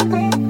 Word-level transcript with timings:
Thank 0.00 0.36
you. 0.36 0.47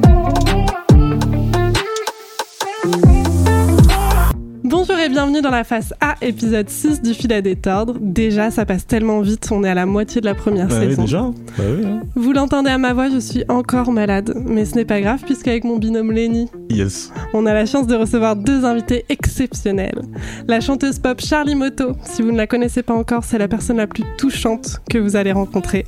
Bienvenue 5.08 5.40
dans 5.40 5.50
la 5.50 5.64
phase 5.64 5.94
A, 6.00 6.16
épisode 6.21 6.68
6 6.68 7.00
du 7.00 7.14
fil 7.14 7.32
à 7.32 7.40
détordre. 7.40 7.94
Déjà, 7.98 8.50
ça 8.50 8.66
passe 8.66 8.87
tellement 8.87 9.21
vite, 9.21 9.48
on 9.50 9.64
est 9.64 9.71
à 9.71 9.74
la 9.74 9.87
moitié 9.87 10.21
de 10.21 10.26
la 10.26 10.34
première 10.34 10.69
bah 10.69 10.80
saison. 10.80 11.03
Oui, 11.03 11.06
déjà 11.06 11.22
bah 11.56 11.64
oui, 11.66 11.87
hein. 11.87 12.03
Vous 12.14 12.32
l'entendez 12.32 12.71
à 12.71 12.76
ma 12.76 12.92
voix, 12.92 13.08
je 13.08 13.19
suis 13.19 13.42
encore 13.48 13.90
malade, 13.90 14.34
mais 14.47 14.66
ce 14.66 14.74
n'est 14.74 14.84
pas 14.84 15.01
grave 15.01 15.21
puisqu'avec 15.24 15.65
mon 15.65 15.79
binôme 15.79 16.12
Lenny, 16.12 16.51
yes. 16.69 17.11
on 17.33 17.47
a 17.47 17.55
la 17.55 17.65
chance 17.65 17.87
de 17.87 17.95
recevoir 17.95 18.37
deux 18.37 18.66
invités 18.66 19.07
exceptionnels. 19.09 20.02
La 20.47 20.61
chanteuse 20.61 20.98
pop 20.98 21.20
Charlie 21.20 21.55
Moto, 21.55 21.93
si 22.05 22.20
vous 22.20 22.30
ne 22.30 22.37
la 22.37 22.47
connaissez 22.47 22.83
pas 22.83 22.95
encore, 22.95 23.25
c'est 23.25 23.38
la 23.38 23.48
personne 23.48 23.79
la 23.79 23.87
plus 23.87 24.05
touchante 24.19 24.80
que 24.91 24.98
vous 24.98 25.16
allez 25.16 25.33
rencontrer. 25.33 25.87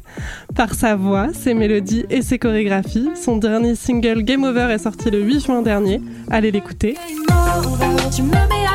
Par 0.54 0.74
sa 0.74 0.96
voix, 0.96 1.28
ses 1.34 1.52
mélodies 1.52 2.06
et 2.08 2.22
ses 2.22 2.38
chorégraphies, 2.38 3.10
son 3.14 3.36
dernier 3.36 3.74
single 3.74 4.22
Game 4.22 4.44
Over 4.44 4.68
est 4.70 4.78
sorti 4.78 5.10
le 5.10 5.20
8 5.20 5.44
juin 5.44 5.62
dernier. 5.62 6.00
Allez 6.30 6.50
l'écouter. 6.50 6.94
Tu 8.14 8.22
me 8.22 8.30
mets 8.30 8.69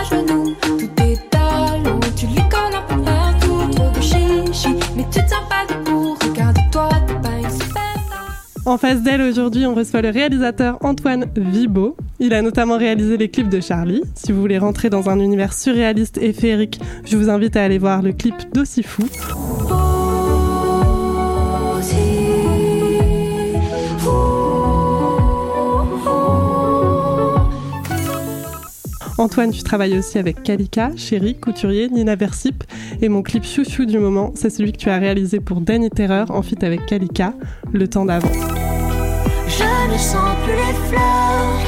en 8.65 8.77
face 8.77 9.01
d'elle 9.01 9.21
aujourd'hui, 9.21 9.65
on 9.65 9.75
reçoit 9.75 10.01
le 10.01 10.09
réalisateur 10.09 10.77
Antoine 10.81 11.25
Vibo. 11.35 11.95
Il 12.19 12.33
a 12.33 12.41
notamment 12.41 12.77
réalisé 12.77 13.17
les 13.17 13.29
clips 13.29 13.49
de 13.49 13.61
Charlie. 13.61 14.01
Si 14.15 14.31
vous 14.31 14.41
voulez 14.41 14.57
rentrer 14.57 14.89
dans 14.89 15.09
un 15.09 15.19
univers 15.19 15.53
surréaliste 15.53 16.17
et 16.17 16.33
féerique, 16.33 16.79
je 17.05 17.15
vous 17.17 17.29
invite 17.29 17.55
à 17.55 17.63
aller 17.63 17.77
voir 17.77 18.01
le 18.01 18.11
clip 18.11 18.35
d'Aussi 18.53 18.83
Fou. 18.83 19.03
Antoine, 29.17 29.51
tu 29.51 29.63
travailles 29.63 29.97
aussi 29.97 30.17
avec 30.17 30.43
Kalika, 30.43 30.91
Chéri, 30.97 31.35
Couturier, 31.39 31.89
Nina 31.89 32.15
Versip. 32.15 32.65
Et 33.01 33.07
mon 33.07 33.21
clip 33.21 33.45
chouchou 33.45 33.85
du 33.85 33.97
moment, 33.97 34.33
c'est 34.35 34.49
celui 34.49 34.73
que 34.73 34.77
tu 34.77 34.89
as 34.89 34.97
réalisé 34.97 35.39
pour 35.39 35.61
Danny 35.61 35.89
Terreur 35.89 36.31
en 36.31 36.41
fit 36.41 36.57
avec 36.63 36.85
Kalika, 36.85 37.33
Le 37.71 37.87
temps 37.87 38.05
d'avant. 38.05 38.54
Je 39.57 39.63
ne 39.63 39.97
sens 39.97 40.35
plus 40.43 40.53
les 40.53 40.73
fleurs. 40.89 41.59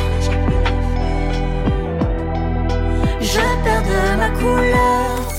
Je 3.22 3.64
perds 3.64 3.84
de 3.84 4.18
ma 4.18 4.30
couleur. 4.32 5.34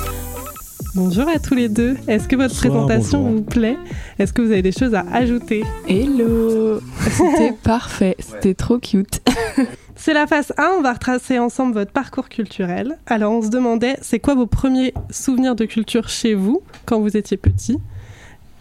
Bonjour 0.95 1.29
à 1.29 1.39
tous 1.39 1.55
les 1.55 1.69
deux. 1.69 1.99
Est-ce 2.07 2.27
que 2.27 2.37
votre 2.37 2.57
présentation 2.57 3.21
vous 3.23 3.43
plaît? 3.43 3.77
Est-ce 4.19 4.33
que 4.33 4.41
vous 4.41 4.51
avez 4.51 4.63
des 4.63 4.73
choses 4.73 4.95
à 4.95 5.05
ajouter? 5.13 5.63
Hello 5.87 6.81
C'était 7.11 7.53
parfait, 7.63 8.17
c'était 8.19 8.55
trop 8.55 8.79
cute. 8.79 9.21
C'est 9.97 10.15
la 10.15 10.27
phase 10.27 10.55
1, 10.57 10.77
on 10.79 10.81
va 10.81 10.95
retracer 10.95 11.39
ensemble 11.39 11.75
votre 11.75 11.93
parcours 11.93 12.31
culturel. 12.31 12.97
Alors 13.07 13.33
on 13.33 13.43
se 13.43 13.49
demandait, 13.49 13.97
c'est 14.01 14.21
quoi 14.21 14.35
vos 14.35 14.47
premiers 14.47 14.95
souvenirs 15.11 15.55
de 15.55 15.67
culture 15.67 16.09
chez 16.09 16.35
vous 16.35 16.63
quand 16.87 17.01
vous 17.01 17.15
étiez 17.17 17.37
petit? 17.37 17.77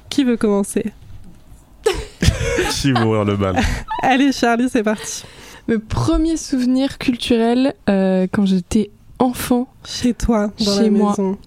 Qui 0.09 0.25
veut 0.25 0.35
commencer? 0.35 0.91
Qui 2.71 2.91
mourir 2.93 3.25
le 3.25 3.35
bal 3.35 3.59
Allez 4.03 4.31
Charlie, 4.31 4.69
c'est 4.69 4.83
parti. 4.83 5.23
Mes 5.67 5.79
premiers 5.79 6.37
souvenirs 6.37 6.97
culturels 6.97 7.73
euh, 7.89 8.27
quand 8.31 8.45
j'étais 8.45 8.91
enfant. 9.19 9.67
Chez 9.85 10.13
toi, 10.13 10.51
dans 10.59 10.75
chez 10.77 10.83
la 10.83 10.89
moi. 10.91 11.09
maison. 11.11 11.37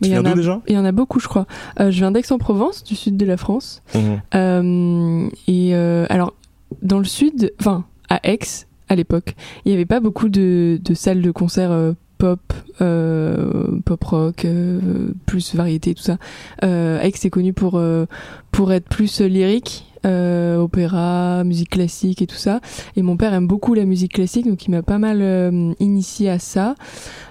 il 0.00 0.08
y, 0.08 0.18
en 0.18 0.24
a, 0.24 0.34
déjà? 0.34 0.60
il 0.66 0.74
y 0.74 0.78
en 0.78 0.84
a 0.84 0.92
beaucoup, 0.92 1.20
je 1.20 1.28
crois. 1.28 1.46
Euh, 1.80 1.90
je 1.90 1.98
viens 1.98 2.10
d'Aix-en-Provence, 2.10 2.84
du 2.84 2.96
sud 2.96 3.16
de 3.16 3.24
la 3.24 3.36
France. 3.36 3.82
Mmh. 3.94 3.98
Euh, 4.34 5.28
et 5.46 5.74
alors, 5.74 6.34
dans 6.82 6.98
le 6.98 7.04
sud, 7.04 7.52
enfin, 7.60 7.84
à 8.08 8.20
Aix, 8.24 8.66
à 8.88 8.94
l'époque. 8.94 9.34
Il 9.64 9.68
n'y 9.68 9.74
avait 9.74 9.86
pas 9.86 10.00
beaucoup 10.00 10.28
de, 10.28 10.80
de, 10.82 10.94
salles 10.94 11.22
de 11.22 11.30
concert 11.30 11.70
euh, 11.70 11.92
pop, 12.24 12.54
euh, 12.80 13.78
pop 13.84 14.02
rock, 14.02 14.46
euh, 14.46 14.80
plus 15.26 15.54
variété, 15.54 15.94
tout 15.94 16.02
ça. 16.02 16.16
Euh, 16.62 16.98
Aix 17.02 17.08
est 17.08 17.28
connu 17.28 17.52
pour, 17.52 17.74
euh, 17.76 18.06
pour 18.50 18.72
être 18.72 18.88
plus 18.88 19.20
lyrique? 19.20 19.84
Euh, 20.04 20.58
opéra, 20.58 21.44
musique 21.44 21.70
classique 21.70 22.20
et 22.20 22.26
tout 22.26 22.36
ça. 22.36 22.60
Et 22.96 23.02
mon 23.02 23.16
père 23.16 23.32
aime 23.32 23.46
beaucoup 23.46 23.74
la 23.74 23.84
musique 23.84 24.12
classique, 24.14 24.46
donc 24.46 24.66
il 24.66 24.70
m'a 24.70 24.82
pas 24.82 24.98
mal 24.98 25.18
euh, 25.22 25.72
initié 25.80 26.28
à 26.28 26.38
ça. 26.38 26.74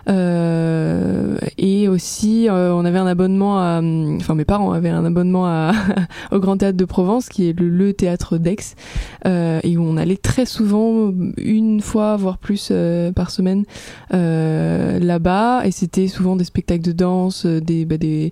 Euh, 0.10 1.38
et 1.58 1.88
aussi, 1.88 2.50
euh, 2.50 2.74
on 2.74 2.84
avait 2.84 2.98
un 2.98 3.06
abonnement 3.08 3.60
à, 3.60 3.80
enfin 4.18 4.36
mes 4.36 4.46
parents 4.46 4.72
avaient 4.72 4.90
un 4.90 5.06
abonnement 5.06 5.46
à, 5.46 5.72
au 6.32 6.40
Grand 6.40 6.58
Théâtre 6.58 6.78
de 6.78 6.86
Provence, 6.86 7.30
qui 7.30 7.48
est 7.48 7.60
le, 7.60 7.70
le 7.70 7.94
théâtre 7.94 8.38
d'Aix, 8.38 8.76
euh, 9.26 9.60
et 9.64 9.78
où 9.78 9.84
on 9.84 9.98
allait 9.98 10.18
très 10.18 10.46
souvent, 10.46 11.12
une 11.38 11.82
fois 11.82 12.18
voire 12.18 12.38
plus 12.38 12.70
euh, 12.72 13.12
par 13.12 13.30
semaine, 13.30 13.66
là-bas. 14.12 15.66
Et 15.66 15.72
c'était 15.72 16.08
souvent 16.08 16.36
des 16.36 16.44
spectacles 16.44 16.84
de 16.84 16.92
danse, 16.92 17.46
des, 17.46 17.86
bah, 17.86 17.98
des 17.98 18.32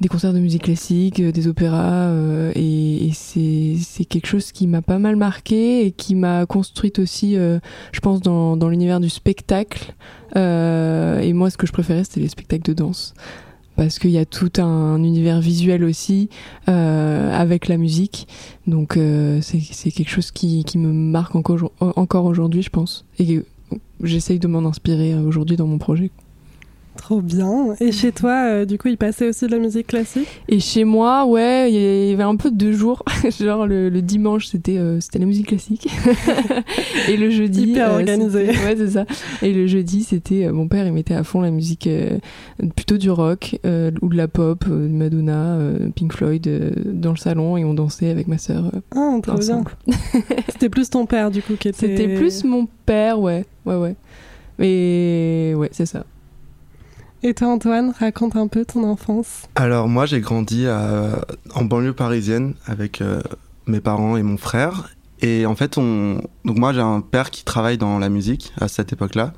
des 0.00 0.08
concerts 0.08 0.32
de 0.34 0.38
musique 0.38 0.64
classique, 0.64 1.20
euh, 1.20 1.32
des 1.32 1.48
opéras, 1.48 2.08
euh, 2.08 2.52
et, 2.54 3.06
et 3.08 3.12
c'est 3.12 4.04
quelque 4.04 4.26
chose 4.26 4.52
qui 4.52 4.66
m'a 4.66 4.82
pas 4.82 4.98
mal 4.98 5.16
marqué 5.16 5.86
et 5.86 5.90
qui 5.90 6.14
m'a 6.14 6.44
construite 6.46 6.98
aussi, 6.98 7.36
euh, 7.36 7.58
je 7.92 8.00
pense, 8.00 8.20
dans, 8.20 8.56
dans 8.56 8.68
l'univers 8.68 9.00
du 9.00 9.08
spectacle. 9.08 9.94
Euh, 10.36 11.20
et 11.20 11.32
moi, 11.32 11.48
ce 11.50 11.56
que 11.56 11.66
je 11.66 11.72
préférais, 11.72 12.04
c'était 12.04 12.20
les 12.20 12.28
spectacles 12.28 12.70
de 12.70 12.74
danse. 12.74 13.14
Parce 13.76 13.98
qu'il 13.98 14.10
y 14.10 14.18
a 14.18 14.24
tout 14.24 14.52
un 14.58 15.02
univers 15.02 15.40
visuel 15.40 15.84
aussi 15.84 16.30
euh, 16.68 17.30
avec 17.34 17.68
la 17.68 17.76
musique. 17.76 18.26
Donc 18.66 18.98
c'est 19.42 19.90
quelque 19.90 20.08
chose 20.08 20.30
qui, 20.30 20.64
qui 20.64 20.78
me 20.78 20.90
marque 20.92 21.34
encore, 21.34 21.70
encore 21.80 22.24
aujourd'hui, 22.24 22.62
je 22.62 22.70
pense. 22.70 23.04
Et 23.18 23.42
j'essaye 24.02 24.38
de 24.38 24.48
m'en 24.48 24.66
inspirer 24.66 25.14
aujourd'hui 25.14 25.56
dans 25.56 25.66
mon 25.66 25.76
projet. 25.76 26.10
Trop 26.96 27.20
bien. 27.20 27.74
Et 27.80 27.92
chez 27.92 28.12
toi, 28.12 28.48
euh, 28.48 28.64
du 28.64 28.78
coup, 28.78 28.88
il 28.88 28.96
passait 28.96 29.28
aussi 29.28 29.46
de 29.46 29.50
la 29.50 29.58
musique 29.58 29.86
classique? 29.88 30.42
Et 30.48 30.60
chez 30.60 30.84
moi, 30.84 31.26
ouais, 31.26 31.70
il 31.70 32.10
y 32.10 32.12
avait 32.12 32.22
un 32.22 32.36
peu 32.36 32.50
deux 32.50 32.72
jours. 32.72 33.04
Genre 33.40 33.66
le, 33.66 33.88
le 33.88 34.02
dimanche, 34.02 34.46
c'était 34.46 34.78
euh, 34.78 35.00
c'était 35.00 35.18
la 35.18 35.26
musique 35.26 35.48
classique. 35.48 35.88
et 37.08 37.16
le 37.16 37.30
jeudi. 37.30 37.70
Hyper 37.70 37.90
euh, 37.90 37.98
organisé. 37.98 38.48
Ouais, 38.48 38.74
c'est 38.76 38.90
ça. 38.90 39.04
Et 39.42 39.52
le 39.52 39.66
jeudi, 39.66 40.02
c'était. 40.04 40.50
mon 40.50 40.68
père, 40.68 40.86
il 40.86 40.92
mettait 40.92 41.14
à 41.14 41.24
fond 41.24 41.40
la 41.40 41.50
musique 41.50 41.88
plutôt 42.74 42.96
du 42.96 43.10
rock 43.10 43.58
ou 43.64 44.08
de 44.08 44.16
la 44.16 44.28
pop, 44.28 44.66
Madonna, 44.66 45.58
Pink 45.94 46.12
Floyd 46.12 46.48
dans 46.86 47.10
le 47.10 47.16
salon 47.16 47.56
et 47.56 47.64
on 47.64 47.74
dansait 47.74 48.10
avec 48.10 48.28
ma 48.28 48.38
sœur. 48.38 48.72
ah, 48.94 49.18
trop 49.22 49.38
bien. 49.38 49.64
c'était 50.48 50.68
plus 50.68 50.90
ton 50.90 51.06
père, 51.06 51.30
du 51.30 51.42
coup, 51.42 51.54
qui 51.54 51.68
était. 51.68 51.78
C'était 51.78 52.16
plus 52.16 52.44
mon 52.44 52.66
père, 52.86 53.20
ouais. 53.20 53.44
Ouais, 53.64 53.76
ouais. 53.76 53.96
Mais 54.58 55.54
ouais, 55.56 55.68
c'est 55.72 55.86
ça. 55.86 56.04
Et 57.22 57.34
toi, 57.34 57.48
Antoine, 57.48 57.92
raconte 57.98 58.36
un 58.36 58.46
peu 58.46 58.64
ton 58.64 58.84
enfance. 58.84 59.42
Alors, 59.54 59.88
moi, 59.88 60.06
j'ai 60.06 60.20
grandi 60.20 60.66
à, 60.66 61.24
en 61.54 61.64
banlieue 61.64 61.92
parisienne 61.92 62.54
avec 62.66 63.00
euh, 63.00 63.20
mes 63.66 63.80
parents 63.80 64.16
et 64.16 64.22
mon 64.22 64.36
frère. 64.36 64.90
Et 65.22 65.46
en 65.46 65.56
fait, 65.56 65.78
on... 65.78 66.20
donc 66.44 66.58
moi, 66.58 66.72
j'ai 66.72 66.80
un 66.80 67.00
père 67.00 67.30
qui 67.30 67.44
travaille 67.44 67.78
dans 67.78 67.98
la 67.98 68.08
musique 68.08 68.52
à 68.60 68.68
cette 68.68 68.92
époque-là. 68.92 69.32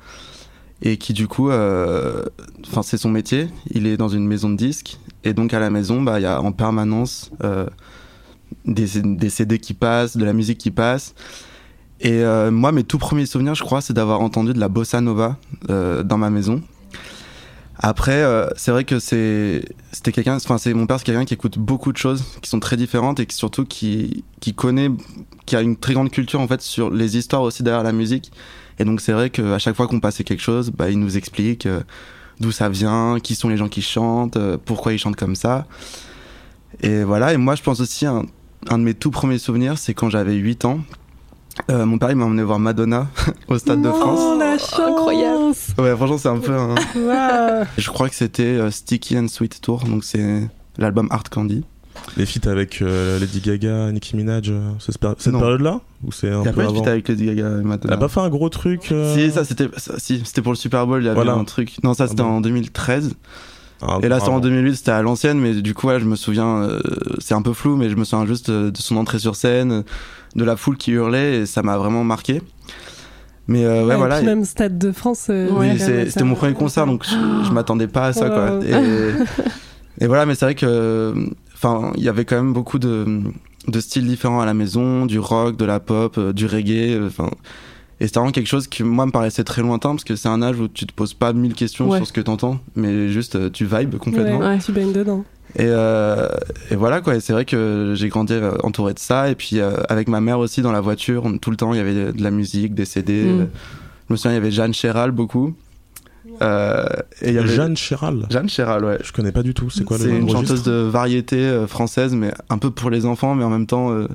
Et 0.81 0.97
qui, 0.97 1.13
du 1.13 1.27
coup, 1.27 1.49
euh... 1.49 2.23
c'est 2.83 2.97
son 2.97 3.09
métier. 3.09 3.47
Il 3.71 3.87
est 3.87 3.97
dans 3.97 4.09
une 4.09 4.27
maison 4.27 4.49
de 4.49 4.55
disques. 4.55 4.99
Et 5.23 5.33
donc, 5.33 5.53
à 5.53 5.59
la 5.59 5.69
maison, 5.69 6.01
bah, 6.01 6.19
il 6.19 6.23
y 6.23 6.25
a 6.27 6.41
en 6.41 6.51
permanence 6.51 7.31
euh, 7.43 7.67
des, 8.65 8.87
CD 9.29 9.57
qui 9.57 9.73
passent, 9.73 10.17
de 10.17 10.25
la 10.25 10.33
musique 10.33 10.57
qui 10.57 10.71
passe. 10.71 11.13
Et 12.01 12.23
euh, 12.23 12.51
moi, 12.51 12.71
mes 12.71 12.83
tout 12.83 12.97
premiers 12.97 13.25
souvenirs, 13.25 13.55
je 13.55 13.63
crois, 13.63 13.81
c'est 13.81 13.93
d'avoir 13.93 14.21
entendu 14.21 14.53
de 14.53 14.59
la 14.59 14.69
bossa 14.69 15.01
nova 15.01 15.37
euh, 15.69 16.03
dans 16.03 16.17
ma 16.17 16.29
maison. 16.29 16.61
Après, 17.81 18.23
euh, 18.23 18.47
c'est 18.57 18.71
vrai 18.71 18.83
que 18.83 18.99
c'est 18.99 19.63
c'était 19.93 20.11
quelqu'un, 20.11 20.35
enfin 20.35 20.57
c'est 20.57 20.73
mon 20.73 20.85
père, 20.85 20.99
c'est 20.99 21.05
quelqu'un 21.05 21.23
qui 21.23 21.33
écoute 21.33 21.57
beaucoup 21.57 21.93
de 21.93 21.97
choses 21.97 22.23
qui 22.41 22.49
sont 22.49 22.59
très 22.59 22.75
différentes 22.75 23.21
et 23.21 23.25
qui 23.25 23.35
surtout 23.35 23.63
qui 23.63 24.25
qui 24.41 24.53
connaît, 24.53 24.89
qui 25.45 25.55
a 25.55 25.61
une 25.61 25.77
très 25.77 25.93
grande 25.93 26.11
culture 26.11 26.41
en 26.41 26.47
fait 26.47 26.61
sur 26.61 26.89
les 26.89 27.17
histoires 27.17 27.41
aussi 27.41 27.63
derrière 27.63 27.83
la 27.83 27.93
musique. 27.93 28.31
Et 28.79 28.85
donc 28.85 28.99
c'est 28.99 29.13
vrai 29.13 29.29
qu'à 29.29 29.59
chaque 29.59 29.77
fois 29.77 29.87
qu'on 29.87 30.01
passait 30.01 30.25
quelque 30.25 30.41
chose, 30.41 30.71
bah 30.71 30.89
il 30.89 30.99
nous 30.99 31.15
explique 31.17 31.65
euh, 31.65 31.81
d'où 32.41 32.51
ça 32.51 32.67
vient, 32.67 33.17
qui 33.21 33.35
sont 33.35 33.47
les 33.47 33.57
gens 33.57 33.69
qui 33.69 33.81
chantent, 33.81 34.37
euh, 34.37 34.57
pourquoi 34.63 34.91
ils 34.91 34.99
chantent 34.99 35.15
comme 35.15 35.35
ça. 35.35 35.65
Et 36.81 37.03
voilà. 37.03 37.33
Et 37.33 37.37
moi, 37.37 37.55
je 37.55 37.63
pense 37.63 37.79
aussi 37.79 38.05
un, 38.05 38.25
un 38.69 38.77
de 38.77 38.83
mes 38.83 38.93
tout 38.93 39.11
premiers 39.11 39.39
souvenirs, 39.39 39.77
c'est 39.77 39.93
quand 39.93 40.09
j'avais 40.09 40.35
8 40.35 40.65
ans. 40.65 40.79
Euh, 41.69 41.85
mon 41.85 41.97
père 41.97 42.09
il 42.11 42.15
m'a 42.15 42.25
emmené 42.25 42.41
voir 42.43 42.57
Madonna 42.59 43.07
au 43.47 43.57
Stade 43.57 43.81
de 43.81 43.89
France. 43.89 44.19
Oh 44.21 44.37
la 44.39 44.57
chance 44.57 44.79
Incroyable 44.79 45.53
Ouais, 45.77 45.95
franchement, 45.95 46.17
c'est 46.17 46.29
un 46.29 46.37
peu 46.37 46.53
un... 46.53 46.69
wow. 46.95 47.65
Je 47.77 47.89
crois 47.89 48.09
que 48.09 48.15
c'était 48.15 48.43
euh, 48.43 48.71
Sticky 48.71 49.17
and 49.17 49.27
Sweet 49.27 49.61
Tour, 49.61 49.83
donc 49.85 50.03
c'est 50.03 50.47
l'album 50.77 51.07
Art 51.11 51.29
Candy. 51.29 51.63
Les 52.15 52.25
feats 52.25 52.49
avec 52.49 52.81
euh, 52.81 53.19
Lady 53.19 53.41
Gaga, 53.41 53.91
Nicki 53.91 54.15
Minaj, 54.15 54.49
euh, 54.49 54.71
cette 54.79 54.99
période-là 54.99 55.81
Ou 56.05 56.13
c'est 56.13 56.29
un 56.29 56.41
il 56.41 56.45
y 56.45 56.47
a 56.47 56.53
peu 56.53 56.61
pas 56.61 56.69
avant 56.69 56.81
de 56.81 56.87
avec 56.89 57.09
Lady 57.09 57.25
Gaga 57.25 57.47
et 57.59 57.63
Madonna. 57.63 57.77
Elle 57.87 57.93
a 57.93 57.97
pas 57.97 58.07
fait 58.07 58.21
un 58.21 58.29
gros 58.29 58.47
truc 58.47 58.91
euh, 58.93 59.13
Si, 59.15 59.29
ça 59.31 59.43
c'était 59.43 59.67
si, 59.97 60.21
c'était 60.23 60.41
pour 60.41 60.53
le 60.53 60.57
Super 60.57 60.87
Bowl, 60.87 61.01
il 61.01 61.05
y 61.05 61.09
avait 61.09 61.15
Voilà. 61.15 61.33
un 61.33 61.43
truc. 61.43 61.75
Non, 61.83 61.93
ça 61.93 62.07
c'était 62.07 62.21
Ah 62.21 62.25
bon. 62.25 62.37
en 62.37 62.41
2013. 62.41 63.15
Ah, 63.81 63.99
Et 64.03 64.09
là, 64.09 64.17
c'est 64.19 64.25
en 64.27 64.33
bravo. 64.39 64.41
2008, 64.49 64.75
c'était 64.75 64.91
à 64.91 65.01
l'ancienne, 65.01 65.39
mais 65.39 65.53
du 65.53 65.73
coup, 65.73 65.87
ouais, 65.87 65.99
je 65.99 66.05
me 66.05 66.15
souviens, 66.15 66.63
euh, 66.63 66.79
c'est 67.19 67.33
un 67.33 67.41
peu 67.41 67.53
flou, 67.53 67.77
mais 67.77 67.89
je 67.89 67.95
me 67.95 68.03
souviens 68.03 68.25
juste 68.25 68.49
euh, 68.49 68.71
de 68.71 68.77
son 68.77 68.97
entrée 68.97 69.19
sur 69.19 69.35
scène, 69.35 69.83
de 70.35 70.43
la 70.43 70.55
foule 70.57 70.75
qui 70.77 70.91
hurlait, 70.91 71.37
et 71.39 71.45
ça 71.45 71.63
m'a 71.63 71.77
vraiment 71.77 72.03
marqué. 72.03 72.41
Mais 73.47 73.65
euh, 73.65 73.81
ouais, 73.83 73.89
Ouais, 73.91 73.95
voilà. 73.95 74.15
et 74.17 74.19
puis 74.19 74.27
même 74.27 74.43
Stade 74.45 74.77
de 74.77 74.91
France. 74.91 75.27
euh, 75.29 75.49
Oui, 75.51 75.79
c'était 75.79 76.23
mon 76.23 76.35
premier 76.35 76.53
concert, 76.53 76.85
donc 76.85 77.05
je, 77.05 77.45
je 77.47 77.51
m'attendais 77.51 77.87
pas 77.87 78.07
à 78.07 78.13
ça, 78.13 78.29
quoi. 78.29 78.59
Et, 78.65 78.73
et 80.03 80.07
voilà, 80.07 80.25
mais 80.25 80.35
c'est 80.35 80.45
vrai 80.45 80.55
que, 80.55 81.13
enfin, 81.55 81.91
il 81.97 82.03
y 82.03 82.09
avait 82.09 82.25
quand 82.25 82.35
même 82.35 82.53
beaucoup 82.53 82.79
de, 82.79 83.21
de 83.67 83.79
styles 83.79 84.05
différents 84.07 84.41
à 84.41 84.45
la 84.45 84.53
maison, 84.53 85.05
du 85.05 85.19
rock, 85.19 85.55
de 85.57 85.65
la 85.65 85.79
pop, 85.79 86.19
du 86.33 86.45
reggae, 86.45 86.91
euh, 86.95 87.07
enfin. 87.07 87.29
Et 87.99 88.07
c'était 88.07 88.19
vraiment 88.19 88.31
quelque 88.31 88.47
chose 88.47 88.67
qui, 88.67 88.83
moi, 88.83 89.05
me 89.05 89.11
paraissait 89.11 89.43
très 89.43 89.61
lointain, 89.61 89.89
parce 89.91 90.03
que 90.03 90.15
c'est 90.15 90.29
un 90.29 90.41
âge 90.41 90.59
où 90.59 90.67
tu 90.67 90.85
te 90.85 90.93
poses 90.93 91.13
pas 91.13 91.33
mille 91.33 91.53
questions 91.53 91.89
Ouais. 91.89 91.97
sur 91.97 92.07
ce 92.07 92.13
que 92.13 92.21
t'entends, 92.21 92.59
mais 92.75 93.09
juste 93.09 93.35
euh, 93.35 93.49
tu 93.49 93.65
vibes 93.65 93.95
complètement. 93.97 94.39
Ouais, 94.39 94.45
Ouais. 94.47 94.59
tu 94.59 94.71
baignes 94.71 94.93
dedans. 94.93 95.25
Et, 95.55 95.63
euh, 95.65 96.27
et 96.69 96.75
voilà 96.75 97.01
quoi, 97.01 97.15
et 97.15 97.19
c'est 97.19 97.33
vrai 97.33 97.43
que 97.43 97.93
j'ai 97.95 98.07
grandi 98.09 98.33
euh, 98.33 98.51
entouré 98.63 98.93
de 98.93 98.99
ça, 98.99 99.29
et 99.31 99.35
puis 99.35 99.59
euh, 99.59 99.77
avec 99.89 100.07
ma 100.07 100.21
mère 100.21 100.37
aussi 100.39 100.61
dans 100.61 100.71
la 100.71 100.79
voiture, 100.81 101.25
on- 101.25 101.37
tout 101.39 101.49
le 101.49 101.57
temps 101.57 101.73
il 101.73 101.77
y 101.77 101.79
avait 101.79 102.13
de 102.13 102.21
la 102.23 102.29
musique, 102.31 102.75
des 102.75 102.85
CD. 102.85 103.23
Mm. 103.23 103.47
je 104.07 104.13
me 104.13 104.15
souviens, 104.17 104.31
il 104.31 104.35
y 104.35 104.37
avait 104.37 104.51
Jeanne 104.51 104.73
Chéral 104.75 105.11
beaucoup. 105.11 105.55
Euh, 106.43 106.85
et 107.21 107.29
il 107.29 107.33
y 107.33 107.37
avait 107.39 107.47
Jeanne 107.47 107.75
Chéral. 107.75 108.27
Jeanne 108.29 108.47
Chéral, 108.47 108.85
ouais. 108.85 108.97
Je 109.03 109.11
connais 109.11 109.31
pas 109.31 109.41
du 109.43 109.53
tout. 109.53 109.69
C'est 109.69 109.83
quoi 109.83 109.97
le 109.97 110.03
C'est 110.03 110.09
une 110.15 110.29
chanteuse 110.29 110.63
de 110.63 110.71
variété 110.71 111.65
française, 111.67 112.13
mais 112.13 112.31
un 112.49 112.57
peu 112.59 112.69
pour 112.69 112.89
les 112.91 113.05
enfants, 113.05 113.33
mais 113.35 113.43
en 113.43 113.49
même 113.49 113.65
temps, 113.65 113.91
euh, 113.91 114.07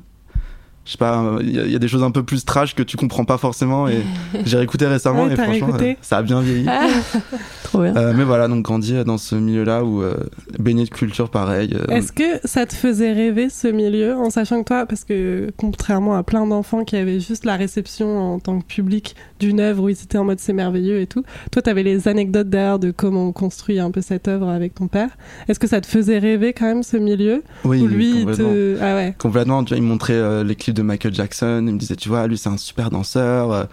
je 0.85 0.93
sais 0.93 0.99
pas, 0.99 1.23
euh, 1.23 1.39
il 1.43 1.55
y, 1.55 1.59
a- 1.59 1.65
il 1.65 1.73
y 1.73 1.77
a 1.77 1.79
des 1.79 1.89
choses 1.89 2.03
un 2.03 2.11
peu 2.11 2.23
plus 2.23 2.45
trash 2.45 2.75
que 2.75 2.83
tu 2.83 2.97
comprends 2.97 3.25
pas 3.25 3.39
forcément. 3.39 3.89
Et 3.89 4.03
j'ai 4.45 4.59
réécouté 4.59 4.87
récemment, 4.87 5.25
Ouais, 5.25 5.33
et 5.33 5.37
franchement, 5.37 5.77
euh, 5.81 5.95
ça 6.03 6.19
a 6.19 6.23
bien 6.23 6.41
vieilli. 6.41 6.67
Trop 7.65 7.83
bien. 7.83 7.97
Euh, 7.97 8.13
mais 8.17 8.25
voilà, 8.25 8.49
donc 8.49 8.63
grandi 8.65 8.95
dans 9.05 9.19
ce 9.19 9.35
milieu-là 9.35 9.85
où 9.85 10.03
euh, 10.03 10.15
baigné 10.59 10.85
de 10.85 10.91
culture 10.91 11.29
pareil. 11.31 11.75
euh, 11.75 11.93
Est-ce 11.95 12.13
que 12.13 12.41
ça 12.47 12.67
te 12.67 12.75
faisait 12.75 13.13
rêver 13.13 13.49
ce 13.49 13.69
milieu 13.69 14.15
en 14.15 14.31
sachant 14.31 14.61
que 14.63 14.69
toi, 14.69 14.87
parce 14.87 15.05
que 15.05 15.51
contrairement 15.57 16.15
à 16.17 16.23
plein 16.23 16.47
d'enfants 16.47 16.85
qui 16.85 16.97
avaient 16.97 17.21
juste 17.21 17.45
la 17.45 17.57
réception 17.57 18.19
en 18.35 18.39
tant 18.39 18.61
que 18.61 18.65
public 18.67 19.17
d'une 19.41 19.61
œuvre 19.61 19.85
où 19.85 19.89
ils 19.89 19.93
étaient 20.03 20.19
en 20.19 20.25
mode 20.25 20.39
c'est 20.41 20.53
merveilleux 20.53 21.01
et 21.01 21.07
tout, 21.07 21.25
toi 21.51 21.63
t'avais 21.63 21.83
les 21.83 22.09
anecdotes 22.09 22.49
derrière 22.49 22.79
de 22.79 22.91
comment 22.91 23.29
on 23.29 23.33
construit 23.33 23.81
un 23.81 23.91
peu 23.91 24.01
cette 24.01 24.29
œuvre 24.29 24.49
avec 24.49 24.75
ton 24.75 24.87
père. 24.87 25.11
Est-ce 25.49 25.59
que 25.59 25.67
ça 25.67 25.81
te 25.81 25.87
faisait 25.87 26.19
rêver 26.19 26.53
quand 26.53 26.67
même 26.67 26.83
ce 26.83 26.97
milieu? 26.97 27.43
Oui, 27.65 27.81
où 27.81 27.87
lui 27.89 28.11
il 28.11 28.25
complètement. 28.27 28.51
te. 28.51 28.77
Ah 28.81 28.95
ouais. 28.95 29.15
Complètement, 29.19 29.65
tu 29.65 29.71
vois, 29.71 29.79
il 29.79 29.83
me 29.83 29.89
montrait 29.89 30.13
euh, 30.15 30.45
les 30.45 30.55
clips 30.55 30.74
de 30.75 30.83
Michael 30.83 31.15
Jackson, 31.15 31.65
il 31.67 31.73
me 31.75 31.79
disait, 31.79 31.97
tu 31.97 32.09
vois, 32.09 32.27
lui 32.27 32.37
c'est 32.39 32.49
un 32.51 32.57
super 32.59 32.91
danseur. 32.91 33.53
euh. 33.53 33.65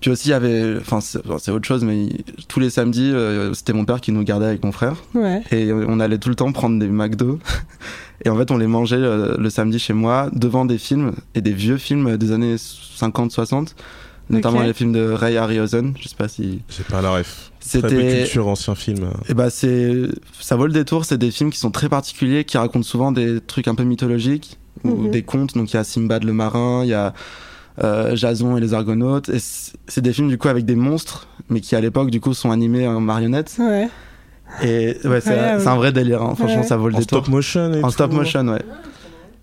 Puis 0.00 0.10
aussi, 0.10 0.28
il 0.28 0.30
y 0.32 0.34
avait, 0.34 0.78
enfin, 0.80 1.00
c'est 1.00 1.20
c'est 1.38 1.52
autre 1.52 1.64
chose, 1.68 1.84
mais 1.84 2.08
tous 2.48 2.58
les 2.58 2.70
samedis, 2.70 3.12
euh, 3.12 3.54
c'était 3.54 3.72
mon 3.72 3.84
père 3.84 4.00
qui 4.00 4.10
nous 4.10 4.24
gardait 4.24 4.46
avec 4.46 4.64
mon 4.64 4.72
frère. 4.72 4.96
Ouais. 5.14 5.42
Et 5.52 5.72
on 5.72 6.00
allait 6.00 6.18
tout 6.18 6.28
le 6.28 6.34
temps 6.34 6.50
prendre 6.50 6.76
des 6.80 6.88
McDo. 6.88 7.38
Et 8.24 8.28
en 8.28 8.36
fait, 8.36 8.50
on 8.50 8.56
les 8.56 8.66
mangeait 8.66 8.96
euh, 8.96 9.36
le 9.38 9.48
samedi 9.50 9.78
chez 9.78 9.92
moi, 9.92 10.28
devant 10.32 10.64
des 10.64 10.78
films, 10.78 11.12
et 11.36 11.40
des 11.40 11.52
vieux 11.52 11.76
films 11.76 12.16
des 12.16 12.32
années 12.32 12.56
50-60, 12.56 13.74
notamment 14.30 14.58
Ok. 14.58 14.66
les 14.66 14.72
films 14.72 14.92
de 14.92 15.10
Ray 15.10 15.36
Harryhausen. 15.36 15.94
Je 16.00 16.08
sais 16.08 16.16
pas 16.16 16.28
si. 16.28 16.62
J'ai 16.68 16.82
pas 16.84 17.00
la 17.02 17.10
ref. 17.12 17.52
C'était. 17.60 18.18
culture 18.24 18.48
ancien 18.48 18.74
film. 18.74 19.08
Et 19.28 19.34
bah 19.34 19.50
c'est 19.50 19.92
ça 20.40 20.56
vaut 20.56 20.66
le 20.66 20.72
détour, 20.72 21.04
c'est 21.04 21.18
des 21.18 21.30
films 21.30 21.50
qui 21.50 21.58
sont 21.58 21.70
très 21.70 21.88
particuliers, 21.88 22.44
qui 22.44 22.58
racontent 22.58 22.82
souvent 22.84 23.12
des 23.12 23.40
trucs 23.40 23.68
un 23.68 23.74
peu 23.76 23.84
mythologiques 23.84 24.58
ou 24.84 24.88
Mhm. 25.04 25.10
des 25.10 25.22
contes. 25.22 25.54
Donc 25.54 25.72
il 25.72 25.76
y 25.76 25.78
a 25.78 25.84
Simbad 25.84 26.24
le 26.24 26.32
marin, 26.32 26.82
il 26.84 26.88
y 26.90 26.94
a 26.94 27.12
euh, 27.82 28.14
Jason 28.16 28.56
et 28.56 28.60
les 28.60 28.74
Argonautes. 28.74 29.28
Et 29.30 29.38
c'est 29.40 30.00
des 30.02 30.12
films 30.12 30.28
du 30.28 30.38
coup 30.38 30.48
avec 30.48 30.64
des 30.64 30.76
monstres, 30.76 31.26
mais 31.48 31.60
qui 31.60 31.74
à 31.76 31.80
l'époque 31.80 32.10
du 32.10 32.20
coup 32.20 32.34
sont 32.34 32.50
animés 32.50 32.86
en 32.86 33.00
marionnettes. 33.00 33.56
Ouais. 33.58 33.88
Et 34.62 34.96
ouais, 35.04 35.20
c'est 35.22 35.66
un 35.66 35.76
vrai 35.76 35.92
délire. 35.92 36.20
hein. 36.22 36.34
Franchement, 36.36 36.60
Ouais. 36.60 36.66
ça 36.66 36.76
vaut 36.76 36.88
le 36.88 36.94
En 36.96 36.98
détour. 36.98 37.20
stop 37.20 37.28
motion 37.32 37.72
et 37.72 37.78
en 37.82 37.86
tout. 37.86 37.92
stop 37.92 38.12
motion, 38.12 38.46
ouais. 38.48 38.62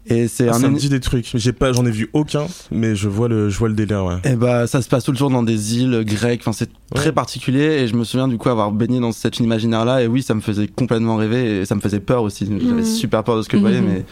Et 0.06 0.28
c'est 0.28 0.48
Ah, 0.48 0.56
un 0.56 0.60
ça 0.60 0.70
me 0.70 0.78
dit 0.78 0.90
des 0.90 1.00
trucs. 1.00 1.30
J'ai 1.36 1.52
pas, 1.52 1.72
j'en 1.72 1.86
ai 1.86 1.92
vu 1.92 2.10
aucun, 2.14 2.46
mais 2.72 2.96
je 2.96 3.08
vois 3.10 3.28
le, 3.28 3.50
je 3.50 3.58
vois 3.60 3.70
le 3.70 3.76
délire, 3.76 4.06
ouais. 4.06 4.16
Et 4.24 4.36
bah 4.36 4.66
ça 4.66 4.82
se 4.82 4.90
passe 4.90 5.04
toujours 5.04 5.30
dans 5.30 5.44
des 5.44 5.78
îles 5.80 6.04
grecques. 6.06 6.42
Enfin 6.44 6.54
c'est 6.54 6.70
très 6.96 7.12
particulier. 7.12 7.82
Et 7.82 7.88
je 7.88 7.96
me 7.96 8.04
souviens 8.04 8.28
du 8.28 8.38
coup 8.38 8.50
avoir 8.50 8.72
baigné 8.72 9.00
dans 9.00 9.12
cet 9.12 9.40
imaginaire 9.40 9.86
là. 9.86 10.02
Et 10.02 10.08
oui, 10.08 10.24
ça 10.24 10.34
me 10.34 10.42
faisait 10.42 10.68
complètement 10.68 11.16
rêver 11.16 11.62
et 11.62 11.66
ça 11.66 11.76
me 11.76 11.82
faisait 11.82 12.00
peur 12.00 12.24
aussi. 12.24 12.46
J'avais 12.48 12.82
Mhm. 12.82 12.86
super 12.86 13.24
peur 13.24 13.38
de 13.38 13.42
ce 13.44 13.50
que 13.50 13.58
je 13.58 13.62
voyais, 13.62 13.82
Mhm. 13.82 13.88
mais 13.88 14.06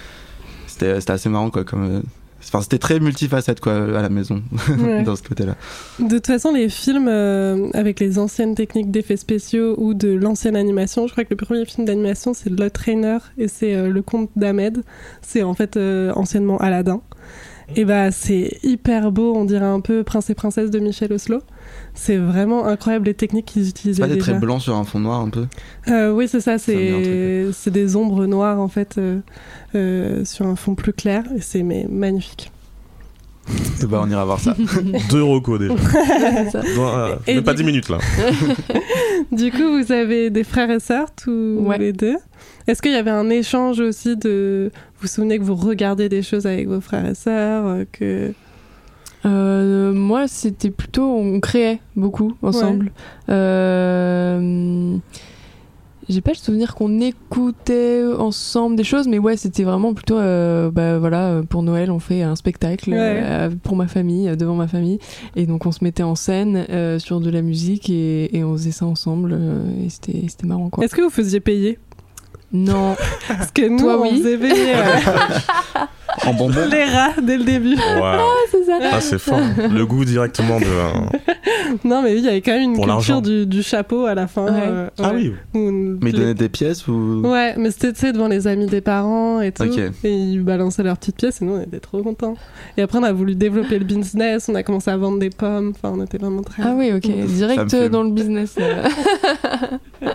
c'était 0.80 1.12
assez 1.12 1.30
marrant 1.30 1.50
quoi. 1.50 1.64
Comme 1.64 1.84
euh, 1.84 2.02
enfin 2.40 2.62
c'était 2.62 2.78
très 2.78 3.00
multifacette 3.00 3.60
quoi 3.60 3.74
à 3.74 4.02
la 4.02 4.10
maison 4.10 4.42
Ouais. 4.80 5.04
dans 5.04 5.16
ce 5.16 5.24
côté-là. 5.24 5.56
De 6.00 6.16
toute 6.16 6.28
façon, 6.28 6.54
les 6.54 6.70
films 6.70 7.08
euh, 7.08 7.70
avec 7.74 8.00
les 8.00 8.20
anciennes 8.20 8.56
techniques 8.56 8.92
d'effets 8.92 9.18
spéciaux 9.18 9.76
ou 9.78 9.94
de 9.94 10.10
l'ancienne 10.10 10.56
animation, 10.56 11.08
je 11.08 11.12
crois 11.14 11.24
que 11.24 11.32
le 11.32 11.36
premier 11.38 11.66
film 11.66 11.86
d'animation 11.86 12.34
c'est 12.34 12.50
Le 12.50 12.70
Trainer 12.70 13.18
et 13.38 13.48
c'est 13.48 13.76
euh, 13.76 13.90
Le 13.90 14.02
Conte 14.02 14.30
d'Ahmed. 14.36 14.84
C'est 15.22 15.44
en 15.44 15.54
fait 15.54 15.78
euh, 15.78 16.12
anciennement 16.14 16.58
Aladdin. 16.60 17.02
Et 17.76 17.86
bah 17.86 18.12
c'est 18.12 18.58
hyper 18.64 19.12
beau, 19.12 19.36
on 19.36 19.46
dirait 19.46 19.66
un 19.66 19.82
peu 19.82 20.04
Prince 20.04 20.30
et 20.30 20.36
Princesse 20.36 20.72
de 20.72 20.80
Michel 20.80 21.12
Oslo. 21.12 21.42
C'est 21.94 22.18
vraiment 22.18 22.66
incroyable 22.66 23.06
les 23.06 23.14
techniques 23.14 23.46
qu'ils 23.46 23.64
C'est 23.64 23.70
utilisaient 23.70 24.02
pas 24.02 24.08
des 24.08 24.18
traits 24.18 24.40
blancs 24.40 24.62
sur 24.62 24.76
un 24.76 24.84
fond 24.84 25.00
noir 25.00 25.20
un 25.20 25.30
peu. 25.30 25.48
Euh, 25.90 26.12
oui, 26.12 26.28
c'est 26.28 26.40
ça, 26.40 26.58
c'est 26.58 27.48
c'est 27.52 27.72
des 27.72 27.96
ombres 27.96 28.26
noires 28.26 28.60
en 28.60 28.68
fait 28.68 28.98
euh, 28.98 29.20
euh, 29.76 30.24
sur 30.24 30.46
un 30.46 30.56
fond 30.56 30.76
plus 30.76 30.94
clair 30.94 31.24
et 31.36 31.42
c'est 31.42 31.64
mais 31.64 31.86
magnifique. 31.90 32.52
Et 33.82 33.86
bah 33.88 34.02
on 34.04 34.10
ira 34.10 34.26
voir 34.26 34.40
ça. 34.40 34.56
Deux 35.10 35.24
recos 35.24 35.60
déjà. 35.60 35.74
Dans, 36.76 36.98
euh, 37.28 37.42
pas 37.42 37.54
10 37.54 37.64
minutes 37.64 37.90
là. 37.90 37.98
Du 39.32 39.52
coup, 39.52 39.82
vous 39.84 39.92
avez 39.92 40.30
des 40.30 40.44
frères 40.44 40.70
et 40.72 40.80
sœurs, 40.80 41.08
tous 41.16 41.58
Ouais. 41.60 41.78
les 41.78 41.92
deux? 41.94 42.16
Est-ce 42.68 42.82
qu'il 42.82 42.92
y 42.92 42.96
avait 42.96 43.12
un 43.12 43.30
échange 43.30 43.80
aussi 43.80 44.16
de... 44.16 44.72
Vous 44.74 45.02
vous 45.02 45.08
souvenez 45.08 45.38
que 45.38 45.44
vous 45.44 45.56
regardez 45.56 46.08
des 46.08 46.22
choses 46.22 46.46
avec 46.46 46.68
vos 46.68 46.80
frères 46.82 47.06
et 47.06 47.16
sœurs 47.16 47.66
euh, 47.66 47.84
que... 47.92 48.32
Euh, 49.26 49.92
moi, 49.94 50.28
c'était 50.28 50.70
plutôt. 50.70 51.04
On 51.18 51.40
créait 51.40 51.80
beaucoup 51.96 52.34
ensemble. 52.42 52.92
Euh, 53.30 54.96
J'ai 56.10 56.22
pas 56.22 56.32
le 56.32 56.38
souvenir 56.38 56.74
qu'on 56.76 57.02
écoutait 57.02 58.02
ensemble 58.18 58.76
des 58.78 58.84
choses, 58.86 59.08
mais 59.08 59.20
ouais, 59.20 59.36
c'était 59.36 59.64
vraiment 59.64 59.94
plutôt. 59.94 60.18
euh, 60.18 60.72
bah 60.72 60.98
voilà, 61.00 61.28
euh, 61.32 61.44
pour 61.44 61.64
Noël, 61.64 61.92
on 61.92 62.00
fait 62.00 62.22
un 62.22 62.36
spectacle 62.36 62.92
Ouais. 62.92 63.22
euh, 63.24 63.50
pour 63.64 63.76
ma 63.76 63.88
famille, 63.88 64.36
devant 64.38 64.56
ma 64.56 64.68
famille. 64.68 65.00
Et 65.36 65.46
donc, 65.46 65.66
on 65.66 65.72
se 65.72 65.84
mettait 65.84 66.04
en 66.04 66.16
scène 66.16 66.66
euh, 66.70 66.98
sur 67.00 67.20
de 67.20 67.30
la 67.30 67.42
musique 67.42 67.90
et, 67.90 68.36
et 68.38 68.44
on 68.44 68.54
faisait 68.54 68.72
ça 68.72 68.86
ensemble. 68.86 69.38
et 69.84 69.90
c'était 69.90 70.24
c'était 70.30 70.48
marrant, 70.48 70.70
quoi. 70.70 70.84
Est-ce 70.86 70.96
que 70.96 71.02
vous 71.02 71.10
faisiez 71.10 71.40
payer? 71.42 71.78
Non. 72.54 72.96
Parce 73.28 73.52
que 73.52 73.68
nous, 73.68 73.80
Toi, 73.80 73.98
on 74.00 74.04
oui. 74.04 74.22
faisait 74.22 74.40
euh, 74.42 75.86
en 76.26 76.34
bonbon. 76.34 76.62
les 76.72 76.86
rats 76.86 77.12
dès 77.22 77.38
le 77.38 77.44
début. 77.44 77.76
Waouh. 77.76 78.20
c'est 78.52 78.64
ça. 78.64 78.80
Ah, 78.94 79.02
c'est 79.02 79.20
fort. 79.20 79.40
Le 79.70 79.86
goût 79.86 80.06
directement 80.06 80.58
de. 80.60 80.66
euh, 80.66 80.92
Non, 81.84 82.02
mais 82.02 82.14
oui, 82.14 82.20
il 82.20 82.24
y 82.26 82.30
avait 82.30 82.42
quand 82.42 82.54
même 82.54 82.62
une 82.72 82.76
Pour 82.76 82.86
culture 82.88 83.22
du, 83.22 83.46
du 83.46 83.62
chapeau 83.62 84.06
à 84.06 84.16
la 84.16 84.28
fin. 84.28 84.46
Ouais. 84.46 84.62
euh, 84.64 84.90
Ah 84.98 85.10
ouais. 85.12 85.16
oui. 85.16 85.34
Où 85.56 85.60
Mais 86.02 86.10
ils 86.10 86.14
les- 86.16 86.20
donnaient 86.20 86.34
des 86.36 86.48
pièces 86.50 86.88
ou. 86.88 87.22
Ouais, 87.26 87.54
mais 87.58 87.70
c'était 87.72 87.92
tu 87.92 88.00
sais, 88.00 88.14
devant 88.14 88.30
les 88.30 88.48
amis 88.48 88.68
des 88.68 88.82
parents 88.82 89.42
et 89.42 89.52
tout. 89.52 89.64
Ok. 89.64 89.78
Et 90.06 90.14
ils 90.14 90.42
balançaient 90.42 90.84
leurs 90.84 90.98
petites 90.98 91.18
pièces 91.18 91.42
et 91.42 91.46
nous 91.46 91.56
on 91.56 91.62
était 91.62 91.80
trop 91.82 92.02
contents. 92.02 92.36
Et 92.78 92.82
après 92.82 92.98
on 92.98 93.04
a 93.04 93.12
voulu 93.12 93.36
développer 93.36 93.78
le 93.78 93.86
business, 93.86 94.48
on 94.50 94.56
a 94.56 94.64
commencé 94.64 94.90
à 94.90 94.96
vendre 94.96 95.20
des 95.20 95.30
pommes, 95.32 95.74
enfin 95.76 95.94
on 95.98 96.02
était 96.04 96.18
vraiment 96.18 96.44
très. 96.44 96.64
Ah 96.64 96.74
oui, 96.78 96.94
ok. 96.94 97.04
Ça 97.04 97.10
me 97.12 97.28
Direct 97.28 97.72
fait- 97.72 97.78
euh, 97.84 97.90
dans 97.90 98.04
le 98.04 98.12
business. 98.12 98.56
euh. 98.58 98.84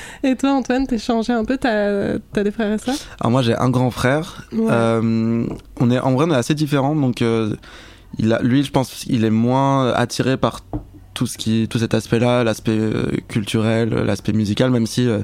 Et 0.22 0.36
toi 0.36 0.52
Antoine, 0.52 0.86
t'es 0.86 0.98
changé 0.98 1.32
un 1.32 1.44
peu, 1.44 1.56
t'as 1.56 2.18
des 2.42 2.50
frères 2.50 2.72
et 2.72 2.78
sœurs? 2.78 2.96
Alors 3.20 3.30
moi 3.30 3.42
j'ai 3.42 3.56
un 3.56 3.70
grand 3.70 3.90
frère. 3.90 4.46
Ouais. 4.52 4.68
Euh, 4.70 5.46
on 5.80 5.90
est 5.90 5.98
en 5.98 6.12
vrai 6.12 6.26
on 6.28 6.32
est 6.32 6.36
assez 6.36 6.54
différents 6.54 6.94
donc 6.94 7.22
euh, 7.22 7.54
il 8.18 8.32
a, 8.32 8.40
lui 8.42 8.64
je 8.64 8.70
pense 8.70 8.90
qu'il 8.90 9.24
est 9.24 9.30
moins 9.30 9.92
attiré 9.92 10.36
par 10.36 10.60
tout 11.14 11.26
ce 11.26 11.36
qui 11.36 11.66
tout 11.68 11.78
cet 11.78 11.94
aspect-là, 11.94 12.44
l'aspect 12.44 12.78
euh, 12.78 13.10
culturel, 13.28 13.90
l'aspect 13.90 14.32
musical 14.32 14.70
même 14.70 14.86
si 14.86 15.08
euh, 15.08 15.20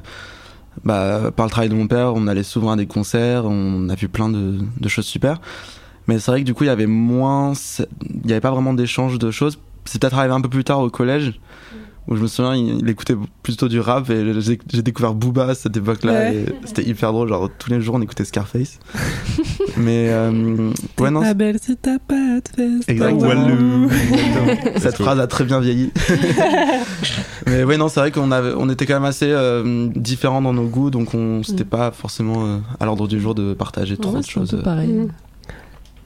bah, 0.83 1.31
par 1.35 1.45
le 1.45 1.49
travail 1.49 1.69
de 1.69 1.75
mon 1.75 1.87
père 1.87 2.13
on 2.15 2.27
allait 2.27 2.43
souvent 2.43 2.71
à 2.71 2.75
des 2.75 2.87
concerts, 2.87 3.45
on 3.45 3.89
a 3.89 3.95
vu 3.95 4.09
plein 4.09 4.29
de, 4.29 4.59
de 4.79 4.89
choses 4.89 5.05
super. 5.05 5.39
Mais 6.07 6.19
c'est 6.19 6.31
vrai 6.31 6.41
que 6.41 6.45
du 6.45 6.53
coup 6.53 6.63
il 6.63 6.67
y 6.67 6.69
avait 6.69 6.85
moins, 6.85 7.53
il 7.79 8.25
n'y 8.25 8.31
avait 8.31 8.41
pas 8.41 8.51
vraiment 8.51 8.73
d'échange 8.73 9.17
de 9.17 9.31
choses. 9.31 9.57
C'est 9.85 10.01
peut-être 10.01 10.17
arrivé 10.17 10.33
un 10.33 10.41
peu 10.41 10.49
plus 10.49 10.63
tard 10.63 10.79
au 10.79 10.89
collège 10.89 11.39
où 12.07 12.15
je 12.15 12.21
me 12.21 12.27
souviens 12.27 12.55
il, 12.55 12.79
il 12.81 12.89
écoutait 12.89 13.15
plutôt 13.43 13.67
du 13.67 13.79
rap 13.79 14.09
et 14.09 14.39
j'ai 14.41 14.59
j'ai 14.71 14.81
découvert 14.81 15.13
Booba 15.15 15.45
à 15.47 15.55
cette 15.55 15.75
époque-là 15.75 16.11
Ouais. 16.13 16.35
et 16.35 16.45
c'était 16.65 16.83
hyper 16.83 17.11
drôle 17.13 17.29
genre 17.29 17.49
tous 17.57 17.69
les 17.71 17.81
jours 17.81 17.95
on 17.95 18.01
écoutait 18.01 18.25
Scarface. 18.25 18.79
Mais 19.77 20.09
euh, 20.09 20.71
ouais 20.99 21.09
non 21.11 21.21
pas 21.21 21.33
belle 21.33 21.57
si 21.61 21.75
t'as 21.75 21.99
pas 21.99 22.15
de 22.15 22.47
fesses. 22.55 22.85
Exactement. 22.87 23.87
Cette 24.77 24.95
phrase 24.97 25.19
a 25.19 25.27
très 25.27 25.43
bien 25.43 25.59
vieilli. 25.59 25.91
Mais 27.47 27.63
ouais, 27.63 27.77
non, 27.77 27.89
c'est 27.89 27.99
vrai 27.99 28.11
qu'on 28.11 28.31
avait, 28.31 28.53
on 28.57 28.69
était 28.69 28.85
quand 28.85 28.95
même 28.95 29.03
assez 29.05 29.29
euh, 29.29 29.87
différents 29.95 30.41
dans 30.41 30.53
nos 30.53 30.65
goûts, 30.67 30.89
donc 30.89 31.13
on, 31.13 31.43
c'était 31.43 31.63
Mm. 31.63 31.67
pas 31.67 31.91
forcément 31.91 32.45
euh, 32.45 32.57
à 32.79 32.85
l'ordre 32.85 33.07
du 33.07 33.19
jour 33.19 33.35
de 33.35 33.53
partager 33.53 33.97
trop 33.97 34.11
Ouais, 34.13 34.19
de 34.19 34.23
c'est 34.25 34.31
un 34.31 34.41
choses. 34.41 34.51
peu 34.51 34.61
pareil. 34.61 34.91
Mm. 34.93 35.07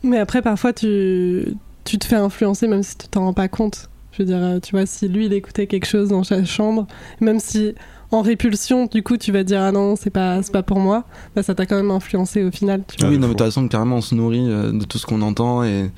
Mais 0.04 0.18
après 0.18 0.42
parfois 0.42 0.72
tu 0.74 1.46
tu 1.86 1.98
te 1.98 2.06
fais 2.06 2.16
influencer 2.16 2.68
même 2.68 2.84
si 2.84 2.98
tu 2.98 3.08
t'en 3.08 3.22
rends 3.22 3.34
pas 3.34 3.48
compte. 3.48 3.89
Je 4.12 4.24
veux 4.24 4.26
dire, 4.26 4.38
euh, 4.40 4.60
tu 4.60 4.72
vois, 4.72 4.86
si 4.86 5.08
lui 5.08 5.28
il 5.28 5.34
écoutait 5.34 5.68
quelque 5.68 5.86
chose 5.86 6.10
dans 6.10 6.24
sa 6.24 6.44
chambre, 6.44 6.88
même 7.22 7.40
si 7.40 7.74
en 8.12 8.22
répulsion, 8.22 8.88
du 8.88 9.04
coup, 9.04 9.18
tu 9.18 9.32
vas 9.32 9.44
dire 9.44 9.62
ah 9.62 9.72
non, 9.72 9.96
c'est 9.96 10.10
pas, 10.10 10.42
pas 10.52 10.64
pour 10.64 10.80
moi. 10.80 11.04
Bah, 11.36 11.44
ça 11.44 11.54
t'a 11.54 11.66
quand 11.68 11.76
même 11.76 11.92
influencé 11.92 12.44
au 12.44 12.50
final. 12.52 12.82
Tu 12.88 12.98
vois. 13.00 13.10
oui, 13.10 13.18
non, 13.20 13.28
mais 13.28 13.36
toute 13.36 13.46
façon, 13.46 13.68
carrément, 13.68 13.98
on 13.98 14.02
se 14.02 14.16
nourrit 14.16 14.50
euh, 14.50 14.72
de 14.72 14.84
tout 14.84 14.98
ce 14.98 15.06
qu'on 15.06 15.22
entend 15.22 15.64
et, 15.64 15.92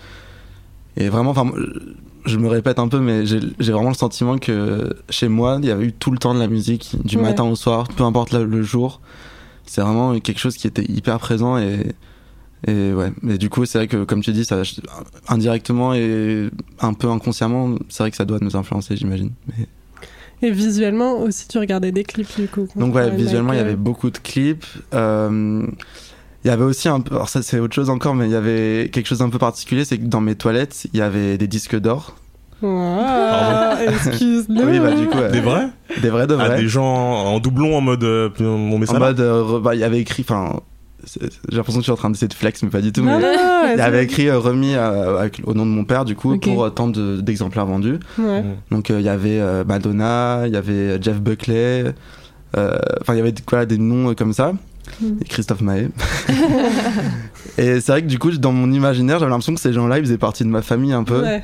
et 0.98 1.08
vraiment, 1.08 1.32
enfin, 1.32 1.50
je 2.26 2.38
me 2.38 2.50
répète 2.50 2.80
un 2.80 2.90
peu, 2.90 3.00
mais 3.00 3.26
j'ai 3.26 3.40
j'ai 3.60 3.72
vraiment 3.72 3.90
le 3.90 3.96
sentiment 3.96 4.38
que 4.38 4.94
chez 5.10 5.30
moi, 5.30 5.58
il 5.62 5.68
y 5.70 5.72
avait 5.72 5.86
eu 5.86 5.94
tout 5.94 6.12
le 6.12 6.18
temps 6.18 6.34
de 6.34 6.40
la 6.40 6.48
musique, 6.48 6.96
du 7.06 7.16
Ouais. 7.16 7.24
matin 7.24 7.46
au 7.46 7.56
soir, 7.56 7.88
peu 7.88 8.04
importe 8.04 8.34
le, 8.34 8.44
le 8.46 8.62
jour. 8.62 9.00
C'est 9.66 9.82
vraiment 9.82 10.20
quelque 10.20 10.40
chose 10.40 10.58
qui 10.58 10.68
était 10.68 10.84
hyper 10.84 11.18
présent 11.20 11.58
et, 11.58 11.94
et 12.68 12.94
ouais. 12.94 13.12
Mais 13.22 13.38
du 13.38 13.50
coup, 13.50 13.66
c'est 13.66 13.78
vrai 13.80 13.88
que, 13.88 14.04
comme 14.04 14.22
tu 14.22 14.32
dis, 14.32 14.46
ça, 14.46 14.62
indirectement 15.28 15.94
et 15.94 16.50
un 16.80 16.94
peu 16.94 17.10
inconsciemment, 17.10 17.76
c'est 17.90 18.04
vrai 18.04 18.12
que 18.12 18.18
ça 18.18 18.26
doit 18.26 18.40
nous 18.42 18.56
influencer, 18.56 18.96
j'imagine. 18.96 19.32
Mais- 19.48 19.68
Et 20.44 20.52
visuellement 20.52 21.20
aussi, 21.22 21.48
tu 21.48 21.58
regardais 21.60 21.92
des 21.92 22.04
clips 22.04 22.40
du 22.40 22.48
coup. 22.48 22.68
Donc 22.76 22.96
ouais, 22.96 23.10
visuellement, 23.12 23.54
il 23.54 23.58
y 23.58 23.60
Michael. 23.60 23.68
avait 23.68 23.76
beaucoup 23.76 24.10
de 24.10 24.18
clips. 24.18 24.66
Euh, 24.94 25.66
il 26.44 26.48
y 26.48 26.50
avait 26.52 26.64
aussi 26.64 26.90
un 26.90 27.00
peu, 27.02 27.14
alors 27.14 27.30
ça 27.30 27.44
c'est 27.44 27.60
autre 27.60 27.76
chose 27.76 27.92
encore, 27.92 28.16
mais 28.16 28.26
il 28.26 28.32
y 28.32 28.36
avait 28.36 28.90
quelque 28.92 29.06
chose 29.06 29.20
d'un 29.20 29.30
peu 29.30 29.38
particulier, 29.38 29.86
c'est 29.86 30.00
que 30.00 30.06
dans 30.06 30.22
mes 30.22 30.34
toilettes, 30.34 30.88
il 30.94 31.00
y 31.00 31.04
avait 31.04 31.38
des 31.38 31.48
disques 31.48 31.80
d'or. 31.80 32.16
Ah, 32.64 33.78
excuse-nous. 33.88 34.64
Oui, 34.64 34.80
bah 34.80 34.94
du 34.94 35.08
coup, 35.08 35.18
ouais, 35.18 35.32
Des 35.32 35.42
vrais? 35.42 35.68
Des 36.02 36.10
vrais 36.10 36.28
de 36.28 36.36
Ah, 36.40 36.48
vrais. 36.48 36.62
des 36.62 36.68
gens 36.68 36.86
en 36.86 37.40
doublon 37.40 37.76
en 37.78 37.82
mode 37.82 38.04
euh, 38.04 38.30
mon 38.40 38.76
en 38.76 38.78
message. 38.80 39.00
mode, 39.00 39.20
euh, 39.20 39.42
re- 39.44 39.62
bah, 39.62 39.76
il 39.76 39.80
y 39.82 39.84
avait 39.84 40.00
écrit, 40.00 40.24
enfin, 40.28 40.60
j'ai 41.06 41.56
l'impression 41.58 41.80
que 41.80 41.84
je 41.84 41.86
suis 41.86 41.92
en 41.92 41.96
train 41.96 42.10
d'essayer 42.10 42.28
de 42.28 42.34
flex, 42.34 42.62
mais 42.64 42.70
pas 42.70 42.82
du 42.82 42.92
tout. 42.92 43.02
Non, 43.02 43.18
mais 43.20 43.24
non, 43.24 43.32
non, 43.38 43.62
il 43.68 43.74
y 43.74 43.78
vas-y. 43.78 43.82
avait 43.88 44.04
écrit 44.04 44.28
euh, 44.30 44.38
remis 44.40 44.76
avec- 44.76 45.42
au 45.46 45.54
nom 45.54 45.66
de 45.66 45.72
mon 45.72 45.84
père, 45.86 46.06
du 46.06 46.16
coup, 46.16 46.38
pour 46.38 46.64
euh, 46.66 46.70
tant 46.70 46.88
de- 46.88 47.22
d'exemplaires 47.22 47.66
vendus. 47.66 48.00
Ouais. 48.20 48.44
Donc 48.72 48.92
euh, 48.92 49.00
il 49.00 49.06
y 49.06 49.10
avait 49.10 49.40
euh, 49.40 49.64
Madonna, 49.66 50.44
il 50.48 50.54
y 50.54 50.58
avait 50.58 51.02
Jeff 51.02 51.20
Buckley, 51.22 51.94
euh, 52.58 52.78
enfin 53.02 53.14
il 53.14 53.18
y 53.18 53.22
avait 53.22 53.34
voilà, 53.50 53.66
des 53.66 53.78
noms 53.78 54.10
euh, 54.12 54.14
comme 54.14 54.34
ça, 54.34 54.54
Mm. 55.00 55.06
et 55.22 55.26
Christophe 55.26 55.62
Maé. 55.62 55.88
et 57.58 57.80
c'est 57.80 57.92
vrai 57.92 58.02
que 58.02 58.08
du 58.08 58.20
coup 58.20 58.32
dans 58.32 58.52
mon 58.52 58.72
imaginaire 58.72 59.20
j'avais 59.20 59.30
l'impression 59.30 59.54
que 59.54 59.62
ces 59.62 59.74
gens-là 59.74 60.00
ils 60.00 60.04
faisaient 60.06 60.18
partie 60.18 60.44
de 60.44 60.50
ma 60.50 60.62
famille 60.62 60.92
un 60.94 61.04
peu. 61.04 61.22
Ouais. 61.22 61.44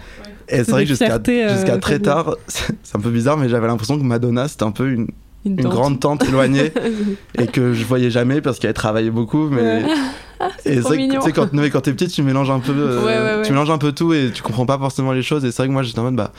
Et 0.49 0.63
C'est 0.63 0.71
vrai 0.71 0.83
que 0.83 0.89
jusqu'à 0.89 1.15
euh, 1.29 1.77
très 1.77 1.99
tard, 1.99 2.35
c'est 2.47 2.95
un 2.95 2.99
peu 2.99 3.09
bizarre, 3.09 3.37
mais 3.37 3.49
j'avais 3.49 3.67
l'impression 3.67 3.97
que 3.97 4.03
Madonna 4.03 4.47
c'était 4.47 4.63
un 4.63 4.71
peu 4.71 4.89
une, 4.89 5.07
une 5.47 5.55
tante. 5.57 5.71
grande 5.71 5.99
tante 5.99 6.23
éloignée 6.27 6.71
et 7.37 7.47
que 7.47 7.73
je 7.73 7.83
voyais 7.85 8.09
jamais 8.11 8.41
parce 8.41 8.59
qu'elle 8.59 8.73
travaillait 8.73 9.09
beaucoup. 9.11 9.47
Mais 9.49 9.83
et 10.65 10.81
c'est 10.81 11.07
tu 11.09 11.21
sais 11.21 11.31
quand, 11.31 11.51
mais 11.53 11.69
quand 11.69 11.81
t'es 11.81 11.93
petit 11.93 12.07
tu 12.07 12.21
mélanges 12.23 12.49
un 12.51 12.59
peu, 12.59 12.73
euh, 12.75 12.99
Ouais, 12.99 13.05
ouais, 13.05 13.35
ouais. 13.37 13.41
tu 13.43 13.51
mélanges 13.51 13.71
un 13.71 13.77
peu 13.77 13.91
tout 13.91 14.13
et 14.13 14.31
tu 14.33 14.41
comprends 14.43 14.65
pas 14.65 14.77
forcément 14.77 15.11
les 15.11 15.23
choses. 15.23 15.43
Et 15.45 15.51
c'est 15.51 15.57
vrai 15.63 15.67
que 15.67 15.73
moi 15.73 15.83
j'étais 15.83 15.99
en 15.99 16.03
mode 16.03 16.15
bah 16.15 16.31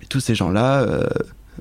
mais 0.00 0.06
tous 0.08 0.20
ces 0.20 0.34
gens-là. 0.34 0.82
euh, 0.82 1.06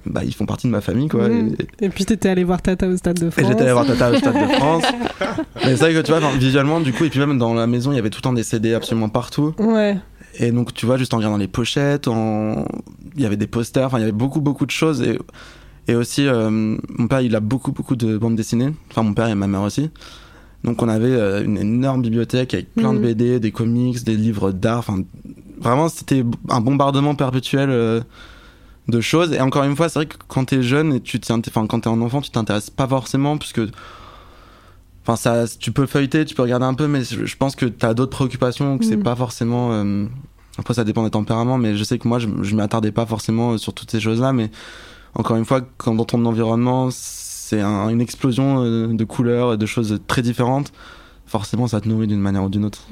bah, 0.05 0.21
ils 0.23 0.33
font 0.33 0.45
partie 0.45 0.67
de 0.67 0.71
ma 0.71 0.79
famille, 0.79 1.09
quoi. 1.09 1.27
Mm. 1.27 1.55
Et- 1.81 1.85
Et 1.85 1.89
puis 1.89 2.05
t'étais 2.05 2.29
allé 2.29 2.43
voir 2.45 2.61
Tata 2.61 2.87
au 2.87 2.95
Stade 2.95 3.19
de 3.19 3.27
Et 3.27 3.31
France. 3.31 3.45
j'étais 3.49 3.63
allé 3.63 3.73
voir 3.73 3.85
Tata 3.85 4.11
au 4.11 4.15
Stade 4.15 4.33
de 4.49 4.53
France. 4.53 4.83
Mais 5.65 5.75
c'est 5.75 5.91
vrai 5.91 5.93
que 5.93 5.99
tu 6.01 6.11
vois, 6.13 6.21
visuellement, 6.39 6.79
du 6.79 6.93
coup, 6.93 7.03
et 7.03 7.09
puis 7.09 7.19
même 7.19 7.37
dans 7.37 7.53
la 7.53 7.67
maison, 7.67 7.91
il 7.91 7.95
y 7.95 7.99
avait 7.99 8.09
tout 8.09 8.19
le 8.19 8.23
temps 8.23 8.33
des 8.33 8.43
CD 8.43 8.73
absolument 8.73 9.09
partout. 9.09 9.53
Ouais. 9.59 9.97
Et 10.39 10.51
donc, 10.53 10.73
tu 10.73 10.85
vois, 10.85 10.95
juste 10.97 11.13
en 11.13 11.17
regardant 11.17 11.37
les 11.37 11.49
pochettes, 11.49 12.07
en... 12.07 12.65
il 13.17 13.21
y 13.21 13.25
avait 13.25 13.35
des 13.35 13.47
posters, 13.47 13.85
enfin, 13.87 13.97
il 13.97 14.01
y 14.01 14.03
avait 14.03 14.11
beaucoup, 14.13 14.39
beaucoup 14.39 14.65
de 14.65 14.71
choses. 14.71 15.01
Et, 15.01 15.19
et 15.91 15.95
aussi, 15.95 16.27
euh, 16.27 16.49
mon 16.49 17.07
père, 17.07 17.21
il 17.21 17.35
a 17.35 17.39
beaucoup, 17.39 17.71
beaucoup 17.71 17.95
de 17.95 18.17
bandes 18.17 18.35
dessinées. 18.35 18.73
Enfin, 18.89 19.03
mon 19.03 19.13
père 19.13 19.27
et 19.27 19.35
ma 19.35 19.47
mère 19.47 19.61
aussi. 19.61 19.89
Donc, 20.63 20.81
on 20.81 20.87
avait 20.89 21.07
euh, 21.11 21.43
une 21.43 21.57
énorme 21.57 22.01
bibliothèque 22.01 22.53
avec 22.53 22.73
plein 22.73 22.93
de 22.93 22.99
Mhm. 22.99 23.03
BD, 23.05 23.39
des 23.39 23.51
comics, 23.51 24.03
des 24.03 24.15
livres 24.15 24.51
d'art. 24.51 24.79
Enfin, 24.79 24.99
vraiment, 25.59 25.89
c'était 25.89 26.23
un 26.49 26.61
bombardement 26.61 27.15
perpétuel. 27.15 27.69
euh, 27.69 28.01
de 28.87 28.99
choses 28.99 29.31
et 29.31 29.39
encore 29.39 29.63
une 29.63 29.75
fois 29.75 29.87
c'est 29.89 29.99
vrai 29.99 30.05
que 30.07 30.17
quand 30.27 30.43
t'es 30.45 30.63
jeune 30.63 30.91
et 30.93 30.99
tu 30.99 31.17
enfin 31.29 31.67
quand 31.67 31.79
t'es 31.81 31.87
un 31.87 32.01
enfant 32.01 32.19
tu 32.19 32.31
t'intéresses 32.31 32.71
pas 32.71 32.87
forcément 32.87 33.37
puisque 33.37 33.61
enfin 35.03 35.15
ça 35.15 35.45
tu 35.59 35.71
peux 35.71 35.85
feuilleter 35.85 36.25
tu 36.25 36.35
peux 36.35 36.41
regarder 36.41 36.65
un 36.65 36.73
peu 36.73 36.87
mais 36.87 37.03
je 37.03 37.37
pense 37.37 37.55
que 37.55 37.67
t'as 37.67 37.93
d'autres 37.93 38.11
préoccupations 38.11 38.77
que 38.79 38.83
c'est 38.85 38.97
Mhm. 38.97 39.03
pas 39.03 39.15
forcément 39.15 39.69
euh, 39.71 40.05
après 40.57 40.73
ça 40.73 40.83
dépend 40.83 41.03
des 41.03 41.09
tempéraments 41.11 41.57
mais 41.59 41.77
je 41.77 41.83
sais 41.83 41.99
que 41.99 42.07
moi 42.07 42.19
je, 42.19 42.27
je 42.41 42.55
m'y 42.55 42.61
attardais 42.61 42.91
pas 42.91 43.05
forcément 43.05 43.57
sur 43.59 43.73
toutes 43.73 43.91
ces 43.91 43.99
choses 43.99 44.19
là 44.19 44.33
mais 44.33 44.49
encore 45.15 45.37
une 45.37 45.45
fois 45.45 45.61
quand 45.77 45.95
dans 45.95 46.05
ton 46.05 46.25
environnement 46.25 46.89
c'est 46.91 47.61
un- 47.61 47.89
une 47.89 48.01
explosion 48.01 48.63
euh, 48.63 48.87
de 48.87 49.03
couleurs 49.03 49.53
et 49.53 49.57
de 49.57 49.65
choses 49.65 49.99
très 50.07 50.21
différentes 50.21 50.71
forcément 51.25 51.65
ça 51.67 51.79
te 51.79 51.87
nourrit 51.87 52.07
d'une 52.07 52.19
manière 52.19 52.43
ou 52.43 52.49
d'une 52.49 52.65
autre 52.65 52.87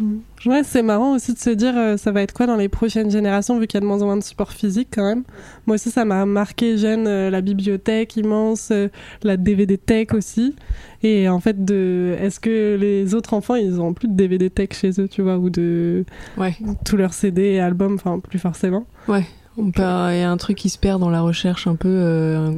Ouais, 0.45 0.61
c'est 0.63 0.81
marrant 0.83 1.15
aussi 1.15 1.33
de 1.33 1.38
se 1.39 1.49
dire 1.49 1.73
euh, 1.77 1.97
ça 1.97 2.13
va 2.13 2.21
être 2.21 2.31
quoi 2.33 2.45
dans 2.47 2.55
les 2.55 2.69
prochaines 2.69 3.11
générations 3.11 3.59
vu 3.59 3.67
qu'il 3.67 3.75
y 3.75 3.79
a 3.79 3.81
de 3.81 3.85
moins 3.85 4.01
en 4.01 4.05
moins 4.05 4.15
de 4.15 4.23
support 4.23 4.53
physique 4.53 4.88
quand 4.93 5.03
même. 5.03 5.23
Moi 5.67 5.75
aussi 5.75 5.91
ça 5.91 6.05
m'a 6.05 6.25
marqué 6.25 6.77
jeune 6.77 7.05
euh, 7.07 7.29
la 7.29 7.41
bibliothèque 7.41 8.15
immense, 8.15 8.69
euh, 8.71 8.88
la 9.23 9.35
DVD 9.35 9.77
tech 9.77 10.13
aussi. 10.13 10.55
Et 11.03 11.27
en 11.27 11.41
fait 11.41 11.65
de 11.65 12.15
est-ce 12.21 12.39
que 12.39 12.77
les 12.79 13.13
autres 13.13 13.33
enfants 13.33 13.55
ils 13.55 13.81
ont 13.81 13.93
plus 13.93 14.07
de 14.07 14.13
DVD 14.13 14.49
tech 14.49 14.69
chez 14.71 14.91
eux, 15.01 15.09
tu 15.09 15.21
vois, 15.21 15.38
ou 15.38 15.49
de 15.49 16.05
Ouais. 16.38 16.55
tous 16.85 16.95
leurs 16.95 17.13
CD 17.13 17.41
et 17.41 17.59
albums, 17.59 17.95
enfin 17.95 18.19
plus 18.19 18.39
forcément? 18.39 18.85
Peut- 19.07 19.25
Il 19.59 20.19
y 20.19 20.23
a 20.23 20.29
un 20.31 20.37
truc 20.37 20.57
qui 20.57 20.69
se 20.69 20.77
perd 20.77 20.99
dans 20.99 21.09
la 21.09 21.21
recherche 21.21 21.67
un 21.67 21.75
peu, 21.75 21.89
euh, 21.89 22.51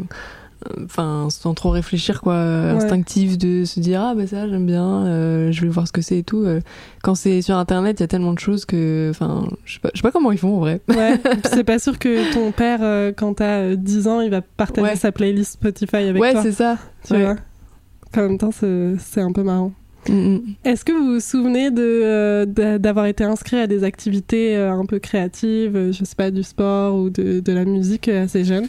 enfin, 0.85 1.27
sans 1.29 1.53
trop 1.53 1.69
réfléchir, 1.71 2.21
quoi, 2.21 2.35
instinctif 2.35 3.37
de 3.37 3.65
se 3.65 3.79
dire 3.79 4.01
ah 4.01 4.13
bah 4.15 4.27
ça 4.27 4.47
j'aime 4.47 4.65
bien, 4.65 5.05
euh, 5.07 5.51
je 5.51 5.61
vais 5.61 5.67
voir 5.69 5.87
ce 5.87 5.91
que 5.91 6.01
c'est 6.01 6.19
et 6.19 6.23
tout. 6.23 6.43
euh. 6.43 6.59
Quand 7.03 7.15
c'est 7.15 7.41
sur 7.41 7.55
internet, 7.57 7.99
il 7.99 8.03
y 8.03 8.05
a 8.05 8.07
tellement 8.07 8.33
de 8.33 8.39
choses 8.39 8.65
que, 8.65 9.07
enfin, 9.09 9.47
je 9.65 9.73
sais 9.73 9.79
pas, 9.79 9.89
je 9.93 9.99
sais 9.99 10.03
pas 10.03 10.11
comment 10.11 10.31
ils 10.31 10.37
font 10.37 10.55
en 10.57 10.59
vrai. 10.59 10.81
Ouais, 10.89 11.19
c'est 11.45 11.63
pas 11.63 11.79
sûr 11.79 11.97
que 11.97 12.31
ton 12.33 12.51
père 12.51 12.79
quand 13.15 13.35
t'as 13.35 13.59
euh, 13.61 13.75
10 13.75 14.07
ans, 14.07 14.21
il 14.21 14.29
va 14.29 14.41
partager 14.41 14.87
Ouais. 14.87 14.95
sa 14.95 15.11
playlist 15.11 15.53
Spotify 15.53 15.95
avec 15.97 16.21
ouais, 16.21 16.33
toi, 16.33 16.43
c'est 16.43 16.51
ça. 16.51 16.77
tu 17.05 17.13
ouais. 17.13 17.23
vois. 17.23 17.35
En 18.17 18.21
même 18.27 18.37
temps, 18.37 18.51
c'est 18.51 19.21
un 19.21 19.31
peu 19.31 19.41
marrant. 19.43 19.71
Mm, 20.09 20.13
mm. 20.13 20.41
Est-ce 20.65 20.83
que 20.83 20.91
vous 20.91 21.13
vous 21.15 21.19
souvenez 21.19 21.69
de, 21.71 21.81
euh, 21.81 22.45
d'a- 22.45 22.79
d'avoir 22.79 23.05
été 23.05 23.23
inscrit 23.23 23.57
à 23.59 23.67
des 23.67 23.83
activités 23.83 24.55
euh, 24.55 24.71
un 24.71 24.85
peu 24.85 24.99
créatives, 24.99 25.75
euh, 25.75 25.91
je 25.91 26.03
sais 26.03 26.15
pas, 26.15 26.31
du 26.31 26.43
sport 26.43 26.95
ou 26.95 27.09
de, 27.09 27.39
de 27.39 27.53
la 27.53 27.65
musique 27.65 28.07
assez 28.07 28.43
jeune? 28.43 28.67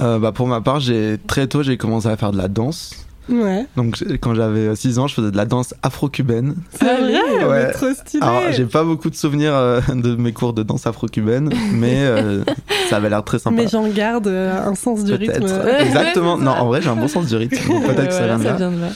Euh, 0.00 0.18
bah 0.18 0.32
pour 0.32 0.48
ma 0.48 0.60
part 0.60 0.80
j'ai 0.80 1.18
très 1.28 1.46
tôt 1.46 1.62
j'ai 1.62 1.76
commencé 1.76 2.08
à 2.08 2.16
faire 2.16 2.32
de 2.32 2.36
la 2.36 2.48
danse 2.48 3.06
Ouais. 3.28 3.64
donc 3.76 4.02
quand 4.20 4.34
j'avais 4.34 4.74
6 4.76 4.98
ans 4.98 5.06
je 5.06 5.14
faisais 5.14 5.30
de 5.30 5.36
la 5.36 5.46
danse 5.46 5.72
afro-cubaine 5.82 6.56
C'est 6.78 6.86
Allez, 6.88 7.12
vrai, 7.40 7.44
ouais. 7.46 7.70
trop 7.72 7.94
stylé. 7.94 8.22
Alors, 8.22 8.42
j'ai 8.52 8.66
pas 8.66 8.82
beaucoup 8.84 9.08
de 9.08 9.14
souvenirs 9.14 9.54
euh, 9.54 9.80
de 9.94 10.14
mes 10.16 10.32
cours 10.32 10.52
de 10.52 10.62
danse 10.62 10.86
afro-cubaine, 10.86 11.48
mais 11.72 12.02
euh, 12.04 12.42
ça 12.90 12.96
avait 12.96 13.08
l'air 13.08 13.22
très 13.24 13.38
sympa. 13.38 13.56
mais 13.62 13.68
j'en 13.68 13.88
garde 13.88 14.26
euh, 14.26 14.66
un 14.66 14.74
sens 14.74 15.04
du 15.04 15.12
Peut-être. 15.16 15.42
rythme. 15.42 15.68
Exactement. 15.86 16.36
non, 16.38 16.50
en 16.50 16.66
vrai, 16.66 16.82
j'ai 16.82 16.90
un 16.90 16.96
bon 16.96 17.08
sens 17.08 17.26
du 17.26 17.36
rythme. 17.36 17.56
Peut-être 17.56 18.08
que 18.08 18.12
ça 18.12 18.26
vient 18.26 18.38
de 18.38 18.44
là. 18.80 18.90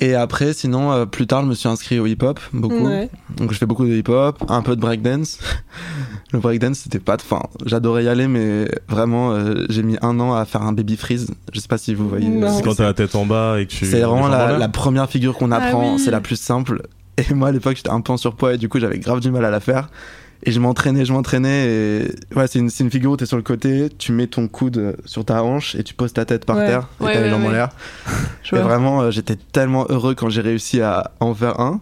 Et 0.00 0.14
après, 0.14 0.52
sinon, 0.52 0.92
euh, 0.92 1.06
plus 1.06 1.26
tard, 1.26 1.42
je 1.42 1.48
me 1.48 1.54
suis 1.54 1.68
inscrit 1.68 1.98
au 1.98 2.06
hip-hop, 2.06 2.38
beaucoup. 2.52 2.86
Ouais. 2.86 3.08
Donc, 3.36 3.52
je 3.52 3.58
fais 3.58 3.66
beaucoup 3.66 3.84
de 3.84 3.92
hip-hop, 3.92 4.44
un 4.48 4.62
peu 4.62 4.76
de 4.76 4.80
breakdance. 4.80 5.38
Le 6.32 6.38
breakdance, 6.38 6.78
c'était 6.78 6.98
pas. 6.98 7.16
Enfin, 7.16 7.42
j'adorais 7.64 8.04
y 8.04 8.08
aller, 8.08 8.28
mais 8.28 8.68
vraiment, 8.88 9.32
euh, 9.32 9.64
j'ai 9.70 9.82
mis 9.82 9.96
un 10.02 10.20
an 10.20 10.34
à 10.34 10.44
faire 10.44 10.62
un 10.62 10.72
baby 10.72 10.96
freeze. 10.96 11.30
Je 11.52 11.58
sais 11.58 11.68
pas 11.68 11.78
si 11.78 11.94
vous 11.94 12.08
voyez. 12.08 12.28
C'est 12.42 12.58
ce 12.58 12.62
quand 12.62 12.74
t'as 12.74 12.84
la 12.84 12.94
tête 12.94 13.14
en 13.14 13.26
bas 13.26 13.58
et 13.58 13.66
que 13.66 13.72
tu. 13.72 13.86
C'est 13.86 14.00
vraiment 14.00 14.28
la, 14.28 14.68
première 14.68 15.08
figure 15.08 15.36
qu'on 15.36 15.50
Ah 15.50 15.56
apprend, 15.56 15.94
oui. 15.94 15.98
c'est 15.98 16.10
la 16.10 16.20
plus 16.20 16.36
simple. 16.36 16.82
Et 17.16 17.34
moi 17.34 17.48
à 17.48 17.52
l'époque 17.52 17.76
j'étais 17.76 17.90
un 17.90 18.00
peu 18.00 18.12
en 18.12 18.16
surpoids 18.16 18.54
et 18.54 18.58
du 18.58 18.68
coup 18.68 18.78
j'avais 18.78 18.98
grave 18.98 19.20
du 19.20 19.30
mal 19.30 19.44
à 19.44 19.50
la 19.50 19.60
faire. 19.60 19.88
Et 20.44 20.52
je 20.52 20.60
m'entraînais, 20.60 21.04
je 21.04 21.12
m'entraînais 21.12 21.66
et 21.66 22.14
ouais 22.36 22.46
c'est 22.46 22.60
une, 22.60 22.70
c'est 22.70 22.84
une 22.84 22.90
figure 22.90 23.10
où 23.10 23.16
t'es 23.16 23.26
sur 23.26 23.36
le 23.36 23.42
côté, 23.42 23.88
tu 23.98 24.12
mets 24.12 24.28
ton 24.28 24.46
coude 24.46 24.96
sur 25.04 25.24
ta 25.24 25.42
hanche 25.42 25.74
et 25.74 25.82
tu 25.82 25.94
poses 25.94 26.12
ta 26.12 26.24
tête 26.24 26.44
par 26.44 26.56
Ouais. 26.58 26.66
terre 26.66 26.88
et 27.00 27.04
Ouais, 27.04 27.12
t'as 27.12 27.18
les 27.20 27.24
ouais, 27.24 27.30
jambes 27.30 27.44
en 27.46 27.50
l'air. 27.50 27.68
Et 28.52 28.56
vraiment 28.58 29.02
euh, 29.02 29.10
j'étais 29.10 29.34
tellement 29.36 29.84
heureux 29.88 30.14
quand 30.14 30.28
j'ai 30.30 30.40
réussi 30.40 30.80
à 30.80 31.10
en 31.20 31.34
faire 31.34 31.58
un. 31.60 31.80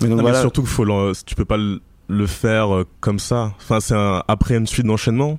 Mais 0.00 0.08
donc 0.08 0.18
Non, 0.18 0.24
mais 0.24 0.34
surtout 0.40 0.64
faut 0.64 0.84
le- 0.84 1.12
tu 1.26 1.34
peux 1.34 1.44
pas 1.44 1.56
le, 1.56 1.80
le 2.08 2.26
faire 2.26 2.74
euh, 2.74 2.86
comme 3.00 3.18
ça. 3.18 3.52
Enfin, 3.58 3.80
c'est 3.80 3.94
un, 3.96 4.22
après 4.28 4.56
une 4.56 4.66
suite 4.66 4.86
d'enchaînements. 4.86 5.38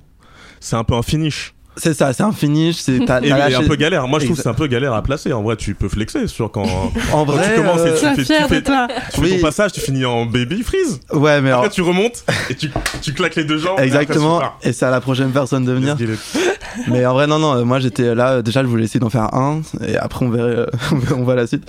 C'est 0.60 0.76
un 0.76 0.84
peu 0.84 0.94
un 0.94 1.02
finish. 1.02 1.54
C'est 1.78 1.94
ça, 1.94 2.12
c'est 2.12 2.22
un 2.22 2.32
finish, 2.32 2.76
c'est 2.76 2.98
t'as, 3.06 3.20
Et, 3.22 3.28
t'as 3.30 3.36
et 3.36 3.50
lâché- 3.50 3.54
un 3.64 3.68
peu 3.68 3.76
galère. 3.76 4.06
Moi, 4.08 4.18
je 4.18 4.24
trouve 4.26 4.36
que 4.36 4.42
c'est 4.42 4.48
un 4.48 4.54
peu 4.54 4.66
galère 4.66 4.92
à 4.92 5.02
placer. 5.02 5.32
En 5.32 5.42
vrai, 5.42 5.56
tu 5.56 5.74
peux 5.74 5.88
flexer 5.88 6.26
sur 6.26 6.50
quand, 6.50 6.62
En 6.66 6.90
quand 7.10 7.24
vrai, 7.24 7.54
tu 7.54 7.60
commences 7.60 7.80
et 7.80 7.88
euh, 7.88 7.92
tu 7.94 7.98
Sois 8.00 8.10
fais, 8.10 8.16
tu 8.16 8.24
fier 8.24 8.42
de 8.48 8.54
fais, 8.54 8.62
toi. 8.62 8.88
tu 8.88 9.16
fais 9.16 9.22
Oui. 9.22 9.36
ton 9.36 9.42
passage, 9.46 9.72
tu 9.72 9.80
finis 9.80 10.04
en 10.04 10.26
baby 10.26 10.62
freeze. 10.62 11.00
ouais 11.12 11.40
mais 11.40 11.48
alors, 11.48 11.60
Après, 11.60 11.70
tu 11.70 11.82
remontes 11.82 12.24
et 12.50 12.54
tu, 12.54 12.70
tu 13.00 13.14
claques 13.14 13.36
les 13.36 13.44
deux 13.44 13.58
jambes. 13.58 13.78
et 13.78 13.82
exactement. 13.84 14.42
Et 14.62 14.72
c'est 14.72 14.84
à 14.86 14.90
la 14.90 15.00
prochaine 15.00 15.30
personne 15.30 15.64
de 15.64 15.72
venir. 15.72 15.96
Mais 16.88 17.04
en 17.06 17.12
vrai, 17.14 17.26
non, 17.26 17.38
non, 17.38 17.54
euh, 17.54 17.64
moi 17.64 17.80
j'étais 17.80 18.14
là, 18.14 18.32
euh, 18.34 18.42
déjà 18.42 18.62
je 18.62 18.68
voulais 18.68 18.84
essayer 18.84 19.00
d'en 19.00 19.10
faire 19.10 19.34
un, 19.34 19.62
et 19.86 19.96
après 19.96 20.24
on 20.24 20.30
verrait, 20.30 20.56
euh, 20.58 20.66
on 21.16 21.22
voit 21.24 21.34
la 21.34 21.46
suite. 21.46 21.64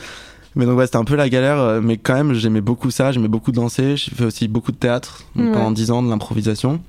Mais 0.55 0.65
donc 0.65 0.77
ouais, 0.77 0.85
c'était 0.85 0.97
un 0.97 1.03
peu 1.03 1.15
la 1.15 1.29
galère, 1.29 1.57
euh, 1.59 1.79
mais 1.81 1.97
quand 1.97 2.13
même 2.15 2.33
j'aimais 2.33 2.61
beaucoup 2.61 2.91
ça, 2.91 3.11
j'aimais 3.11 3.27
beaucoup 3.27 3.51
danser, 3.51 3.95
j'ai 3.97 4.11
fait 4.11 4.25
aussi 4.25 4.47
beaucoup 4.47 4.71
de 4.71 4.77
théâtre, 4.77 5.23
donc 5.35 5.47
Ouais. 5.47 5.51
pendant 5.53 5.71
10 5.71 5.91
ans 5.91 6.03
de 6.03 6.09
l'improvisation. 6.09 6.79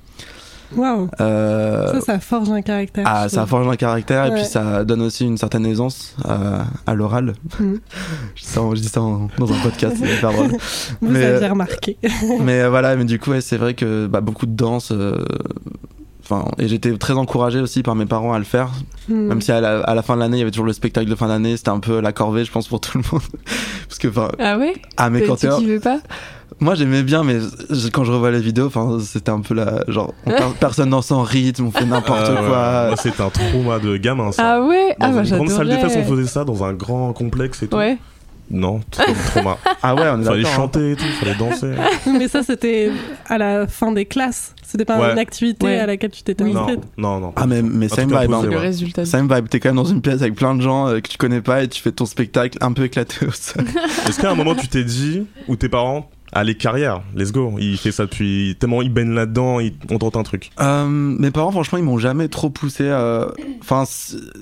Waouh. 0.75 1.09
Euh, 1.19 1.93
Ça, 1.93 2.01
ça 2.01 2.19
forge 2.19 2.49
un 2.49 2.61
caractère. 2.61 3.03
ah, 3.07 3.27
ça 3.29 3.45
forge 3.45 3.67
un 3.67 3.75
caractère, 3.75 4.25
et 4.27 4.33
puis 4.33 4.45
ça 4.45 4.83
donne 4.85 5.01
aussi 5.01 5.25
une 5.25 5.37
certaine 5.37 5.65
aisance 5.65 6.15
euh, 6.29 6.59
à 6.87 6.93
l'oral. 6.93 7.33
Mhm. 7.59 7.79
je, 8.35 8.73
dis 8.81 8.87
ça, 8.87 9.01
en- 9.01 9.27
dans 9.37 9.51
un 9.51 9.59
podcast, 9.59 9.97
c'est 9.99 10.13
hyper 10.17 10.31
drôle. 10.31 10.47
Vous 11.01 11.09
mais, 11.11 11.23
aviez 11.25 11.47
remarqué. 11.47 11.97
mais 12.41 12.67
voilà, 12.67 12.95
mais 12.95 13.05
du 13.05 13.19
coup, 13.19 13.31
ouais, 13.31 13.41
c'est 13.41 13.57
vrai 13.57 13.73
que 13.73 14.07
bah, 14.07 14.21
beaucoup 14.21 14.45
de 14.45 14.55
danse. 14.55 14.91
euh, 14.91 15.23
enfin, 16.23 16.45
et 16.57 16.67
j'étais 16.67 16.95
très 16.97 17.13
encouragé 17.13 17.59
aussi 17.59 17.83
par 17.83 17.95
mes 17.95 18.05
parents 18.05 18.33
à 18.33 18.39
le 18.39 18.45
faire. 18.45 18.69
Hmm. 19.09 19.27
Même 19.27 19.41
si 19.41 19.51
à 19.51 19.59
la, 19.61 19.79
à 19.81 19.95
la 19.95 20.01
fin 20.01 20.15
de 20.15 20.19
l'année, 20.21 20.37
il 20.37 20.39
y 20.39 20.43
avait 20.43 20.51
toujours 20.51 20.65
le 20.65 20.73
spectacle 20.73 21.09
de 21.09 21.15
fin 21.15 21.27
d'année, 21.27 21.57
c'était 21.57 21.69
un 21.69 21.79
peu 21.79 21.99
la 21.99 22.13
corvée, 22.13 22.45
je 22.45 22.51
pense, 22.51 22.67
pour 22.67 22.79
tout 22.79 22.97
le 22.97 23.03
monde. 23.11 23.21
Parce 23.87 23.99
que, 23.99 24.07
enfin, 24.07 24.29
Ah 24.39 24.57
ouais? 24.57 24.73
ah, 24.97 25.09
mais 25.09 25.23
quand 25.23 25.35
Tu 25.35 25.79
pas? 25.79 25.99
Moi 26.61 26.75
j'aimais 26.75 27.03
bien, 27.03 27.23
mais 27.23 27.39
je- 27.69 27.89
quand 27.89 28.03
je 28.05 28.11
revois 28.11 28.31
les 28.31 28.39
vidéos, 28.39 28.67
enfin, 28.67 28.97
c'était 29.03 29.31
un 29.31 29.41
peu 29.41 29.53
la, 29.53 29.83
genre, 29.89 30.13
on 30.25 30.29
per- 30.31 30.43
personne 30.59 30.89
danse 30.91 31.11
en 31.11 31.23
rythme, 31.23 31.65
on 31.65 31.71
fait 31.71 31.85
n'importe 31.85 32.31
Ah 32.37 32.87
quoi. 32.87 32.95
C'était 32.97 33.21
un 33.21 33.29
trauma 33.29 33.79
de 33.79 33.97
gamin, 33.97 34.31
ça. 34.31 34.55
Ah 34.55 34.61
ouais? 34.65 34.95
Dans 34.99 35.07
Ah 35.07 35.11
bah 35.11 35.23
une 35.23 35.29
grande 35.35 35.49
salle 35.49 35.67
de 35.69 35.73
fête, 35.75 35.97
on 35.97 36.09
faisait 36.15 36.27
ça 36.27 36.43
dans 36.45 36.63
un 36.63 36.73
grand 36.73 37.11
complexe 37.13 37.63
et 37.63 37.67
tout. 37.67 37.75
Ouais. 37.77 37.97
Non, 38.53 38.81
c'était 38.91 39.11
un 39.11 39.13
trauma. 39.13 39.57
Ah 39.81 39.95
ouais, 39.95 40.03
on 40.13 40.21
est 40.21 40.25
fallait 40.25 40.45
hein. 40.45 40.49
chanter 40.55 40.91
et 40.91 40.95
tout, 40.97 41.05
fallait 41.21 41.35
danser. 41.35 41.71
Mais 42.19 42.27
ça, 42.27 42.43
c'était 42.43 42.91
à 43.29 43.37
la 43.37 43.65
fin 43.65 43.91
des 43.93 44.05
classes. 44.05 44.53
C'était 44.61 44.83
pas 44.85 44.99
Ouais. 44.99 45.13
une 45.13 45.19
activité 45.19 45.65
Ouais. 45.65 45.79
à 45.79 45.85
laquelle 45.87 46.11
tu 46.11 46.21
t'étais 46.21 46.43
Oui. 46.43 46.53
Non, 46.53 46.59
inscrite. 46.63 46.81
non, 46.97 47.19
non. 47.21 47.33
Ah, 47.37 47.47
mais, 47.47 47.61
mais 47.61 47.87
same 47.87 48.09
vibe, 48.09 48.31
hein. 48.33 48.41
Le 48.43 48.49
ouais. 48.49 48.57
résultat. 48.57 49.05
Same 49.05 49.33
vibe, 49.33 49.47
t'es 49.47 49.59
quand 49.61 49.69
même 49.69 49.77
dans 49.77 49.85
une 49.85 50.01
pièce 50.01 50.21
avec 50.21 50.35
plein 50.35 50.53
de 50.53 50.61
gens 50.61 50.87
euh, 50.89 50.99
que 50.99 51.07
tu 51.09 51.17
connais 51.17 51.39
pas 51.41 51.63
et 51.63 51.67
tu 51.69 51.81
fais 51.81 51.91
ton 51.93 52.05
spectacle 52.05 52.57
un 52.61 52.73
peu 52.73 52.83
éclaté 52.83 53.25
au 53.25 53.31
sol. 53.31 53.63
Est-ce 54.07 54.19
qu'à 54.19 54.31
un 54.31 54.35
moment 54.35 54.53
tu 54.53 54.67
t'es 54.67 54.83
dit, 54.83 55.23
ou 55.47 55.55
tes 55.55 55.69
parents, 55.69 56.09
allez 56.33 56.55
carrière, 56.55 57.01
let's 57.15 57.31
go, 57.31 57.53
il 57.59 57.77
fait 57.77 57.91
ça 57.91 58.03
depuis 58.05 58.55
tellement 58.59 58.81
il 58.81 58.91
baigne 58.91 59.11
là-dedans, 59.11 59.59
il- 59.59 59.73
on 59.89 59.97
tente 59.97 60.15
un 60.17 60.23
truc. 60.23 60.49
Euh, 60.59 60.85
mes 60.87 61.31
parents, 61.31 61.51
franchement, 61.51 61.77
ils 61.77 61.83
m'ont 61.83 61.97
jamais 61.97 62.27
trop 62.27 62.49
poussé. 62.49 62.83
euh, 62.85 63.27
Enfin, 63.61 63.83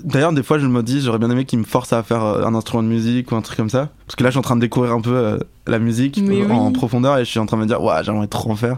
d'ailleurs, 0.04 0.32
des 0.34 0.44
fois, 0.44 0.60
je 0.60 0.68
me 0.68 0.82
dis, 0.84 1.02
j'aurais 1.02 1.20
bien 1.20 1.30
aimé 1.30 1.46
qu'ils 1.46 1.60
me 1.60 1.64
forcent 1.66 1.94
à 1.94 2.04
faire 2.04 2.24
euh, 2.24 2.44
un 2.46 2.56
instrument 2.56 2.84
de 2.84 2.88
musique 2.88 3.32
ou 3.32 3.36
un 3.36 3.42
truc 3.42 3.58
comme 3.58 3.70
ça. 3.70 3.90
Parce 4.06 4.16
que 4.16 4.24
là, 4.24 4.30
je 4.30 4.34
suis 4.34 4.40
en 4.40 4.44
train 4.44 4.56
de 4.56 4.62
découvrir 4.62 4.94
un 4.94 5.02
peu 5.02 5.16
euh, 5.16 5.38
la 5.68 5.80
musique 5.80 6.18
en 6.52 6.72
profondeur 6.72 7.18
et 7.18 7.26
je 7.26 7.30
suis 7.30 7.40
en 7.40 7.46
train 7.46 7.58
de 7.58 7.64
me 7.64 7.68
dire, 7.68 7.82
ouais, 7.84 7.96
j'aimerais 8.04 8.28
trop 8.28 8.52
en 8.52 8.56
faire. 8.56 8.78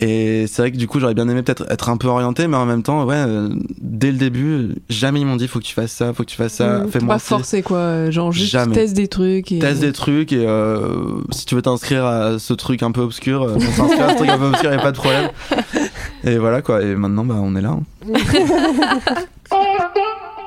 Et 0.00 0.46
c'est 0.48 0.60
vrai 0.62 0.72
que 0.72 0.76
du 0.76 0.88
coup, 0.88 0.98
j'aurais 0.98 1.14
bien 1.14 1.28
aimé 1.28 1.42
peut-être 1.42 1.66
être 1.70 1.88
un 1.88 1.96
peu 1.96 2.08
orienté, 2.08 2.48
mais 2.48 2.56
en 2.56 2.66
même 2.66 2.82
temps, 2.82 3.04
ouais, 3.04 3.14
euh, 3.16 3.48
dès 3.80 4.10
le 4.10 4.18
début, 4.18 4.74
jamais 4.88 5.20
ils 5.20 5.24
m'ont 5.26 5.36
dit, 5.36 5.46
faut 5.46 5.60
que 5.60 5.64
tu 5.64 5.74
fasses 5.74 5.92
ça, 5.92 6.12
faut 6.12 6.24
que 6.24 6.28
tu 6.30 6.36
fasses 6.36 6.54
ça. 6.54 6.82
Faut 6.82 6.88
fais-moi 6.90 7.14
pas 7.14 7.18
ci. 7.20 7.28
forcer 7.28 7.62
quoi, 7.62 8.10
genre 8.10 8.32
juste 8.32 8.50
Jamais. 8.50 8.74
teste 8.74 8.94
des 8.94 9.06
trucs 9.06 9.52
et 9.52 9.60
Teste 9.60 9.80
des 9.80 9.92
trucs 9.92 10.32
et 10.32 10.44
euh, 10.46 11.20
si 11.30 11.46
tu 11.46 11.54
veux 11.54 11.62
t'inscrire 11.62 12.04
à 12.04 12.38
ce 12.40 12.54
truc 12.54 12.82
un 12.82 12.90
peu 12.90 13.02
obscur, 13.02 13.42
euh, 13.44 13.54
on 13.56 13.60
s'inscrit 13.60 14.00
à 14.02 14.10
ce 14.10 14.16
truc 14.16 14.28
un 14.30 14.38
peu 14.38 14.46
obscur, 14.46 14.70
y 14.72 14.74
a 14.74 14.78
pas 14.78 14.90
de 14.92 14.96
problème. 14.96 15.30
Et 16.24 16.38
voilà 16.38 16.62
quoi, 16.62 16.82
et 16.82 16.94
maintenant 16.94 17.22
bah 17.24 17.34
on 17.38 17.54
est 17.54 17.60
là. 17.60 17.76
hein. 17.76 17.82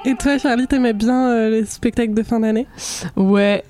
Et 0.08 0.16
toi, 0.16 0.38
Charlie, 0.38 0.68
t'aimais 0.68 0.94
bien 0.94 1.32
euh, 1.32 1.50
les 1.50 1.66
spectacles 1.66 2.14
de 2.14 2.24
fin 2.24 2.40
d'année? 2.40 2.66
Ouais. 3.18 3.66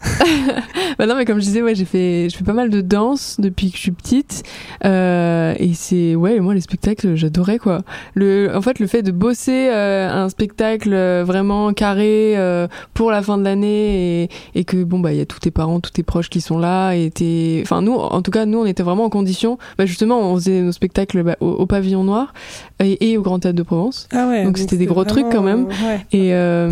bah 1.00 1.08
non, 1.08 1.15
mais 1.15 1.25
comme 1.25 1.39
je 1.39 1.46
disais, 1.46 1.63
ouais, 1.63 1.74
j'ai 1.74 1.84
fait, 1.84 2.29
je 2.29 2.38
fais 2.38 2.44
pas 2.44 2.53
mal 2.53 2.70
de 2.70 2.82
danse 2.82 3.38
depuis 3.39 3.72
que 3.72 3.77
je 3.77 3.82
suis 3.82 3.91
petite. 3.91 4.44
Euh, 4.86 5.56
et 5.58 5.74
c'est, 5.74 6.13
ouais, 6.13 6.39
moi, 6.39 6.53
les 6.53 6.62
spectacles, 6.62 7.15
j'adorais, 7.15 7.58
quoi. 7.58 7.82
Le, 8.13 8.51
en 8.56 8.62
fait, 8.62 8.77
le 8.77 8.86
fait 8.86 9.01
de 9.01 9.10
bosser 9.10 9.70
euh, 9.72 10.12
un 10.12 10.29
spectacle 10.29 10.94
euh, 10.94 11.24
vraiment 11.25 11.74
carré 11.74 12.38
euh, 12.38 12.67
pour 12.94 13.10
la 13.10 13.24
fin 13.24 13.39
de 13.39 13.44
l'année 13.44 14.25
et, 14.25 14.29
et 14.53 14.63
que, 14.63 14.84
bon, 14.84 15.00
bah, 15.00 15.13
il 15.13 15.17
y 15.17 15.22
a 15.22 15.25
tous 15.25 15.39
tes 15.39 15.50
parents, 15.50 15.79
tous 15.79 15.89
tes 15.89 16.03
proches 16.03 16.29
qui 16.29 16.41
sont 16.41 16.60
là 16.60 16.94
et 16.94 17.10
t'es, 17.10 17.62
enfin, 17.63 17.82
nous, 17.82 17.96
en 17.96 18.22
tout 18.22 18.29
cas, 18.29 18.46
nous, 18.46 18.60
on 18.60 18.65
était 18.67 18.84
vraiment 18.84 19.06
en 19.06 19.10
condition. 19.10 19.58
Bah, 19.79 19.88
justement, 19.88 20.20
on 20.20 20.36
faisait 20.36 20.62
nos 20.62 20.72
spectacles 20.72 21.24
bah, 21.24 21.36
au, 21.39 21.50
au 21.50 21.65
Pavillon 21.65 22.03
Noir 22.03 22.36
et, 22.79 23.10
et 23.10 23.17
au 23.17 23.24
Grand 23.24 23.39
Théâtre 23.39 23.58
de 23.58 23.63
Provence. 23.63 24.08
Ah 24.13 24.27
ouais. 24.27 24.44
Donc 24.44 24.60
c'était 24.60 24.77
des 24.77 24.86
gros 24.86 25.03
trucs, 25.03 25.32
quand 25.32 25.41
même. 25.41 25.65
Ouais. 25.65 26.06
Et 26.12 26.26
euh, 26.34 26.69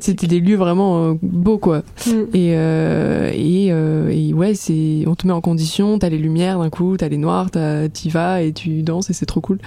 c'était 0.00 0.26
des 0.26 0.40
lieux 0.40 0.56
vraiment 0.56 1.04
euh, 1.10 1.14
beaux, 1.22 1.58
quoi. 1.58 1.82
Mm. 2.06 2.10
Et, 2.34 2.52
euh, 2.56 3.30
et, 3.34 3.68
euh, 3.70 4.08
et 4.10 4.32
ouais, 4.34 4.54
c'est, 4.54 5.04
on 5.06 5.14
te 5.14 5.26
met 5.26 5.32
en 5.32 5.40
condition, 5.40 5.98
t'as 5.98 6.08
les 6.08 6.18
lumières 6.18 6.58
d'un 6.58 6.70
coup, 6.70 6.96
t'as 6.96 7.08
les 7.08 7.16
noirs, 7.16 7.50
t'as- 7.50 7.88
t'y 7.88 8.08
vas 8.10 8.42
et 8.42 8.52
tu 8.52 8.82
danses 8.82 9.10
et 9.10 9.12
c'est 9.12 9.26
trop 9.26 9.40
cool. 9.40 9.58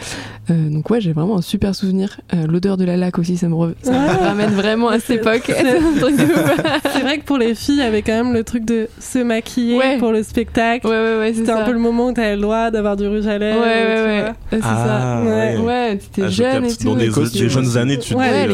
Euh, 0.49 0.69
donc 0.69 0.89
ouais, 0.89 1.01
j'ai 1.01 1.13
vraiment 1.13 1.37
un 1.37 1.41
super 1.41 1.75
souvenir. 1.75 2.19
Euh, 2.33 2.45
l'odeur 2.47 2.77
de 2.77 2.85
la 2.85 2.97
laque 2.97 3.19
aussi, 3.19 3.37
ça 3.37 3.47
me, 3.49 3.55
re- 3.55 3.73
ça 3.81 3.91
me 3.91 3.97
Ah. 3.97 4.27
ramène 4.29 4.51
vraiment 4.51 4.89
à 4.89 4.99
cette 4.99 5.21
époque. 5.21 5.43
c'est- 5.55 7.01
vrai 7.01 7.17
que 7.19 7.23
pour 7.25 7.37
les 7.37 7.55
filles, 7.55 7.75
il 7.75 7.83
y 7.83 7.87
avait 7.87 8.01
quand 8.01 8.13
même 8.23 8.33
le 8.33 8.43
truc 8.43 8.65
de 8.65 8.87
se 8.99 9.19
maquiller 9.19 9.77
Ouais. 9.77 9.97
pour 9.97 10.11
le 10.11 10.23
spectacle. 10.23 10.87
Ouais, 10.87 11.17
ouais, 11.19 11.33
C'était 11.35 11.51
un 11.51 11.63
peu 11.63 11.71
le 11.71 11.79
moment 11.79 12.07
où 12.07 12.11
t'avais 12.13 12.35
le 12.35 12.41
droit 12.41 12.71
d'avoir 12.71 12.95
du 12.95 13.07
rouge 13.07 13.27
à 13.27 13.37
lèvres. 13.37 13.59
ouais, 13.59 13.65
ouais. 13.65 14.23
Ouais, 14.25 14.33
c'est 14.51 14.61
ça. 14.61 15.21
ouais. 15.23 15.57
Ouais, 15.57 15.97
t'étais 15.97 16.21
Ah, 16.23 16.27
je 16.29 16.35
jeune 16.35 16.65
et 16.65 16.75
tout. 16.75 16.83
Dans 16.85 16.95
des, 16.95 17.07
costumes 17.09 17.49
jeunes 17.49 17.77
années, 17.77 17.97
tu 17.99 18.13
te 18.13 18.17
Ouais, 18.19 18.47
dis, 18.47 18.53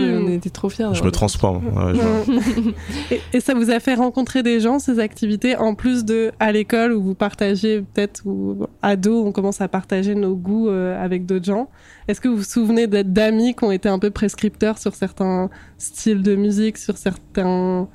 On 0.00 0.28
était 0.28 0.50
trop 0.50 0.68
fiers. 0.68 0.88
je 0.92 1.02
me 1.02 1.10
transforme. 1.10 1.66
ouais, 1.66 1.94
je 1.94 2.00
vois. 2.00 2.72
et, 3.10 3.20
et 3.32 3.40
ça 3.40 3.54
vous 3.54 3.70
a 3.70 3.80
fait 3.80 3.94
rencontrer 3.94 4.42
des 4.42 4.60
gens, 4.60 4.78
ces 4.78 4.98
activités, 4.98 5.56
en 5.56 5.74
plus 5.74 6.04
de 6.04 6.32
à 6.38 6.52
l'école 6.52 6.92
où 6.92 7.02
vous 7.02 7.14
partagez 7.14 7.80
peut-être, 7.80 8.22
ou 8.24 8.66
ado, 8.82 9.24
on 9.24 9.32
commence 9.32 9.60
à 9.60 9.68
partager 9.68 10.14
nos 10.14 10.34
goûts 10.34 10.68
euh, 10.68 11.02
avec 11.02 11.26
d'autres 11.26 11.44
gens. 11.44 11.68
Est-ce 12.08 12.20
que 12.20 12.28
vous 12.28 12.36
vous 12.36 12.42
souvenez 12.42 12.86
d'être 12.86 13.12
d'amis 13.12 13.54
qui 13.54 13.64
ont 13.64 13.72
été 13.72 13.88
un 13.88 13.98
peu 13.98 14.10
prescripteurs 14.10 14.78
sur 14.78 14.94
certains 14.94 15.50
styles 15.78 16.22
de 16.22 16.34
musique, 16.34 16.78
sur 16.78 16.96
certains... 16.96 17.88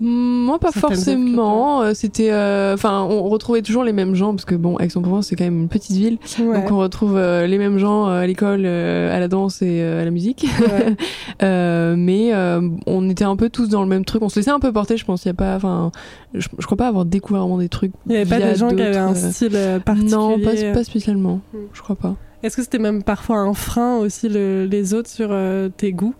Moi, 0.00 0.58
pas 0.58 0.70
Certaines 0.70 0.96
forcément. 0.96 1.82
Euh, 1.82 1.92
C'était, 1.94 2.30
euh, 2.30 2.74
enfin, 2.74 3.02
on 3.02 3.24
retrouvait 3.28 3.62
toujours 3.62 3.82
les 3.84 3.92
mêmes 3.92 4.14
gens 4.14 4.30
parce 4.32 4.44
que 4.44 4.54
bon, 4.54 4.78
Aix-en-Provence 4.78 5.26
c'est 5.26 5.36
quand 5.36 5.44
même 5.44 5.62
une 5.62 5.68
petite 5.68 5.96
ville, 5.96 6.18
Ouais. 6.38 6.60
donc 6.60 6.70
on 6.70 6.78
retrouve 6.78 7.16
euh, 7.16 7.46
les 7.46 7.58
mêmes 7.58 7.78
gens 7.78 8.06
euh, 8.08 8.20
à 8.22 8.26
l'école, 8.26 8.62
euh, 8.64 9.14
à 9.14 9.18
la 9.18 9.26
danse 9.28 9.60
et 9.62 9.80
euh, 9.82 10.00
à 10.02 10.04
la 10.04 10.10
musique. 10.10 10.46
Ouais. 10.60 10.94
Euh, 11.42 11.94
mais 11.96 12.34
euh, 12.34 12.60
on 12.86 13.08
était 13.08 13.22
un 13.24 13.36
peu 13.36 13.48
tous 13.48 13.68
dans 13.68 13.82
le 13.82 13.88
même 13.88 14.04
truc. 14.04 14.22
On 14.22 14.28
se 14.28 14.40
laissait 14.40 14.50
un 14.50 14.58
peu 14.58 14.72
porter, 14.72 14.96
je 14.96 15.04
pense. 15.04 15.24
Il 15.24 15.28
y 15.28 15.30
a 15.30 15.34
pas, 15.34 15.54
enfin, 15.54 15.92
je, 16.34 16.48
je 16.58 16.66
crois 16.66 16.76
pas 16.76 16.88
avoir 16.88 17.04
découvert 17.04 17.42
vraiment 17.42 17.58
des 17.58 17.68
trucs. 17.68 17.92
Il 18.06 18.10
n'y 18.12 18.16
avait 18.18 18.24
pas 18.28 18.40
des 18.44 18.56
gens 18.56 18.68
qui 18.68 18.82
avaient 18.82 18.96
un 18.96 19.14
style 19.14 19.56
particulier 19.84 20.16
Non, 20.16 20.38
pas, 20.40 20.50
pas 20.74 20.82
spécialement. 20.84 21.40
Hmm. 21.52 21.58
Je 21.72 21.80
crois 21.80 21.94
pas. 21.94 22.16
Est-ce 22.42 22.56
que 22.56 22.62
c'était 22.62 22.78
même 22.80 23.04
parfois 23.04 23.36
un 23.38 23.54
frein 23.54 23.98
aussi, 23.98 24.28
le- 24.28 24.64
les 24.66 24.94
autres, 24.94 25.08
sur 25.10 25.28
euh, 25.30 25.68
tes 25.68 25.92
goûts? 25.92 26.14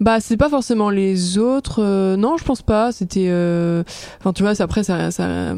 Bah, 0.00 0.20
c'est 0.20 0.36
pas 0.36 0.48
forcément 0.48 0.90
les 0.90 1.38
autres. 1.38 1.82
euh, 1.82 2.16
non, 2.16 2.36
je 2.38 2.44
pense 2.44 2.62
pas. 2.62 2.92
C'était, 2.92 3.26
euh, 3.28 3.82
enfin, 4.20 4.32
tu 4.32 4.44
vois, 4.44 4.52
après 4.60 4.84
ça, 4.84 5.10
ça, 5.10 5.54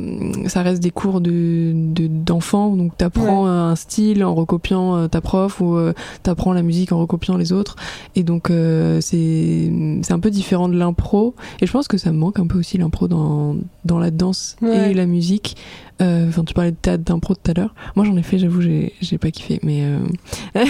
ça 0.46 0.62
reste 0.62 0.82
des 0.82 0.90
cours 0.90 1.20
de 1.20 1.72
de- 1.74 2.06
d'enfants. 2.06 2.74
donc, 2.74 2.96
t'apprends 2.96 3.46
un 3.46 3.76
style 3.76 4.24
en 4.24 4.34
recopiant 4.34 4.96
euh, 4.96 5.08
ta 5.08 5.20
prof 5.20 5.60
ou 5.60 5.74
euh, 5.76 5.92
t'apprends 6.22 6.52
la 6.54 6.62
musique 6.62 6.90
en 6.92 6.98
recopiant 6.98 7.36
les 7.36 7.52
autres. 7.52 7.76
Et 8.16 8.22
donc, 8.22 8.50
euh, 8.50 9.00
c'est 9.02 9.70
c'est 10.02 10.12
un 10.12 10.20
peu 10.20 10.30
différent 10.30 10.68
de 10.70 10.76
l'impro. 10.78 11.34
Et 11.60 11.66
je 11.66 11.72
pense 11.72 11.86
que 11.86 11.98
ça 11.98 12.10
me 12.10 12.16
manque 12.18 12.38
un 12.38 12.46
peu 12.46 12.58
aussi 12.58 12.78
l'impro 12.78 13.08
dans 13.08 13.56
dans 13.84 13.98
la 13.98 14.10
danse 14.10 14.56
Ouais. 14.62 14.92
et 14.92 14.94
la 14.94 15.04
musique. 15.06 15.56
Euh, 16.00 16.28
Enfin, 16.30 16.44
tu 16.44 16.54
parlais 16.54 16.70
de 16.70 16.76
théâtre 16.76 17.04
d'impro 17.04 17.34
tout 17.34 17.50
à 17.50 17.52
l'heure. 17.52 17.74
Moi, 17.94 18.06
j'en 18.06 18.16
ai 18.16 18.22
fait. 18.22 18.38
J'avoue, 18.38 18.62
j'ai 18.62 18.94
j'ai 19.02 19.18
pas 19.18 19.30
kiffé, 19.30 19.60
mais. 19.62 19.84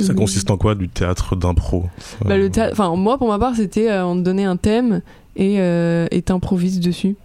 Ça 0.00 0.14
consiste 0.14 0.50
en 0.50 0.56
quoi 0.56 0.74
du 0.74 0.88
théâtre 0.88 1.36
d'impro 1.36 1.84
bah, 2.24 2.36
le 2.38 2.50
théâtre- 2.50 2.72
enfin 2.72 2.94
moi 2.96 3.18
pour 3.18 3.28
ma 3.28 3.38
part 3.38 3.54
c'était 3.56 3.90
euh, 3.90 4.04
on 4.06 4.16
te 4.16 4.20
donnait 4.22 4.44
un 4.44 4.56
thème 4.56 5.02
et 5.36 5.60
euh, 5.60 6.06
et 6.10 6.22
t'improvises 6.22 6.80
dessus. 6.80 7.16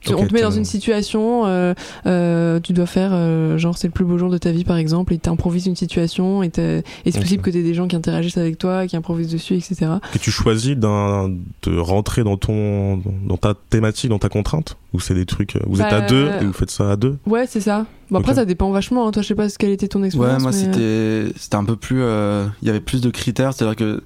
Tu- 0.00 0.14
on 0.14 0.26
te 0.26 0.32
met 0.32 0.40
dans 0.40 0.50
une 0.50 0.64
situation, 0.64 1.44
euh, 1.46 1.74
euh, 2.06 2.58
tu 2.60 2.72
dois 2.72 2.86
faire 2.86 3.10
euh, 3.12 3.58
genre 3.58 3.76
c'est 3.76 3.86
le 3.88 3.92
plus 3.92 4.04
beau 4.06 4.16
jour 4.16 4.30
de 4.30 4.38
ta 4.38 4.50
vie 4.50 4.64
par 4.64 4.78
exemple 4.78 5.12
et 5.12 5.18
t'improvises 5.18 5.66
une 5.66 5.76
situation 5.76 6.42
et, 6.42 6.50
c'est 6.54 6.82
possible 7.20 7.42
que 7.42 7.50
t'aies 7.50 7.62
des 7.62 7.74
gens 7.74 7.86
qui 7.86 7.96
interagissent 7.96 8.38
avec 8.38 8.56
toi, 8.56 8.86
qui 8.86 8.96
improvisent 8.96 9.30
dessus, 9.30 9.54
etc. 9.56 9.92
Que 10.12 10.18
tu 10.18 10.30
choisis 10.30 10.74
de 10.76 11.78
rentrer 11.78 12.24
dans 12.24 12.36
ton, 12.38 13.02
dans 13.26 13.36
ta 13.36 13.54
thématique, 13.68 14.08
dans 14.10 14.18
ta 14.18 14.28
contrainte 14.30 14.76
Ou 14.94 15.00
c'est 15.00 15.14
des 15.14 15.26
trucs, 15.26 15.58
vous 15.66 15.80
êtes 15.80 15.92
à 15.92 16.00
Bah, 16.00 16.06
deux 16.06 16.30
et 16.40 16.44
vous 16.46 16.52
faites 16.54 16.70
ça 16.70 16.92
à 16.92 16.96
deux? 16.96 17.18
Ouais 17.26 17.46
c'est 17.46 17.60
ça. 17.60 17.86
Bon, 18.10 18.18
après 18.18 18.34
ça 18.34 18.44
dépend 18.44 18.70
vachement. 18.70 19.06
hein. 19.06 19.10
Toi 19.12 19.22
je 19.22 19.28
sais 19.28 19.34
pas 19.34 19.48
ce- 19.48 19.58
quelle 19.58 19.70
était 19.70 19.88
ton 19.88 20.00
Ouais, 20.00 20.06
expérience. 20.06 20.42
moi 20.42 20.50
mais, 20.52 20.56
euh, 20.78 21.26
c'était 21.28 21.38
c'était 21.40 21.56
un 21.56 21.64
peu 21.64 21.76
plus. 21.76 22.02
euh, 22.02 22.46
Il 22.62 22.66
y 22.68 22.70
avait 22.70 22.80
plus 22.80 23.00
de 23.02 23.10
critères, 23.10 23.52
c'est-à-dire 23.52 23.76
que, 23.76 24.02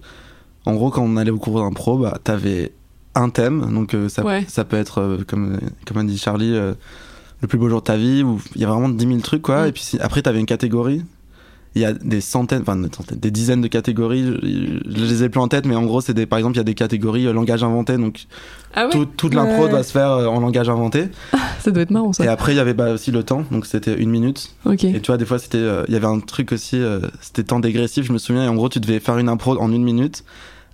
en 0.67 0.75
gros, 0.75 0.91
quand 0.91 1.03
on 1.03 1.17
allait 1.17 1.31
au 1.31 1.39
cours 1.39 1.61
d'impro, 1.61 1.99
bah, 1.99 2.19
t'avais 2.25 2.73
un 3.15 3.31
thème, 3.31 3.73
donc 3.73 3.95
euh, 3.95 4.09
ça, 4.09 4.25
Ouais. 4.25 4.45
ça 4.49 4.65
peut 4.65 4.77
être, 4.77 5.01
euh, 5.01 5.19
comme, 5.27 5.59
comme 5.87 5.99
a 5.99 6.05
dit 6.05 6.19
Charlie, 6.19 6.53
euh, 6.55 6.75
le 7.43 7.49
plus 7.49 7.59
beau 7.59 7.69
jour 7.69 7.81
de 7.81 7.85
ta 7.87 7.97
vie, 7.97 8.23
où 8.23 8.41
il 8.55 8.61
y 8.61 8.65
a 8.65 8.69
vraiment 8.69 8.89
10 8.89 9.07
000 9.07 9.19
trucs, 9.21 9.43
quoi. 9.43 9.65
Mm. 9.65 9.69
Et 9.69 9.73
puis 9.73 9.83
si- 9.83 9.99
après, 10.01 10.23
t'avais 10.23 10.41
une 10.41 10.47
catégorie. 10.47 11.03
Il 11.77 11.83
y 11.83 11.85
a 11.85 11.93
des 11.93 12.21
centaines, 12.21 12.63
enfin 12.63 12.77
des 12.77 12.89
centaines, 12.95 13.19
des 13.19 13.33
dizaines 13.33 13.61
de 13.61 13.67
catégories. 13.67 14.25
Je, 14.25 14.39
je 14.87 15.05
les 15.05 15.25
ai 15.25 15.29
plus 15.29 15.41
en 15.41 15.49
tête, 15.49 15.67
mais 15.67 15.75
en 15.75 15.83
gros, 15.83 16.01
c'est 16.01 16.15
des, 16.15 16.25
par 16.25 16.39
exemple, 16.39 16.55
il 16.55 16.59
y 16.59 16.61
a 16.61 16.65
des 16.65 16.75
catégories 16.75 17.27
euh, 17.27 17.33
langage 17.33 17.65
inventé, 17.65 17.97
donc 17.97 18.27
Ah 18.77 18.85
ouais. 18.85 18.91
tout, 18.93 19.07
toute 19.07 19.35
l'impro 19.35 19.67
doit 19.67 19.83
se 19.83 19.91
faire 19.91 20.11
euh, 20.13 20.27
en 20.27 20.39
langage 20.39 20.69
inventé. 20.69 21.07
Ça 21.61 21.73
doit 21.73 21.83
être 21.83 21.91
marrant 21.91 22.13
ça. 22.13 22.25
Et 22.25 22.29
après, 22.29 22.53
il 22.53 22.57
y 22.57 22.61
avait 22.61 22.75
bah, 22.75 22.93
aussi 22.93 23.11
le 23.11 23.25
temps, 23.25 23.45
donc 23.51 23.67
c'était 23.67 23.95
une 24.01 24.11
minute. 24.11 24.55
Et 24.71 24.77
tu 25.01 25.07
vois, 25.09 25.17
des 25.17 25.25
fois, 25.25 25.41
c'était, 25.41 25.59
euh, 25.59 25.83
il 25.89 25.95
y 25.95 25.97
avait 25.97 26.07
un 26.07 26.21
truc 26.21 26.53
aussi, 26.53 26.77
euh, 26.77 27.01
c'était 27.21 27.43
temps 27.43 27.59
dégressif, 27.59 28.07
je 28.07 28.13
me 28.13 28.19
souviens, 28.19 28.45
et 28.45 28.49
en 28.49 28.55
gros, 28.55 28.69
tu 28.69 28.79
devais 28.79 29.01
faire 29.01 29.19
une 29.19 29.29
impro 29.29 29.59
en 29.59 29.73
une 29.73 29.83
minute. 29.83 30.25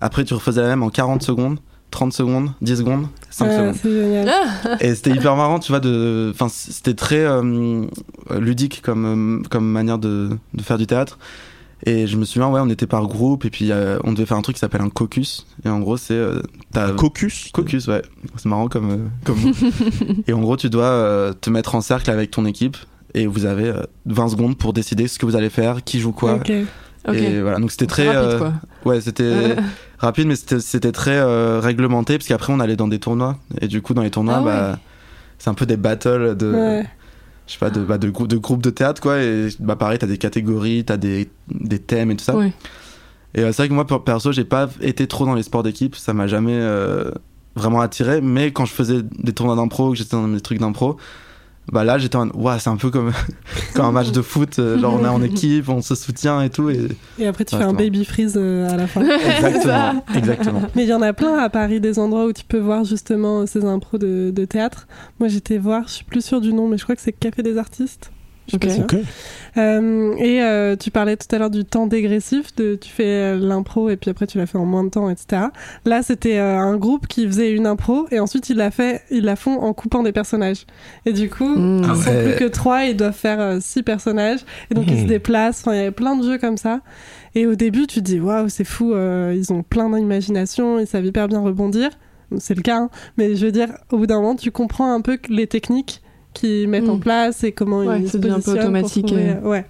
Après, 0.01 0.23
tu 0.23 0.33
refaisais 0.35 0.61
la 0.61 0.67
même 0.67 0.83
en 0.83 0.89
40 0.89 1.23
secondes, 1.23 1.57
30 1.91 2.13
secondes, 2.13 2.51
10 2.61 2.77
secondes, 2.77 3.07
5 3.29 3.47
Ah, 3.49 3.57
secondes. 3.57 3.75
C'est 3.81 3.91
génial. 3.91 4.31
Et 4.79 4.95
c'était 4.95 5.11
hyper 5.11 5.35
marrant, 5.35 5.59
tu 5.59 5.71
vois, 5.71 5.79
de, 5.79 6.31
enfin, 6.33 6.47
c'était 6.49 6.93
très 6.95 7.19
euh, 7.19 7.85
ludique 8.39 8.81
comme, 8.81 9.41
euh, 9.43 9.47
comme 9.49 9.65
manière 9.69 9.97
de, 9.99 10.29
de 10.53 10.61
faire 10.63 10.77
du 10.77 10.87
théâtre. 10.87 11.19
Et 11.85 12.05
je 12.05 12.15
me 12.15 12.25
souviens, 12.25 12.47
ouais, 12.49 12.59
on 12.63 12.69
était 12.69 12.85
par 12.85 13.07
groupe, 13.07 13.43
et 13.43 13.49
puis 13.49 13.71
euh, 13.71 13.97
on 14.03 14.13
devait 14.13 14.27
faire 14.27 14.37
un 14.37 14.43
truc 14.43 14.55
qui 14.55 14.59
s'appelle 14.59 14.81
un 14.81 14.89
caucus. 14.89 15.47
Et 15.65 15.69
en 15.69 15.79
gros, 15.79 15.97
c'est. 15.97 16.13
euh, 16.13 16.41
t'as- 16.71 16.91
Caucus? 16.91 17.49
Caucus, 17.53 17.87
ouais. 17.87 18.03
C'est 18.37 18.45
marrant 18.47 18.67
comme, 18.67 18.91
euh, 18.91 18.97
comme. 19.25 19.39
Et 20.27 20.33
en 20.33 20.41
gros, 20.41 20.57
tu 20.57 20.69
dois 20.69 20.83
euh, 20.85 21.33
te 21.33 21.49
mettre 21.49 21.73
en 21.73 21.81
cercle 21.81 22.11
avec 22.11 22.29
ton 22.31 22.45
équipe 22.45 22.77
et 23.15 23.25
vous 23.25 23.45
avez 23.45 23.67
euh, 23.69 23.81
20 24.05 24.29
secondes 24.29 24.57
pour 24.57 24.73
décider 24.73 25.07
ce 25.07 25.17
que 25.17 25.25
vous 25.25 25.35
allez 25.35 25.49
faire, 25.49 25.83
qui 25.83 25.99
joue 25.99 26.11
quoi. 26.11 26.35
Ok. 26.35 26.51
Et 27.13 27.41
voilà, 27.41 27.57
donc 27.59 27.71
c'était 27.71 27.87
très. 27.87 28.07
rapide, 28.07 28.33
euh, 28.33 28.37
quoi. 28.37 28.53
ouais, 28.85 29.01
c'était 29.01 29.55
rapide, 29.99 30.27
mais 30.27 30.35
c'était- 30.35 30.91
très 30.91 31.17
euh, 31.17 31.59
réglementé, 31.59 32.17
parce 32.17 32.27
qu'après 32.27 32.53
on 32.53 32.59
allait 32.59 32.75
dans 32.75 32.87
des 32.87 32.99
tournois. 32.99 33.37
Et 33.59 33.67
du 33.67 33.81
coup, 33.81 33.93
dans 33.93 34.03
les 34.03 34.11
tournois, 34.11 34.35
Ah 34.37 34.39
ouais. 34.41 34.45
bah, 34.45 34.79
c'est 35.39 35.49
un 35.49 35.53
peu 35.55 35.65
des 35.65 35.77
battles 35.77 36.35
de. 36.37 36.51
Ouais. 36.53 36.85
Je 37.47 37.53
sais 37.53 37.59
pas, 37.59 37.69
de, 37.71 37.81
bah, 37.81 37.97
de, 37.97 38.09
de 38.09 38.37
groupes 38.37 38.61
de 38.61 38.69
théâtre, 38.69 39.01
quoi. 39.01 39.19
Et 39.21 39.47
bah, 39.59 39.75
pareil, 39.75 39.97
t'as 39.97 40.07
des 40.07 40.17
catégories, 40.19 40.85
t'as 40.85 40.97
des, 40.97 41.29
des 41.49 41.79
thèmes 41.79 42.11
et 42.11 42.15
tout 42.15 42.23
ça. 42.23 42.35
Ouais. 42.35 42.53
Et 43.33 43.41
euh, 43.41 43.47
c'est 43.47 43.63
vrai 43.63 43.69
que 43.69 43.73
moi, 43.73 43.87
per- 43.87 43.99
perso, 44.05 44.31
j'ai 44.31 44.45
pas 44.45 44.69
été 44.81 45.07
trop 45.07 45.25
dans 45.25 45.33
les 45.33 45.43
sports 45.43 45.63
d'équipe. 45.63 45.95
Ça 45.95 46.13
m'a 46.13 46.27
jamais 46.27 46.53
euh, 46.55 47.11
vraiment 47.55 47.81
attiré. 47.81 48.21
Mais 48.21 48.51
quand 48.51 48.65
je 48.65 48.73
faisais 48.73 49.01
des 49.03 49.33
tournois 49.33 49.55
d'impro, 49.55 49.89
que 49.91 49.97
j'étais 49.97 50.15
dans 50.15 50.27
des 50.27 50.39
trucs 50.39 50.59
d'impro, 50.59 50.97
bah 51.71 51.83
là, 51.83 51.97
j'étais 51.97 52.15
en 52.17 52.29
Ouah, 52.29 52.59
c'est 52.59 52.69
un 52.69 52.75
peu 52.77 52.89
comme, 52.89 53.11
comme 53.75 53.85
un 53.85 53.91
match 53.91 54.11
de 54.11 54.21
foot. 54.21 54.59
euh, 54.59 54.77
Genre, 54.79 54.97
on 54.99 55.05
est 55.05 55.07
en 55.09 55.21
équipe, 55.21 55.69
on 55.69 55.81
se 55.81 55.95
soutient 55.95 56.41
et 56.41 56.49
tout. 56.49 56.69
Et... 56.69 56.87
Et 57.19 57.27
après, 57.27 57.45
tu 57.45 57.55
Ouais, 57.55 57.61
fais 57.61 57.67
un 57.67 57.73
baby 57.73 58.03
freeze 58.03 58.33
euh, 58.35 58.69
à 58.69 58.75
la 58.77 58.87
fin. 58.87 59.01
Exactement. 59.37 60.03
exactement. 60.15 60.61
Mais 60.75 60.83
il 60.83 60.89
y 60.89 60.93
en 60.93 61.01
a 61.01 61.13
plein 61.13 61.37
à 61.37 61.49
Paris, 61.49 61.79
des 61.79 61.99
endroits 61.99 62.25
où 62.25 62.33
tu 62.33 62.43
peux 62.43 62.59
voir 62.59 62.83
justement 62.83 63.45
ces 63.45 63.63
impros 63.65 63.97
de, 63.97 64.31
de 64.35 64.45
théâtre. 64.45 64.87
Moi, 65.19 65.29
j'étais 65.29 65.57
voir, 65.57 65.83
je 65.87 65.93
suis 65.93 66.05
plus 66.05 66.23
sûre 66.25 66.41
du 66.41 66.53
nom, 66.53 66.67
mais 66.67 66.77
je 66.77 66.83
crois 66.83 66.95
que 66.95 67.01
c'est 67.01 67.13
Café 67.13 67.41
des 67.43 67.57
Artistes. 67.57 68.11
Je 68.47 68.51
suis 68.51 68.59
pas 68.59 68.67
Ok. 68.67 68.73
sûre. 68.73 68.83
Ok. 68.85 68.95
Euh, 69.57 70.15
et 70.17 70.41
euh, 70.41 70.75
tu 70.77 70.91
parlais 70.91 71.17
tout 71.17 71.27
à 71.35 71.37
l'heure 71.39 71.49
du 71.49 71.65
temps 71.65 71.85
dégressif, 71.87 72.55
de 72.55 72.75
tu 72.75 72.89
fais 72.89 73.03
euh, 73.05 73.37
l'impro 73.37 73.89
et 73.89 73.97
puis 73.97 74.09
après 74.09 74.25
tu 74.27 74.37
la 74.37 74.45
fais 74.45 74.57
en 74.57 74.65
moins 74.65 74.83
de 74.83 74.89
temps, 74.89 75.09
etc. 75.09 75.43
Là, 75.85 76.01
c'était 76.03 76.37
euh, 76.37 76.57
un 76.57 76.77
groupe 76.77 77.07
qui 77.07 77.27
faisait 77.27 77.51
une 77.51 77.65
impro 77.67 78.07
et 78.11 78.19
ensuite 78.19 78.49
ils 78.49 78.55
la 78.57 78.71
fait, 78.71 79.01
ils 79.11 79.23
la 79.25 79.35
font 79.35 79.59
en 79.59 79.73
coupant 79.73 80.03
des 80.03 80.11
personnages. 80.13 80.65
Et 81.05 81.13
du 81.13 81.29
coup, 81.29 81.55
Mmh. 81.55 81.81
ils 81.83 81.89
Ah 81.91 81.95
sont 81.95 82.11
ouais. 82.11 82.23
plus 82.23 82.35
que 82.45 82.49
trois, 82.49 82.85
ils 82.85 82.95
doivent 82.95 83.13
faire 83.15 83.39
euh, 83.41 83.57
six 83.61 83.83
personnages 83.83 84.39
et 84.69 84.73
donc 84.73 84.85
ils 84.89 84.99
se 84.99 85.03
Mmh. 85.03 85.07
déplacent. 85.07 85.61
Enfin, 85.61 85.73
il 85.73 85.77
y 85.77 85.81
avait 85.81 85.91
plein 85.91 86.15
de 86.15 86.23
jeux 86.23 86.37
comme 86.37 86.57
ça. 86.57 86.79
Et 87.35 87.45
au 87.45 87.55
début, 87.55 87.87
tu 87.87 87.99
te 87.99 88.05
dis 88.05 88.19
waouh, 88.19 88.49
c'est 88.49 88.63
fou, 88.65 88.93
euh, 88.93 89.33
ils 89.37 89.51
ont 89.53 89.63
plein 89.63 89.89
d'imagination, 89.89 90.79
ils 90.79 90.87
savent 90.87 91.05
hyper 91.05 91.27
bien 91.27 91.39
rebondir. 91.41 91.89
C'est 92.37 92.55
le 92.55 92.61
cas, 92.61 92.77
hein. 92.77 92.89
mais 93.17 93.35
je 93.35 93.45
veux 93.45 93.51
dire, 93.51 93.67
au 93.91 93.97
bout 93.97 94.07
d'un 94.07 94.15
moment, 94.21 94.35
tu 94.37 94.51
comprends 94.51 94.93
un 94.93 95.01
peu 95.01 95.17
les 95.29 95.47
techniques 95.47 96.01
qu'ils 96.33 96.67
mettent 96.67 96.89
en 96.89 96.95
Mm. 96.97 96.99
place 97.01 97.43
et 97.43 97.51
comment 97.51 97.79
Ouais, 97.79 97.99
ils 98.01 98.05
ça 98.07 98.13
se 98.13 98.17
devient 98.17 98.33
un 98.33 98.35
peu 98.37 98.41
positionnent 98.41 98.63
automatique, 98.63 99.05
trouver- 99.07 99.35
euh. 99.43 99.49
Ouais. 99.49 99.65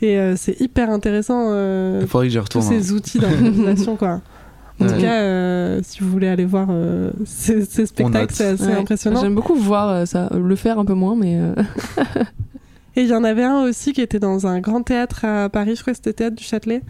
Et 0.00 0.18
euh, 0.18 0.34
c'est 0.36 0.60
hyper 0.60 0.90
intéressant 0.90 1.46
euh, 1.50 2.00
Il 2.02 2.08
faudrait 2.08 2.26
que 2.26 2.32
j'y 2.32 2.38
tous 2.38 2.42
retourne. 2.44 2.64
hein. 2.66 2.68
ces 2.80 2.92
outils 2.92 3.18
d'improvisation, 3.18 3.96
quoi. 3.96 4.20
En 4.80 4.86
tout 4.86 4.94
Ouais. 4.94 5.00
cas, 5.02 5.20
euh, 5.20 5.80
si 5.84 6.00
vous 6.02 6.10
voulez 6.10 6.26
aller 6.26 6.44
voir 6.46 6.68
euh, 6.70 7.10
ces, 7.24 7.64
ces 7.66 7.86
spectacles, 7.86 8.34
c'est 8.34 8.46
assez 8.46 8.66
Ouais. 8.66 8.72
impressionnant. 8.72 9.20
J'aime 9.20 9.34
beaucoup 9.34 9.54
voir 9.54 9.88
euh, 9.90 10.04
ça, 10.06 10.28
le 10.34 10.56
faire 10.56 10.78
un 10.80 10.84
peu 10.84 10.94
moins, 10.94 11.14
mais 11.14 11.36
euh, 11.38 11.54
Et 12.96 13.02
il 13.02 13.08
y 13.08 13.14
en 13.14 13.24
avait 13.24 13.44
un 13.44 13.62
aussi 13.62 13.92
qui 13.94 14.02
était 14.02 14.18
dans 14.18 14.46
un 14.46 14.60
grand 14.60 14.82
théâtre 14.82 15.24
à 15.24 15.48
Paris, 15.48 15.76
je 15.76 15.80
crois 15.80 15.92
que 15.94 15.96
c'était 15.98 16.12
Théâtre 16.12 16.36
du 16.36 16.44
Châtelet, 16.44 16.82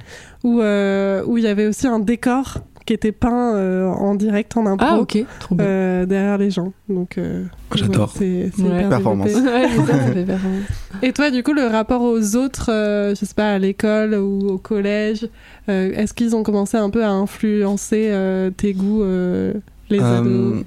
où 0.43 0.61
euh, 0.61 1.23
où 1.27 1.39
il 1.39 1.45
y 1.45 1.47
avait 1.47 1.67
aussi 1.67 1.87
un 1.87 2.01
décor 2.01 2.59
qui 2.85 2.93
était 2.93 3.13
peint 3.13 3.55
euh, 3.57 3.87
en 3.89 4.15
direct 4.15 4.57
en 4.57 4.67
impro 4.67 4.87
ah 4.89 4.99
ok, 4.99 5.19
trop 5.39 5.55
bien. 5.55 5.65
euh, 5.67 6.07
derrière 6.07 6.39
les 6.39 6.51
gens. 6.51 6.73
Donc 6.89 7.19
euh, 7.19 7.45
J'adore. 7.75 8.13
ouais, 8.21 8.51
c'est 8.55 8.63
Ouais. 8.63 8.85
Performance. 8.89 9.31
Ouais, 9.35 10.25
performance. 10.25 10.63
Et 11.03 11.13
toi, 11.13 11.31
du 11.31 11.43
coup, 11.43 11.53
le 11.53 11.67
rapport 11.67 12.03
aux 12.03 12.37
autres, 12.37 12.71
euh, 12.71 13.15
je 13.15 13.25
sais 13.25 13.35
pas, 13.35 13.53
à 13.55 13.59
l'école 13.59 14.15
ou 14.15 14.49
au 14.51 14.59
collège, 14.59 15.27
euh, 15.69 15.93
est-ce 15.95 16.15
qu'ils 16.15 16.37
ont 16.37 16.43
commencé 16.43 16.77
un 16.77 16.91
peu 16.91 17.03
à 17.05 17.11
influencer 17.11 18.09
euh, 18.13 18.51
tes 18.51 18.73
goûts, 18.75 19.03
euh, 19.03 19.53
les 19.91 20.01
Euh, 20.01 20.19
ados? 20.19 20.65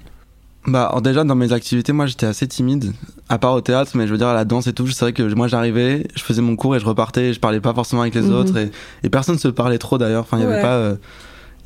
Bah, 0.67 0.93
déjà, 1.04 1.23
dans 1.23 1.36
mes 1.36 1.54
activités, 1.54 1.93
moi, 1.93 2.08
j'étais 2.08 2.25
assez 2.25 2.47
timide, 2.47 2.91
à 3.30 3.38
part 3.38 3.54
au 3.54 3.62
théâtre, 3.62 3.91
mais 3.95 4.08
je 4.08 4.12
veux 4.12 4.17
dire, 4.17 4.28
à 4.30 4.34
la 4.34 4.45
danse 4.45 4.65
et 4.65 4.73
tout, 4.73 4.88
c'est 4.88 5.06
vrai 5.06 5.13
que 5.13 5.21
moi, 5.36 5.47
j'arrivais, 5.47 6.08
je 6.15 6.23
faisais 6.23 6.41
mon 6.41 6.56
cours 6.56 6.75
et 6.75 6.80
je 6.80 6.86
repartais, 6.86 7.34
je 7.34 7.39
parlais 7.39 7.60
pas 7.60 7.73
forcément 7.73 8.01
avec 8.01 8.15
les 8.15 8.23
Mhm. 8.23 8.34
autres, 8.34 8.58
et, 8.58 8.71
et 9.04 9.10
personne 9.10 9.38
se 9.38 9.47
parlait 9.47 9.78
trop 9.78 9.99
d'ailleurs, 9.99 10.23
enfin, 10.23 10.38
il 10.39 10.43
y 10.43 10.47
Ouais. 10.47 10.54
avait 10.54 10.62
pas, 10.63 10.73
euh, 10.73 10.95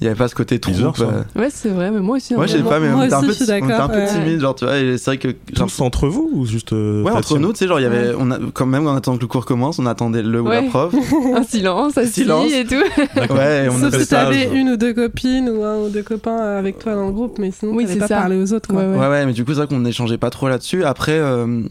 il 0.01 0.05
y 0.05 0.07
avait 0.07 0.17
pas 0.17 0.27
ce 0.29 0.35
côté 0.35 0.57
Bizarre, 0.59 0.93
troupe. 0.93 1.07
ça. 1.07 1.13
euh. 1.13 1.39
Ouais, 1.41 1.49
c'est 1.51 1.69
vrai, 1.69 1.91
mais 1.91 1.99
moi 1.99 2.17
aussi. 2.17 2.33
Ouais, 2.35 2.47
je 2.47 2.53
sais 2.53 2.59
vrai. 2.59 2.69
pas, 2.69 2.79
mais 2.79 2.89
Moi 2.89 3.01
on 3.01 3.05
était 3.05 3.13
un 3.15 3.27
aussi, 3.27 3.45
peu, 3.45 3.53
un 3.73 3.87
peu 3.89 3.95
ouais. 3.97 4.07
timide, 4.07 4.39
genre, 4.39 4.55
tu 4.55 4.63
vois, 4.65 4.77
et 4.77 4.97
c'est 4.97 5.05
vrai 5.11 5.17
que, 5.17 5.27
genre, 5.53 5.67
Tous 5.67 5.81
entre 5.81 6.07
vous 6.07 6.29
ou 6.33 6.45
juste 6.45 6.71
euh, 6.73 7.03
ouais, 7.03 7.11
entre 7.11 7.37
nous, 7.37 7.51
tu 7.51 7.59
sais, 7.59 7.67
genre, 7.67 7.79
il 7.79 7.83
y 7.83 7.85
avait, 7.85 8.13
on 8.17 8.31
a, 8.31 8.37
quand 8.53 8.65
même, 8.65 8.87
en 8.87 8.95
attendant 8.95 9.17
que 9.17 9.23
le 9.23 9.27
cours 9.27 9.45
commence, 9.45 9.77
on 9.79 9.85
attendait 9.85 10.21
le 10.23 10.41
ou 10.41 10.47
la 10.47 10.61
Ouais. 10.61 10.67
prof. 10.69 10.93
Un 11.35 11.43
silence, 11.43 11.97
assis 11.97 12.21
Silence. 12.21 12.51
et 12.53 12.65
tout. 12.65 12.75
ouais, 13.33 13.65
et 13.65 13.69
on 13.69 13.77
Sauf 13.77 13.97
si 13.99 14.07
t'avais 14.07 14.49
une 14.57 14.69
ou 14.69 14.77
deux 14.77 14.93
copines 14.93 15.49
ou 15.49 15.63
un 15.63 15.77
ou 15.77 15.89
deux 15.89 16.03
copains 16.03 16.37
avec 16.57 16.79
toi 16.79 16.95
dans 16.95 17.07
le 17.07 17.11
groupe, 17.13 17.37
mais 17.39 17.51
sinon 17.51 17.73
Oui, 17.75 17.85
c'est 17.87 17.97
pas 17.97 18.07
ça. 18.07 18.15
parler 18.17 18.41
aux 18.41 18.53
autres. 18.53 18.69
Quoi. 18.69 18.81
Ouais, 18.81 18.87
ouais. 18.87 18.97
Ouais, 18.99 19.07
ouais, 19.09 19.25
mais 19.25 19.33
du 19.33 19.43
coup, 19.43 19.51
c'est 19.51 19.57
vrai 19.57 19.67
qu'on 19.67 19.79
n'échangeait 19.79 20.17
pas 20.17 20.29
trop 20.29 20.47
là-dessus. 20.47 20.83
Après, 20.85 21.11
euh, 21.19 21.61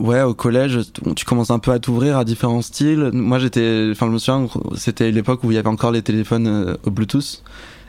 ouais, 0.00 0.22
au 0.22 0.34
collège, 0.34 0.80
tu- 1.14 1.24
commences 1.24 1.50
un 1.50 1.58
peu 1.58 1.70
à 1.70 1.78
t'ouvrir 1.78 2.18
à 2.18 2.24
différents 2.24 2.62
styles. 2.62 3.10
Moi, 3.12 3.38
j'étais, 3.38 3.88
enfin, 3.92 4.06
je 4.06 4.12
me 4.12 4.18
souviens, 4.18 4.48
c'était 4.76 5.10
l'époque 5.10 5.44
où 5.44 5.50
il 5.50 5.54
y 5.54 5.58
avait 5.58 5.68
encore 5.68 5.92
les 5.92 6.02
téléphones 6.02 6.46
euh, 6.48 6.74
au 6.84 6.90
Bluetooth. 6.90 7.42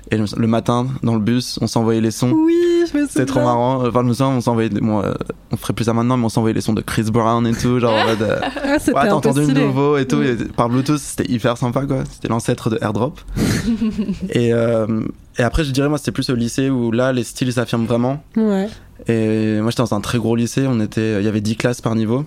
Et 0.09 0.17
le, 0.17 0.25
le 0.35 0.47
matin, 0.47 0.87
dans 1.03 1.13
le 1.13 1.21
bus, 1.21 1.57
on 1.61 1.67
s'envoyait 1.67 2.01
les 2.01 2.11
sons. 2.11 2.31
Oui, 2.31 2.57
je 2.91 2.97
me. 2.97 3.07
C'était 3.07 3.25
trop 3.25 3.39
marrant. 3.39 3.85
Enfin, 3.87 4.01
je 4.01 4.07
me 4.07 4.13
souviens, 4.13 4.35
on 4.35 4.41
s'envoyait, 4.41 4.69
bon, 4.69 5.01
euh, 5.01 5.13
on 5.51 5.57
ferait 5.57 5.73
plus 5.73 5.85
ça 5.85 5.93
maintenant, 5.93 6.17
mais 6.17 6.25
on 6.25 6.29
s'envoyait 6.29 6.55
les 6.55 6.59
sons 6.59 6.73
de 6.73 6.81
Chris 6.81 7.03
Brown 7.03 7.45
et 7.47 7.53
tout, 7.53 7.79
genre, 7.79 7.93
en 7.93 8.05
mode, 8.07 8.21
euh, 8.23 8.39
Ah, 8.63 8.71
ouais, 8.73 8.79
t'as 8.93 9.13
entendu 9.13 9.43
stylé. 9.43 9.63
nouveau 9.65 9.97
et 9.97 10.05
tout, 10.07 10.17
Mm. 10.17 10.23
et 10.23 10.35
par 10.57 10.67
Bluetooth, 10.69 10.97
c'était 10.97 11.31
hyper 11.31 11.55
sympa, 11.57 11.85
quoi. 11.85 12.03
C'était 12.11 12.27
l'ancêtre 12.27 12.69
de 12.69 12.79
AirDrop. 12.81 13.21
et, 14.31 14.53
euh, 14.53 15.01
et 15.37 15.43
après, 15.43 15.63
je 15.63 15.71
dirais, 15.71 15.87
moi, 15.87 15.97
c'était 15.97 16.11
plus 16.11 16.29
au 16.29 16.35
lycée 16.35 16.69
où 16.69 16.91
là, 16.91 17.13
les 17.13 17.23
styles 17.23 17.53
s'affirment 17.53 17.85
vraiment. 17.85 18.21
Ouais. 18.35 18.67
Et 19.07 19.59
moi, 19.61 19.71
j'étais 19.71 19.83
dans 19.83 19.93
un 19.93 20.01
très 20.01 20.17
gros 20.17 20.35
lycée. 20.35 20.65
On 20.67 20.79
était, 20.79 21.19
il 21.21 21.25
y 21.25 21.27
avait 21.27 21.41
10 21.41 21.55
classes 21.57 21.81
par 21.81 21.95
niveau, 21.95 22.25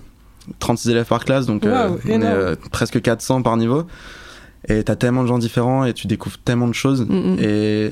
36 0.59 0.91
élèves 0.91 1.07
par 1.07 1.25
classe, 1.25 1.47
donc 1.47 1.65
euh, 1.65 1.89
Waouh, 1.89 1.99
on 2.07 2.09
est 2.21 2.25
euh, 2.25 2.55
presque 2.73 3.01
400 3.01 3.43
par 3.43 3.57
niveau. 3.57 3.85
Et 4.69 4.83
t'as 4.83 4.97
tellement 4.97 5.23
de 5.23 5.29
gens 5.29 5.39
différents 5.39 5.85
et 5.85 5.93
tu 5.93 6.07
découvres 6.07 6.39
tellement 6.39 6.69
de 6.69 6.73
choses. 6.75 7.03
Mm, 7.09 7.35
mm. 7.35 7.37
Et, 7.41 7.85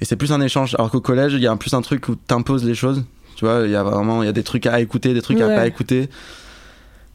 et 0.00 0.04
c'est 0.04 0.16
plus 0.16 0.32
un 0.32 0.40
échange. 0.42 0.74
Alors 0.74 0.90
qu'au 0.90 1.00
collège, 1.00 1.32
il 1.32 1.40
y 1.40 1.46
a 1.46 1.56
plus 1.56 1.72
un 1.74 1.80
truc 1.82 2.08
où 2.08 2.16
t'imposes 2.16 2.64
les 2.64 2.74
choses. 2.74 3.02
Tu 3.34 3.44
vois, 3.44 3.62
il 3.64 3.70
y 3.70 3.76
a 3.76 3.82
vraiment, 3.82 4.22
il 4.22 4.26
y 4.26 4.28
a 4.28 4.32
des 4.32 4.42
trucs 4.42 4.66
à 4.66 4.80
écouter, 4.80 5.14
des 5.14 5.22
trucs 5.22 5.40
à 5.40 5.46
Ouais. 5.48 5.56
pas 5.56 5.66
écouter. 5.66 6.08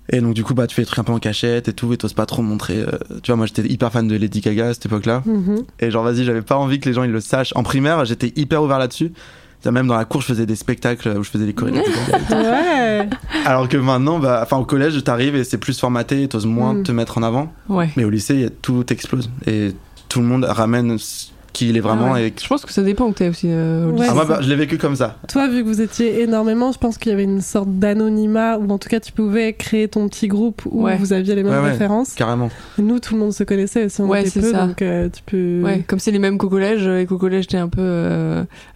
Et 0.09 0.19
donc 0.19 0.33
du 0.33 0.43
coup, 0.43 0.53
bah, 0.53 0.67
tu 0.67 0.75
fais 0.75 0.81
des 0.81 0.87
trucs 0.87 0.99
un 0.99 1.03
peu 1.03 1.13
en 1.13 1.19
cachette 1.19 1.67
et 1.69 1.73
tout, 1.73 1.93
et 1.93 1.97
t'oses 1.97 2.13
pas 2.13 2.25
trop 2.25 2.41
montrer. 2.41 2.79
euh, 2.79 2.87
tu 3.23 3.31
vois, 3.31 3.37
moi, 3.37 3.45
j'étais 3.45 3.61
hyper 3.67 3.91
fan 3.91 4.07
de 4.07 4.15
Lady 4.15 4.41
Gaga 4.41 4.69
à 4.69 4.73
cette 4.73 4.87
époque-là. 4.87 5.21
Mhm. 5.25 5.63
Et 5.79 5.89
genre, 5.91 6.03
vas-y, 6.03 6.23
j'avais 6.25 6.41
pas 6.41 6.57
envie 6.57 6.79
que 6.79 6.89
les 6.89 6.93
gens 6.93 7.03
ils 7.03 7.11
le 7.11 7.21
sachent. 7.21 7.53
En 7.55 7.63
primaire, 7.63 8.03
j'étais 8.05 8.33
hyper 8.35 8.61
ouvert 8.63 8.79
là-dessus. 8.79 9.13
Même 9.69 9.85
dans 9.87 9.95
la 9.97 10.05
cour, 10.05 10.21
je 10.21 10.27
faisais 10.27 10.45
des 10.45 10.55
spectacles 10.55 11.09
où 11.17 11.23
je 11.23 11.29
faisais 11.29 11.45
des 11.45 11.53
chorégraphies. 11.53 11.91
Ouais. 12.31 13.07
Alors 13.45 13.67
que 13.69 13.77
maintenant, 13.77 14.19
bah, 14.19 14.39
enfin, 14.43 14.57
au 14.57 14.65
collège, 14.65 15.03
t'arrives 15.03 15.35
et 15.35 15.43
c'est 15.43 15.57
plus 15.57 15.79
formaté, 15.79 16.27
t'oses 16.27 16.45
moins 16.45 16.73
Mm. 16.73 16.83
te 16.83 16.91
mettre 16.91 17.17
en 17.17 17.23
avant. 17.23 17.51
Ouais. 17.69 17.89
Mais 17.95 18.03
au 18.03 18.09
lycée, 18.09 18.35
y 18.35 18.45
a- 18.45 18.49
tout 18.49 18.91
explose. 18.91 19.29
Et 19.47 19.73
tout 20.09 20.19
le 20.21 20.25
monde 20.25 20.45
ramène 20.45 20.97
ce 21.53 21.59
qui 21.59 21.69
il 21.69 21.77
est 21.77 21.81
vraiment. 21.81 22.07
Ah 22.09 22.13
ouais. 22.13 22.27
et... 22.29 22.33
Je 22.41 22.47
pense 22.47 22.65
que 22.65 22.71
ça 22.71 22.81
dépend 22.83 23.05
où 23.07 23.11
t'es 23.13 23.27
aussi. 23.29 23.47
euh, 23.49 23.85
au 23.87 23.91
Ouais, 23.91 23.97
lycée. 23.97 24.07
Ah, 24.09 24.13
moi, 24.13 24.25
bah, 24.25 24.35
ça. 24.37 24.41
je 24.41 24.49
l'ai 24.49 24.55
vécu 24.55 24.77
comme 24.77 24.95
ça. 24.95 25.17
Toi, 25.27 25.47
vu 25.47 25.63
que 25.63 25.67
vous 25.67 25.81
étiez 25.81 26.21
énormément, 26.21 26.71
je 26.71 26.77
pense 26.77 26.97
qu'il 26.97 27.09
y 27.11 27.13
avait 27.13 27.23
une 27.23 27.41
sorte 27.41 27.69
d'anonymat 27.69 28.57
où 28.57 28.69
en 28.69 28.77
tout 28.77 28.89
cas 28.89 28.99
tu 28.99 29.11
pouvais 29.11 29.53
créer 29.53 29.87
ton 29.87 30.07
petit 30.07 30.27
groupe 30.27 30.61
où 30.69 30.83
Ouais. 30.83 30.97
vous 30.97 31.13
aviez 31.13 31.35
les 31.35 31.43
mêmes 31.43 31.53
Ouais, 31.53 31.59
ouais. 31.59 31.71
références. 31.71 32.13
Carrément. 32.13 32.49
Nous, 32.77 32.99
tout 32.99 33.13
le 33.15 33.19
monde 33.19 33.33
se 33.33 33.43
connaissait 33.43 33.85
aussi, 33.85 34.01
on 34.01 34.07
Ouais, 34.07 34.21
était 34.21 34.29
c'est 34.29 34.41
peu, 34.41 34.51
ça. 34.51 34.65
donc 34.65 34.81
euh, 34.81 35.09
tu 35.09 35.21
peux. 35.25 35.61
Ouais, 35.63 35.83
comme 35.87 35.99
c'est 35.99 36.11
les 36.11 36.19
mêmes 36.19 36.37
qu'au 36.37 36.49
collège, 36.49 36.87
et 36.87 37.05
qu'au 37.05 37.17
collège 37.17 37.47
t'es 37.47 37.57
un 37.57 37.69
peu. 37.69 37.81
euh, 37.81 38.43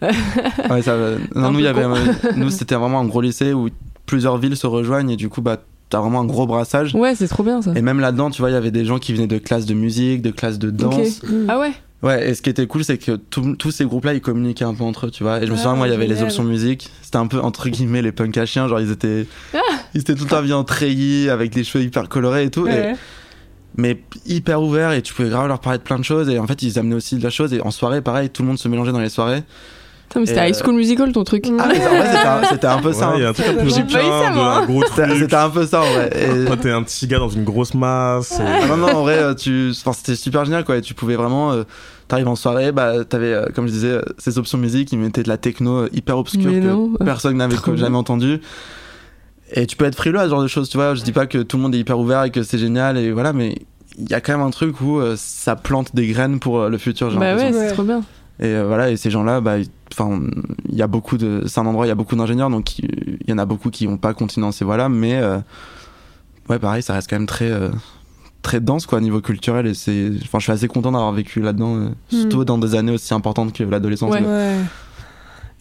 Ouais, 0.70 0.82
ça, 0.82 0.96
va. 0.96 1.10
non, 1.34 1.46
Un 1.48 1.52
nous, 1.52 1.58
il 1.60 1.66
y 1.66 1.72
peu 1.72 1.80
avait, 1.80 1.84
con. 1.84 2.28
nous, 2.36 2.50
c'était 2.50 2.74
vraiment 2.74 3.00
un 3.00 3.06
gros 3.06 3.20
lycée 3.20 3.52
où 3.52 3.68
plusieurs 4.06 4.38
villes 4.38 4.56
se 4.56 4.66
rejoignent 4.66 5.10
et 5.10 5.16
du 5.16 5.28
coup, 5.28 5.40
bah, 5.42 5.58
t'as 5.88 6.00
vraiment 6.00 6.20
un 6.20 6.24
gros 6.26 6.46
brassage. 6.46 6.94
Ouais, 6.94 7.14
c'est 7.14 7.28
trop 7.28 7.42
bien 7.42 7.62
ça. 7.62 7.72
Et 7.74 7.82
même 7.82 8.00
là-dedans, 8.00 8.30
tu 8.30 8.40
vois, 8.42 8.50
il 8.50 8.54
y 8.54 8.56
avait 8.56 8.70
des 8.70 8.84
gens 8.84 8.98
qui 8.98 9.12
venaient 9.12 9.26
de 9.26 9.38
classes 9.38 9.66
de 9.66 9.74
musique, 9.74 10.22
de 10.22 10.30
classes 10.30 10.58
de 10.58 10.70
danse. 10.70 11.22
Mm. 11.22 11.46
Ah 11.48 11.58
ouais 11.58 11.72
Ouais, 12.06 12.28
et 12.30 12.34
ce 12.34 12.42
qui 12.42 12.50
était 12.50 12.66
cool, 12.66 12.84
c'est 12.84 12.98
que 12.98 13.12
tout- 13.16 13.56
tous 13.56 13.70
ces 13.70 13.84
groupes-là, 13.84 14.14
ils 14.14 14.20
communiquaient 14.20 14.64
un 14.64 14.74
peu 14.74 14.84
entre 14.84 15.06
eux, 15.06 15.10
tu 15.10 15.22
vois. 15.24 15.42
Et 15.42 15.46
je 15.46 15.50
me 15.50 15.56
Ah, 15.56 15.58
souviens, 15.58 15.74
moi, 15.76 15.88
il 15.88 15.90
y 15.90 15.94
avait 15.94 16.06
les 16.06 16.22
options 16.22 16.44
musique. 16.44 16.88
C'était 17.02 17.16
un 17.16 17.26
peu, 17.26 17.40
entre 17.40 17.68
guillemets, 17.68 18.02
les 18.02 18.12
punk 18.12 18.36
à 18.38 18.46
chiens. 18.46 18.68
Genre, 18.68 18.80
ils 18.80 18.90
étaient, 18.92 19.26
Ah. 19.54 19.58
ils 19.94 20.00
étaient 20.02 20.14
tout 20.14 20.24
le 20.24 20.30
temps 20.30 20.42
bien 20.42 20.56
en 20.56 20.64
treillis, 20.64 21.28
avec 21.30 21.50
des 21.52 21.64
cheveux 21.64 21.82
hyper 21.84 22.08
colorés 22.08 22.44
et 22.44 22.50
tout. 22.50 22.66
et- 22.66 22.70
Ouais. 22.70 22.94
mais 23.76 24.00
hyper 24.24 24.62
ouverts, 24.62 24.92
et 24.92 25.02
tu 25.02 25.12
pouvais 25.12 25.28
grave 25.28 25.48
leur 25.48 25.60
parler 25.60 25.78
de 25.78 25.82
plein 25.82 25.98
de 25.98 26.04
choses. 26.04 26.28
Et 26.28 26.38
en 26.38 26.46
fait, 26.46 26.62
ils 26.62 26.78
amenaient 26.78 26.94
aussi 26.94 27.16
de 27.16 27.22
la 27.22 27.30
chose. 27.30 27.52
Et 27.52 27.60
en 27.60 27.70
soirée, 27.70 28.00
pareil, 28.00 28.30
tout 28.30 28.42
le 28.42 28.48
monde 28.48 28.58
se 28.58 28.68
mélangeait 28.68 28.92
dans 28.92 29.00
les 29.00 29.08
soirées. 29.10 29.42
C'était 30.14 30.48
High 30.48 30.54
School 30.54 30.74
Musical 30.74 31.12
ton 31.12 31.24
truc. 31.24 31.46
Ah, 31.58 31.68
mais 31.68 31.86
en 31.86 31.90
vrai, 31.90 32.48
c'était 32.50 32.66
un, 32.66 32.78
peu 32.78 32.92
ça. 32.92 33.12
Il 33.16 33.22
y 33.22 33.24
a 33.24 33.28
hein. 33.28 33.30
un 33.30 33.32
truc 33.34 33.46
un 33.48 33.54
peu 33.54 33.68
C'était 33.68 33.86
truc. 33.86 35.18
c'était 35.18 35.36
un 35.36 35.50
peu 35.50 35.66
ça, 35.66 35.82
en 35.82 35.92
vrai. 35.92 36.10
Toi, 36.46 36.56
t'es 36.56 36.70
un 36.70 36.82
petit 36.82 37.06
gars 37.06 37.18
dans 37.18 37.28
une 37.28 37.44
grosse 37.44 37.74
masse. 37.74 38.40
Ah 38.40 38.66
non, 38.66 38.76
non, 38.76 38.88
en 38.94 39.02
vrai, 39.02 39.18
euh, 39.18 39.34
tu... 39.34 39.70
enfin, 39.72 39.92
c'était 39.92 40.16
super 40.16 40.44
génial, 40.44 40.64
quoi. 40.64 40.76
Et 40.76 40.80
tu 40.80 40.94
pouvais 40.94 41.16
vraiment. 41.16 41.52
euh, 41.52 41.64
T'arrives 42.08 42.28
en 42.28 42.36
soirée, 42.36 42.70
bah, 42.70 43.04
t'avais, 43.04 43.32
euh, 43.32 43.46
comme 43.52 43.66
je 43.66 43.72
disais, 43.72 43.88
euh, 43.88 44.02
ces 44.16 44.38
options 44.38 44.58
musique, 44.58 44.92
ils 44.92 44.98
mettaient 44.98 45.24
de 45.24 45.28
la 45.28 45.38
techno 45.38 45.78
euh, 45.78 45.88
hyper 45.92 46.16
obscure 46.18 46.52
que 46.52 47.04
personne 47.04 47.36
n'avait 47.36 47.56
jamais 47.74 47.96
entendu. 47.96 48.40
Et 49.52 49.66
tu 49.66 49.76
peux 49.76 49.84
être 49.86 49.96
frileux 49.96 50.20
à 50.20 50.24
ce 50.24 50.30
genre 50.30 50.42
de 50.42 50.46
choses, 50.46 50.68
tu 50.68 50.76
vois. 50.76 50.94
Je 50.94 51.02
dis 51.02 51.10
pas 51.10 51.26
que 51.26 51.38
tout 51.38 51.56
le 51.56 51.64
monde 51.64 51.74
est 51.74 51.78
hyper 51.78 51.98
ouvert 51.98 52.22
et 52.22 52.30
que 52.30 52.44
c'est 52.44 52.58
génial, 52.58 52.96
et 52.96 53.10
voilà, 53.10 53.32
mais 53.32 53.56
il 53.98 54.08
y 54.08 54.14
a 54.14 54.20
quand 54.20 54.32
même 54.36 54.46
un 54.46 54.50
truc 54.50 54.80
où 54.80 54.98
euh, 54.98 55.14
ça 55.16 55.56
plante 55.56 55.94
des 55.94 56.06
graines 56.06 56.38
pour 56.38 56.60
euh, 56.60 56.68
le 56.68 56.78
futur, 56.78 57.10
j'ai 57.10 57.18
Bah 57.18 57.34
ouais, 57.34 57.52
c'est 57.52 57.72
trop 57.72 57.82
bien. 57.82 58.02
Et 58.38 58.46
euh, 58.46 58.66
voilà, 58.66 58.90
et 58.90 58.96
ces 58.96 59.10
gens-là, 59.10 59.40
bah, 59.40 59.56
enfin, 59.92 60.20
il 60.68 60.74
y 60.74 60.82
a 60.82 60.86
beaucoup 60.86 61.16
de, 61.16 61.44
c'est 61.46 61.58
un 61.60 61.66
endroit, 61.66 61.86
il 61.86 61.88
y 61.88 61.92
a 61.92 61.94
beaucoup 61.94 62.16
d'ingénieurs, 62.16 62.50
donc 62.50 62.78
il 62.80 63.18
y 63.26 63.32
en 63.32 63.38
a 63.38 63.46
beaucoup 63.46 63.70
qui 63.70 63.88
n'ont 63.88 63.96
pas 63.96 64.12
continué 64.14 64.46
dans 64.46 64.52
ces 64.52 64.64
voies-là, 64.64 64.88
mais 64.88 65.16
euh, 65.16 65.38
ouais, 66.50 66.58
pareil, 66.58 66.82
ça 66.82 66.92
reste 66.94 67.08
quand 67.08 67.16
même 67.16 67.26
très, 67.26 67.50
euh, 67.50 67.70
très 68.42 68.60
dense 68.60 68.84
quoi, 68.86 68.98
au 68.98 69.00
niveau 69.00 69.20
culturel. 69.20 69.66
Et 69.66 69.74
c'est, 69.74 70.10
enfin, 70.22 70.38
je 70.38 70.44
suis 70.44 70.52
assez 70.52 70.68
content 70.68 70.92
d'avoir 70.92 71.12
vécu 71.12 71.40
là-dedans, 71.40 71.76
euh, 71.76 71.88
surtout 72.10 72.44
dans 72.44 72.58
des 72.58 72.74
années 72.74 72.92
aussi 72.92 73.14
importantes 73.14 73.52
que 73.54 73.64
l'adolescence. 73.64 74.12
Ouais. 74.12 74.20
quoi. 74.22 74.30
Ouais. 74.30 74.56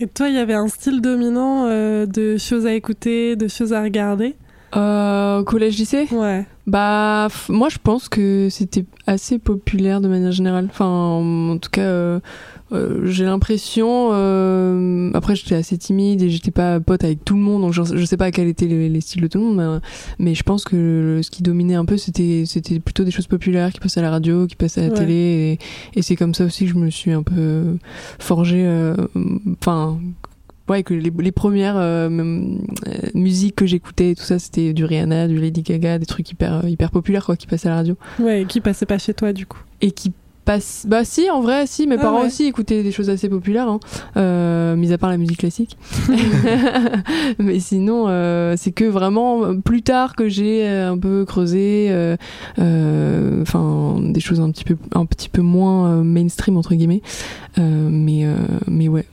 Et 0.02 0.08
toi, 0.08 0.28
il 0.28 0.36
y 0.36 0.40
avait 0.40 0.54
un 0.54 0.68
style 0.68 1.00
dominant 1.00 1.68
euh, 1.68 2.06
de 2.06 2.36
choses 2.38 2.66
à 2.66 2.74
écouter, 2.74 3.38
de 3.38 3.48
choses 3.48 3.72
à 3.72 3.82
regarder? 3.82 4.36
Euh, 4.76 5.42
collège 5.44 5.78
lycée? 5.78 6.06
Ouais. 6.12 6.46
Bah, 6.68 7.28
f- 7.30 7.50
moi 7.50 7.70
je 7.70 7.78
pense 7.82 8.10
que 8.10 8.50
c'était 8.50 8.84
assez 9.08 9.40
populaire 9.40 10.02
de 10.02 10.10
manière 10.10 10.34
générale. 10.34 10.68
Enfin, 10.70 10.86
en 10.86 11.58
tout 11.60 11.70
cas, 11.70 11.84
euh, 11.84 12.20
euh, 12.72 13.06
j'ai 13.06 13.26
l'impression. 13.26 14.10
euh, 14.14 15.12
après, 15.14 15.36
j'étais 15.36 15.56
assez 15.56 15.78
timide 15.78 16.22
et 16.24 16.30
j'étais 16.30 16.52
pas 16.52 16.80
pote 16.80 17.04
avec 17.04 17.24
tout 17.24 17.36
le 17.36 17.42
monde, 17.42 17.62
donc 17.62 17.74
je, 17.74 17.84
je 17.96 18.06
sais 18.06 18.18
pas 18.18 18.32
quels 18.32 18.48
étaient 18.48 18.66
les, 18.68 18.90
les 18.90 19.02
styles 19.02 19.22
de 19.22 19.28
tout 19.28 19.38
le 19.40 19.46
monde, 19.46 19.58
mais, 19.58 20.26
mais 20.26 20.36
je 20.36 20.44
pense 20.44 20.64
que 20.64 20.76
le- 20.76 21.24
ce 21.24 21.30
qui 21.32 21.44
dominait 21.44 21.76
un 21.76 21.86
peu, 21.86 21.98
c'était 21.98 22.44
c'était 22.46 22.80
plutôt 22.80 23.04
des 23.04 23.12
choses 23.12 23.28
populaires 23.28 23.72
qui 23.72 23.80
passaient 23.80 24.00
à 24.00 24.04
la 24.04 24.10
radio, 24.12 24.48
qui 24.48 24.56
passaient 24.56 24.82
à 24.82 24.88
la 24.88 24.94
Ouais. 24.94 25.00
télé, 25.00 25.60
et, 25.94 26.00
et 26.00 26.02
c'est 26.02 26.16
comme 26.16 26.34
ça 26.34 26.46
aussi 26.46 26.66
que 26.66 26.72
je 26.72 26.76
me 26.78 26.90
suis 26.90 27.12
un 27.12 27.24
peu 27.24 27.78
forgé. 28.20 28.64
euh, 28.66 28.96
Enfin. 29.60 30.00
Ouais, 30.68 30.82
que 30.82 30.96
les, 30.96 31.12
les 31.16 31.32
premières 31.32 31.76
euh, 31.78 32.10
musiques 33.14 33.56
que 33.56 33.68
j'écoutais 33.68 34.10
et 34.12 34.16
tout 34.16 34.24
ça, 34.24 34.40
c'était 34.40 34.74
du 34.74 34.84
Rihanna, 34.84 35.28
du 35.28 35.40
Lady 35.40 35.62
Gaga, 35.62 36.00
des 36.00 36.08
trucs 36.08 36.30
hyper, 36.32 36.68
hyper 36.68 36.90
populaires 36.90 37.24
quoi, 37.26 37.36
qui 37.36 37.46
passaient 37.46 37.68
à 37.68 37.72
la 37.72 37.78
radio. 37.78 37.96
Ouais, 38.20 38.42
et 38.42 38.46
qui 38.46 38.62
passait 38.62 38.88
pas 38.88 38.98
chez 38.98 39.14
toi 39.14 39.32
du 39.32 39.46
coup. 39.46 39.60
Et 39.82 39.92
qui 39.92 40.12
Bah, 40.46 40.60
si, 41.04 41.30
en 41.30 41.42
vrai, 41.42 41.66
si, 41.66 41.88
mes 41.88 41.96
Ah 41.96 42.02
parents 42.02 42.22
ouais. 42.22 42.28
aussi 42.28 42.46
écoutaient 42.46 42.84
des 42.84 42.92
choses 42.92 43.10
assez 43.10 43.30
populaires, 43.30 43.68
hein, 43.68 43.80
euh, 44.16 44.76
mis 44.76 44.94
à 44.94 44.98
part 44.98 45.10
la 45.10 45.18
musique 45.18 45.40
classique. 45.40 45.76
Mais 47.40 47.60
sinon, 47.60 48.06
euh, 48.08 48.54
c'est 48.56 48.72
que 48.72 48.86
vraiment 48.86 49.60
plus 49.60 49.82
tard 49.82 50.16
que 50.16 50.30
j'ai 50.30 50.68
euh, 50.68 50.92
un 50.92 50.98
peu 51.00 51.26
creusé, 51.26 51.88
euh, 51.90 53.42
enfin, 53.42 53.98
des 54.02 54.20
choses 54.20 54.40
un 54.40 54.52
petit 54.52 54.66
peu, 54.66 54.78
un 54.94 55.06
petit 55.06 55.30
peu 55.30 55.42
moins 55.42 56.04
mainstream, 56.04 56.58
entre 56.58 56.76
guillemets. 56.76 57.02
Mais, 57.58 58.28
mais 58.68 58.88
ouais. 58.88 59.06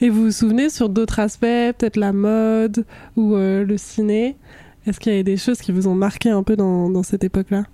Et 0.00 0.08
vous 0.08 0.24
vous 0.24 0.32
souvenez 0.32 0.70
sur 0.70 0.88
d'autres 0.88 1.20
aspects, 1.20 1.44
peut-être 1.44 1.96
la 1.96 2.12
mode 2.12 2.84
ou 3.16 3.36
le 3.36 3.74
ciné? 3.76 4.36
Est-ce 4.86 4.98
qu'il 4.98 5.12
y 5.12 5.14
avait 5.14 5.24
des 5.24 5.36
choses 5.36 5.60
qui 5.60 5.72
vous 5.72 5.86
ont 5.86 5.94
marqué 5.94 6.30
un 6.30 6.42
peu 6.42 6.56
dans, 6.56 6.88
dans 6.90 7.02
cette 7.02 7.22
époque-là? 7.22 7.64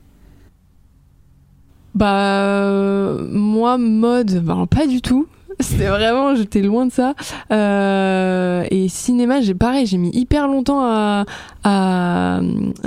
Bah, 1.97 2.43
euh, 2.43 3.27
moi, 3.33 3.79
mode, 3.79 4.43
bah, 4.45 4.67
pas 4.69 4.87
du 4.87 5.01
tout. 5.01 5.27
C'était 5.61 5.87
vraiment, 5.89 6.35
j'étais 6.35 6.61
loin 6.61 6.85
de 6.85 6.93
ça. 6.93 7.15
Euh, 7.51 8.65
et 8.71 8.89
cinéma, 8.91 9.41
j'ai 9.41 9.55
pareil, 9.55 9.87
j'ai 9.87 9.97
mis 9.97 10.11
hyper 10.11 10.47
longtemps 10.47 10.83
à, 10.83 11.25
à, 11.65 12.41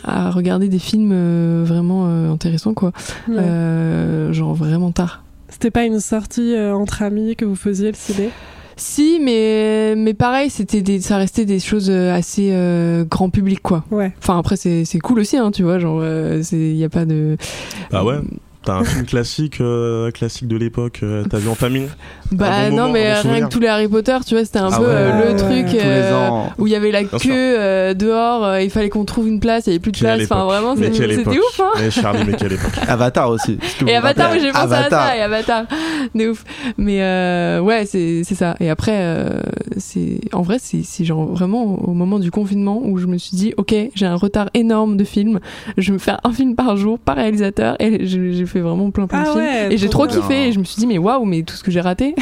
à 0.03 0.29
regarder 0.29 0.67
des 0.67 0.77
films 0.77 1.09
euh, 1.11 1.63
vraiment 1.65 2.05
euh, 2.05 2.31
intéressants, 2.31 2.75
quoi. 2.75 2.91
Ouais. 3.27 3.37
Euh, 3.39 4.31
genre 4.31 4.53
vraiment 4.53 4.91
tard. 4.91 5.23
C'était 5.47 5.71
pas 5.71 5.85
une 5.85 5.99
sortie 5.99 6.53
euh, 6.53 6.75
entre 6.75 7.01
amis 7.01 7.35
que 7.35 7.45
vous 7.45 7.55
faisiez 7.55 7.87
le 7.87 7.97
ciné? 7.97 8.29
Si, 8.77 9.19
mais, 9.19 9.95
mais 9.97 10.13
pareil, 10.13 10.51
c'était 10.51 10.83
des, 10.83 11.01
ça 11.01 11.17
restait 11.17 11.45
des 11.45 11.59
choses 11.59 11.89
euh, 11.89 12.13
assez 12.13 12.49
euh, 12.51 13.03
grand 13.05 13.31
public, 13.31 13.61
quoi. 13.63 13.83
Ouais. 13.89 14.13
Enfin, 14.19 14.37
après, 14.37 14.55
c'est 14.55 14.85
c'est 14.85 14.99
cool 14.99 15.19
aussi, 15.19 15.35
hein, 15.37 15.49
tu 15.49 15.63
vois, 15.63 15.79
genre, 15.79 16.03
il 16.05 16.75
y 16.75 16.83
a 16.83 16.89
pas 16.89 17.05
de. 17.05 17.35
Bah 17.91 18.03
ouais. 18.03 18.19
T'as 18.65 18.73
un 18.75 18.83
film 18.83 19.05
classique, 19.05 19.61
euh, 19.61 20.11
classique 20.11 20.47
de 20.49 20.57
l'époque, 20.57 20.99
euh, 21.01 21.23
t'as 21.29 21.37
vu 21.37 21.47
en 21.47 21.55
famille? 21.55 21.87
Bah 22.31 22.69
bon 22.69 22.75
non, 22.75 22.81
moment, 22.83 22.93
mais 22.93 23.13
rien 23.13 23.47
que 23.47 23.51
tous 23.51 23.61
les 23.61 23.67
Harry 23.69 23.87
Potter, 23.87 24.17
tu 24.27 24.35
vois, 24.35 24.43
c'était 24.43 24.59
un 24.59 24.69
Ah 24.71 24.77
peu 24.77 24.83
ouais. 24.85 24.91
euh, 24.91 25.11
le 25.23 25.29
Ouais. 25.31 25.35
truc 25.63 25.79
euh, 25.81 26.29
où 26.57 26.67
il 26.67 26.73
y 26.73 26.75
avait 26.75 26.91
la 26.91 27.03
Bien 27.03 27.17
queue 27.17 27.29
euh, 27.57 27.93
dehors, 27.93 28.43
euh, 28.45 28.61
il 28.61 28.69
fallait 28.69 28.89
qu'on 28.89 29.05
trouve 29.05 29.27
une 29.29 29.39
place, 29.39 29.65
il 29.65 29.69
y 29.69 29.73
avait 29.73 29.79
plus 29.79 29.93
de 29.93 29.97
Quelle 29.97 30.17
place. 30.17 30.31
Enfin, 30.31 30.43
vraiment, 30.43 30.75
Mais 30.75 30.91
c'était 30.91 31.25
ouf, 31.29 31.59
hein. 31.61 31.71
Eh 31.81 31.89
Charlie, 31.89 32.23
mais 32.27 32.33
quelle 32.33 32.51
époque 32.51 32.73
Avatar 32.87 33.29
aussi. 33.29 33.57
Et 33.87 33.95
Avatar, 33.95 34.29
oui, 34.33 34.39
j'ai 34.41 34.51
pensé 34.51 34.61
Avatar. 34.63 35.01
à 35.03 35.07
ça, 35.07 35.17
et 35.17 35.21
Avatar, 35.21 35.63
ouf. 36.15 36.43
Mais 36.77 37.01
euh, 37.01 37.61
ouais, 37.61 37.85
c'est 37.85 38.23
c'est 38.25 38.35
ça. 38.35 38.55
Et 38.59 38.69
après, 38.69 38.97
euh, 38.97 39.39
c'est 39.77 40.19
en 40.33 40.41
vrai, 40.41 40.57
c'est 40.59 40.83
genre 41.05 41.25
vraiment 41.27 41.63
au 41.63 41.93
moment 41.93 42.19
du 42.19 42.29
confinement 42.29 42.81
où 42.83 42.97
je 42.97 43.07
me 43.07 43.17
suis 43.17 43.37
dit, 43.37 43.53
ok, 43.57 43.73
j'ai 43.95 44.05
un 44.05 44.15
retard 44.15 44.49
énorme 44.53 44.97
de 44.97 45.05
films, 45.05 45.39
je 45.77 45.87
vais 45.87 45.93
me 45.93 45.99
faire 45.99 46.19
un 46.25 46.33
film 46.33 46.55
par 46.55 46.75
jour, 46.77 46.99
par 46.99 47.15
réalisateur, 47.15 47.75
et 47.79 48.05
j'ai 48.05 48.45
fait 48.49 48.59
vraiment 48.59 48.91
plein 48.91 49.07
plein 49.07 49.21
de 49.23 49.27
Ah 49.27 49.31
films. 49.31 49.43
ouais, 49.45 49.73
et 49.73 49.77
j'ai 49.77 49.89
trop 49.89 50.05
bien. 50.07 50.19
kiffé, 50.19 50.47
et 50.47 50.51
je 50.51 50.59
me 50.59 50.63
suis 50.65 50.77
dit, 50.77 50.87
mais 50.87 50.97
waouh, 50.97 51.23
mais 51.25 51.43
tout 51.43 51.55
ce 51.55 51.63
que 51.63 51.71
j'ai 51.71 51.81
raté. 51.81 52.15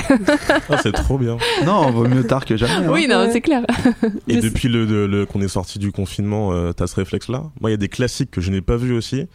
Ah, 0.69 0.77
c'est 0.83 0.91
trop 0.91 1.17
bien. 1.17 1.37
Non, 1.65 1.89
vaut 1.91 2.07
mieux 2.07 2.25
tard 2.25 2.45
que 2.45 2.55
jamais. 2.57 2.85
hein. 2.85 2.91
oui, 2.91 3.07
non, 3.09 3.17
Ouais. 3.21 3.31
c'est 3.31 3.41
clair. 3.41 3.63
Et 4.27 4.37
depuis 4.37 4.67
le, 4.67 4.85
le- 4.85 5.07
le- 5.07 5.25
qu'on 5.25 5.41
est 5.41 5.47
sorti 5.47 5.79
du 5.79 5.91
confinement, 5.91 6.51
euh, 6.53 6.71
t'as 6.73 6.87
ce 6.87 6.95
réflexe-là? 6.95 7.43
Moi, 7.61 7.69
il 7.69 7.71
y 7.71 7.73
a 7.73 7.77
des 7.77 7.87
classiques 7.89 8.31
que 8.31 8.41
je 8.41 8.51
n'ai 8.51 8.61
pas 8.61 8.77
vus 8.77 8.93
aussi. 8.93 9.25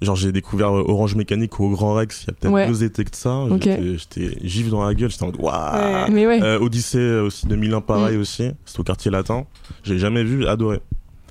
Genre, 0.00 0.14
j'ai 0.14 0.30
découvert 0.30 0.68
euh, 0.76 0.84
Orange 0.86 1.16
Mécanique 1.16 1.58
au 1.58 1.70
Grand 1.70 1.94
Rex 1.94 2.22
il 2.22 2.26
y 2.28 2.30
a 2.30 2.32
peut-être 2.34 2.52
Ouais. 2.52 2.68
deux 2.68 2.84
étés 2.84 3.02
que 3.04 3.16
ça. 3.16 3.34
Ok. 3.40 3.62
J'étais- 3.64 3.98
J'étais 3.98 4.46
gif 4.46 4.70
dans 4.70 4.84
la 4.84 4.94
gueule, 4.94 5.10
j'étais 5.10 5.24
en 5.24 5.26
mode 5.26 5.40
waouh 5.40 5.74
Ouais. 5.74 6.10
Mais 6.10 6.26
ouais. 6.28 6.40
Euh, 6.40 6.60
Odyssée 6.60 6.98
euh, 6.98 7.24
aussi 7.24 7.48
2001 7.48 7.80
pareil 7.80 8.16
Mm. 8.16 8.20
aussi 8.20 8.50
c'est 8.64 8.78
au 8.78 8.84
quartier 8.84 9.10
latin 9.10 9.44
j'ai 9.82 9.98
jamais 9.98 10.22
vu 10.22 10.46
adoré 10.46 10.78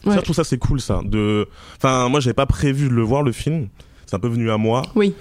Ouais. 0.05 0.15
ça 0.15 0.21
trouve 0.21 0.35
ça 0.35 0.43
c'est 0.43 0.57
cool 0.57 0.79
ça 0.81 0.99
de 1.05 1.47
enfin 1.77 2.09
moi 2.09 2.19
j'avais 2.19 2.33
pas 2.33 2.45
prévu 2.45 2.89
de 2.89 2.93
le 2.93 3.01
voir 3.03 3.23
le 3.23 3.31
film 3.31 3.67
c'est 4.07 4.15
un 4.15 4.19
peu 4.19 4.27
venu 4.29 4.49
à 4.49 4.57
moi 4.57 4.81
Oui. 4.95 5.13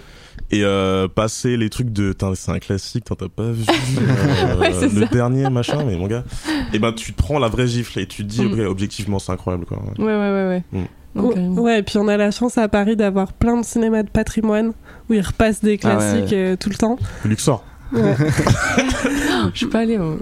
et 0.50 0.62
euh, 0.64 1.06
passer 1.08 1.56
les 1.58 1.68
trucs 1.68 1.92
de 1.92 2.12
Tain, 2.14 2.34
c'est 2.34 2.50
un 2.52 2.58
classique 2.58 3.04
t'en 3.04 3.14
t'as 3.16 3.28
pas 3.28 3.50
vu 3.50 3.64
euh, 3.98 4.58
Ouais, 4.58 4.70
le 4.94 5.00
ça. 5.02 5.06
dernier 5.12 5.50
machin 5.50 5.84
mais 5.84 5.96
mon 5.96 6.06
gars 6.06 6.24
et 6.72 6.78
ben 6.78 6.92
tu 6.92 7.12
te 7.12 7.16
prends 7.22 7.38
la 7.38 7.48
vraie 7.48 7.66
gifle 7.66 7.98
et 8.00 8.06
tu 8.06 8.22
te 8.24 8.28
dis 8.28 8.42
Mm. 8.42 8.60
objectivement 8.66 9.18
c'est 9.18 9.32
incroyable 9.32 9.66
quoi 9.66 9.78
Ouais, 9.98 10.04
ouais, 10.04 10.14
ouais, 10.16 10.48
ouais. 10.48 10.62
Mm. 10.72 10.84
Carrément. 11.18 11.62
Ouais, 11.62 11.78
et 11.78 11.82
puis 11.82 11.96
on 11.96 12.08
a 12.08 12.16
la 12.18 12.30
chance 12.30 12.58
à 12.58 12.68
Paris 12.68 12.94
d'avoir 12.94 13.32
plein 13.32 13.58
de 13.58 13.64
cinémas 13.64 14.02
de 14.02 14.10
patrimoine 14.10 14.72
où 15.08 15.14
ils 15.14 15.22
repassent 15.22 15.62
des 15.62 15.78
Ah 15.82 15.86
ouais. 15.88 15.96
classiques 15.96 16.32
euh, 16.34 16.56
tout 16.56 16.68
le 16.68 16.74
temps. 16.74 16.98
Luxor 17.24 17.64
Ouais. 17.92 18.14
Je 19.52 19.58
suis 19.58 19.66
pas 19.66 19.80
allée. 19.80 19.96
hein. 19.96 20.16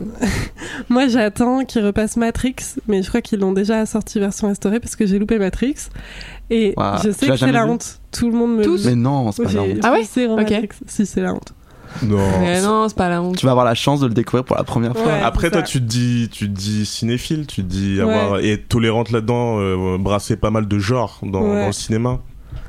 Moi, 0.89 1.09
j'attends 1.09 1.65
qu'ils 1.65 1.85
repassent 1.85 2.17
Matrix, 2.17 2.57
mais 2.89 3.03
je 3.03 3.09
crois 3.09 3.21
qu'ils 3.23 3.41
l'ont 3.41 3.53
déjà 3.53 3.87
sorti 3.87 4.19
version 4.21 4.49
restaurée 4.49 4.81
parce 4.81 4.97
que 4.97 5.07
j'ai 5.07 5.19
loupé 5.19 5.39
Matrix. 5.39 5.75
Et 6.51 6.75
je 7.03 7.11
sais 7.11 7.29
que 7.29 7.37
c'est 7.37 7.53
la 7.53 7.67
honte. 7.67 8.01
Tout 8.13 8.31
le 8.31 8.37
monde 8.37 8.57
me 8.57 8.65
Tous 8.65 8.85
Mais 8.85 8.95
non, 8.95 9.33
c'est 9.33 9.45
pas 9.45 9.53
la 9.53 9.63
honte. 9.63 9.79
Ah 9.83 9.93
ouais 9.93 10.05
foncé 10.05 10.27
en 10.27 10.35
Ok. 10.35 10.51
Matrix. 10.51 10.69
Si, 10.87 11.07
c'est 11.07 11.21
la 11.23 11.33
honte. 11.35 11.55
non 12.03 12.19
Mais 12.41 12.61
non, 12.61 12.89
c'est 12.89 12.97
pas 12.97 13.09
la 13.09 13.23
honte. 13.23 13.37
Tu 13.37 13.47
vas 13.47 13.53
avoir 13.53 13.65
la 13.67 13.75
chance 13.75 14.01
de 14.01 14.07
le 14.09 14.15
découvrir 14.15 14.45
pour 14.45 14.57
la 14.57 14.65
première 14.65 14.93
fois. 14.97 15.07
Ouais. 15.07 15.21
Après, 15.23 15.47
c'est 15.47 15.53
toi, 15.53 15.63
tu 15.63 15.79
te 15.81 15.85
dis, 15.85 16.29
tu 16.31 16.47
te 16.49 16.53
dis 16.53 16.85
cinéphile, 16.85 17.47
tu 17.47 17.63
te 17.63 17.69
dis 17.69 18.01
avoir 18.01 18.41
et 18.41 18.53
être 18.53 18.69
tolérante 18.69 19.11
là-dedans, 19.11 19.59
euh, 19.61 19.97
brasser 19.99 20.37
pas 20.37 20.51
mal 20.51 20.69
de 20.69 20.79
genres 20.79 21.21
dans, 21.23 21.41
Ouais. 21.43 21.61
dans 21.61 21.67
le 21.69 21.73
cinéma. 21.73 22.21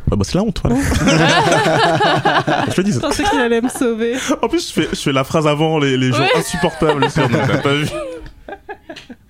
Bah, 0.08 0.16
bah, 0.18 0.24
c'est 0.24 0.36
la 0.36 0.44
honte, 0.44 0.62
voilà. 0.64 0.78
je 2.70 2.74
te 2.76 2.82
dis. 2.82 2.92
Je 2.94 3.00
pensais 3.00 3.24
qu'il 3.24 3.40
allait 3.40 3.62
me 3.62 3.70
sauver. 3.70 4.14
En 4.42 4.48
plus, 4.48 4.68
je 4.70 4.74
fais, 4.74 4.88
je 4.92 4.96
fais 5.00 5.12
la 5.12 5.24
phrase 5.24 5.48
avant 5.48 5.80
les, 5.80 5.98
les 5.98 6.12
gens 6.12 6.20
Ouais. 6.22 6.30
insupportables. 6.38 7.10
c'est- 7.10 7.24
on 7.24 7.30
n'a 7.30 7.58
pas 7.58 7.74
vu. 7.74 7.88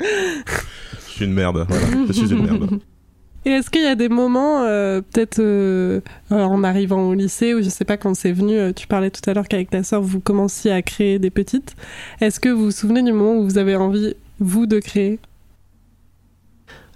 je 0.02 1.12
suis 1.12 1.26
une 1.26 1.34
merde. 1.34 1.66
Voilà, 1.70 1.86
je 2.08 2.14
suis 2.14 2.30
une 2.32 2.44
merde. 2.46 2.80
Et 3.48 3.52
est-ce 3.52 3.70
qu'il 3.70 3.84
y 3.84 3.88
a 3.88 3.94
des 3.96 4.10
moments, 4.10 4.64
euh, 4.64 5.02
peut-être 5.02 5.38
euh, 5.40 6.02
euh, 6.32 6.44
en 6.44 6.64
arrivant 6.64 7.04
au 7.10 7.14
lycée, 7.14 7.54
ou 7.54 7.62
je 7.62 7.70
sais 7.70 7.86
pas 7.86 7.96
quand 7.96 8.16
c'est 8.16 8.32
venu, 8.32 8.58
euh, 8.58 8.74
tu 8.74 8.88
parlais 8.88 9.12
tout 9.12 9.22
à 9.30 9.34
l'heure 9.36 9.48
qu'avec 9.48 9.70
ta 9.70 9.84
sœur 9.84 10.02
vous 10.02 10.20
commenciez 10.20 10.72
à 10.72 10.82
créer 10.82 11.20
des 11.20 11.30
petites. 11.30 11.76
Est-ce 12.22 12.40
que 12.40 12.50
vous 12.50 12.66
vous 12.66 12.72
souvenez 12.72 13.04
du 13.04 13.12
moment 13.14 13.36
où 13.36 13.44
vous 13.44 13.58
avez 13.60 13.76
envie, 13.76 14.16
vous, 14.40 14.66
de 14.66 14.80
créer? 14.80 15.20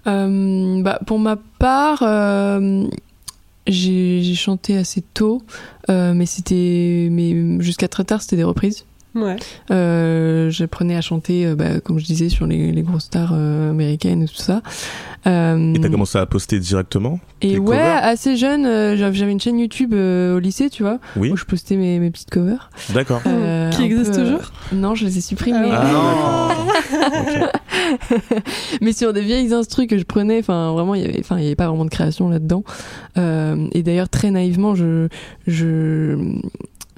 Euh, 0.08 0.82
bah, 0.82 1.00
pour 1.06 1.20
ma 1.20 1.36
part, 1.60 2.02
euh, 2.02 2.86
j'ai 3.71 4.36
chanté 4.36 4.77
assez 4.77 5.01
tôt, 5.01 5.41
euh, 5.89 6.13
mais 6.13 6.25
c'était, 6.25 7.08
mais 7.12 7.62
jusqu'à 7.62 7.88
très 7.88 8.03
tard, 8.03 8.21
c'était 8.21 8.38
des 8.38 8.43
reprises. 8.43 8.86
Ouais. 9.15 9.38
Euh, 9.72 10.50
J'apprenais 10.52 10.95
à 10.95 11.02
chanter, 11.02 11.45
euh, 11.48 11.56
bah, 11.56 11.80
comme 11.80 11.98
je 12.00 12.06
disais, 12.06 12.30
sur 12.30 12.45
les, 12.45 12.72
les 12.72 12.82
grosses 12.84 13.06
stars 13.06 13.32
euh, 13.34 13.72
américaines 13.72 14.24
et 14.24 14.28
tout 14.28 14.36
ça. 14.36 14.62
Euh, 15.28 15.74
Et 15.74 15.80
t'as 15.82 15.89
commencé 15.89 16.17
à 16.17 16.26
poster 16.26 16.60
directement 16.60 17.19
et 17.41 17.58
ouais, 17.58 17.65
covers 17.65 18.04
assez 18.04 18.38
jeune, 18.38 18.65
euh, 18.65 18.95
j'avais 18.95 19.32
une 19.32 19.39
chaîne 19.39 19.60
YouTube 19.60 19.93
euh, 19.93 20.36
au 20.36 20.39
lycée, 20.39 20.69
tu 20.69 20.84
vois, 20.84 21.00
Oui, 21.17 21.32
où 21.32 21.38
je 21.38 21.43
postais 21.45 21.76
mes, 21.76 22.00
mes 22.00 22.10
petites 22.12 22.30
covers. 22.30 22.69
d'accord. 22.93 23.22
Euh, 23.26 23.69
Qui 23.72 23.82
un 23.82 23.86
existe 23.86 24.13
peu, 24.15 24.22
euh, 24.22 24.26
toujours? 24.38 24.52
Non, 24.74 24.95
je 24.95 25.06
les 25.06 25.17
ai 25.17 25.22
supprimés. 25.22 25.69
Ah 25.72 26.50
ouais. 26.58 27.45
Ok. 28.12 28.43
mais 28.82 28.93
sur 28.93 29.13
des 29.13 29.22
vieilles 29.22 29.54
instrus 29.54 29.88
que 29.88 29.98
je 29.98 30.04
prenais 30.04 30.39
enfin 30.39 30.72
vraiment 30.74 30.93
il 30.95 31.02
y 31.02 31.06
avait 31.06 31.19
enfin 31.19 31.38
il 31.38 31.43
y 31.43 31.48
avait 31.48 31.56
pas 31.56 31.67
vraiment 31.67 31.86
de 31.86 31.89
création 31.89 32.30
là-dedans 32.30 32.63
Euh, 33.17 33.67
et 33.72 33.82
d'ailleurs 33.84 34.10
très 34.10 34.32
naïvement 34.32 34.76
je 34.76 35.08
je 35.48 36.15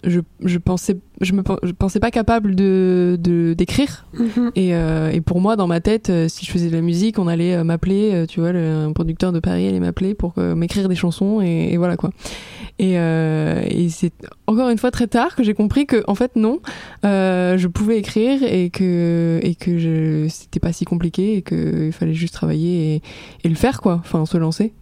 je, 0.03 0.19
je 0.43 0.57
pensais 0.57 0.97
je 1.21 1.33
me 1.33 1.43
je 1.63 1.71
pensais 1.73 1.99
pas 1.99 2.11
capable 2.11 2.55
de 2.55 3.17
de 3.19 3.53
d'écrire. 3.53 4.05
Mhm. 4.17 4.51
et, 4.55 4.73
euh, 4.75 5.11
et 5.11 5.21
pour 5.21 5.39
moi 5.41 5.55
dans 5.55 5.67
ma 5.67 5.79
tête 5.79 6.09
euh, 6.09 6.27
si 6.27 6.45
je 6.45 6.51
faisais 6.51 6.69
de 6.69 6.75
la 6.75 6.81
musique 6.81 7.19
on 7.19 7.27
allait 7.27 7.55
euh, 7.55 7.63
m'appeler 7.63 8.25
tu 8.27 8.39
vois 8.39 8.51
le, 8.51 8.67
un 8.67 8.93
producteur 8.93 9.31
de 9.31 9.39
Paris 9.39 9.67
allait 9.67 9.79
m'appeler 9.79 10.13
pour 10.13 10.33
m'écrire 10.37 10.89
des 10.89 10.95
chansons 10.95 11.41
et, 11.41 11.69
et 11.73 11.77
voilà 11.77 11.97
quoi. 11.97 12.11
Et, 12.79 12.97
euh, 12.97 13.61
et 13.67 13.89
c'est 13.89 14.13
encore 14.47 14.69
une 14.69 14.77
fois 14.79 14.89
très 14.91 15.07
tard 15.07 15.35
que 15.35 15.43
j'ai 15.43 15.53
compris 15.53 15.85
que 15.85 16.03
en 16.07 16.15
fait 16.15 16.35
non 16.35 16.59
euh, 17.05 17.57
je 17.57 17.67
pouvais 17.67 17.97
écrire 17.99 18.41
et 18.43 18.69
que 18.71 19.39
et 19.43 19.53
que 19.55 20.25
c'était 20.29 20.59
pas 20.59 20.73
si 20.73 20.85
compliqué 20.85 21.35
et 21.37 21.41
que 21.43 21.87
il 21.87 21.91
fallait 21.91 22.13
juste 22.13 22.33
travailler 22.33 22.95
et, 22.95 23.01
et 23.43 23.49
le 23.49 23.55
faire 23.55 23.81
quoi. 23.81 23.95
Enfin 23.99 24.25
se 24.25 24.37
lancer 24.37 24.73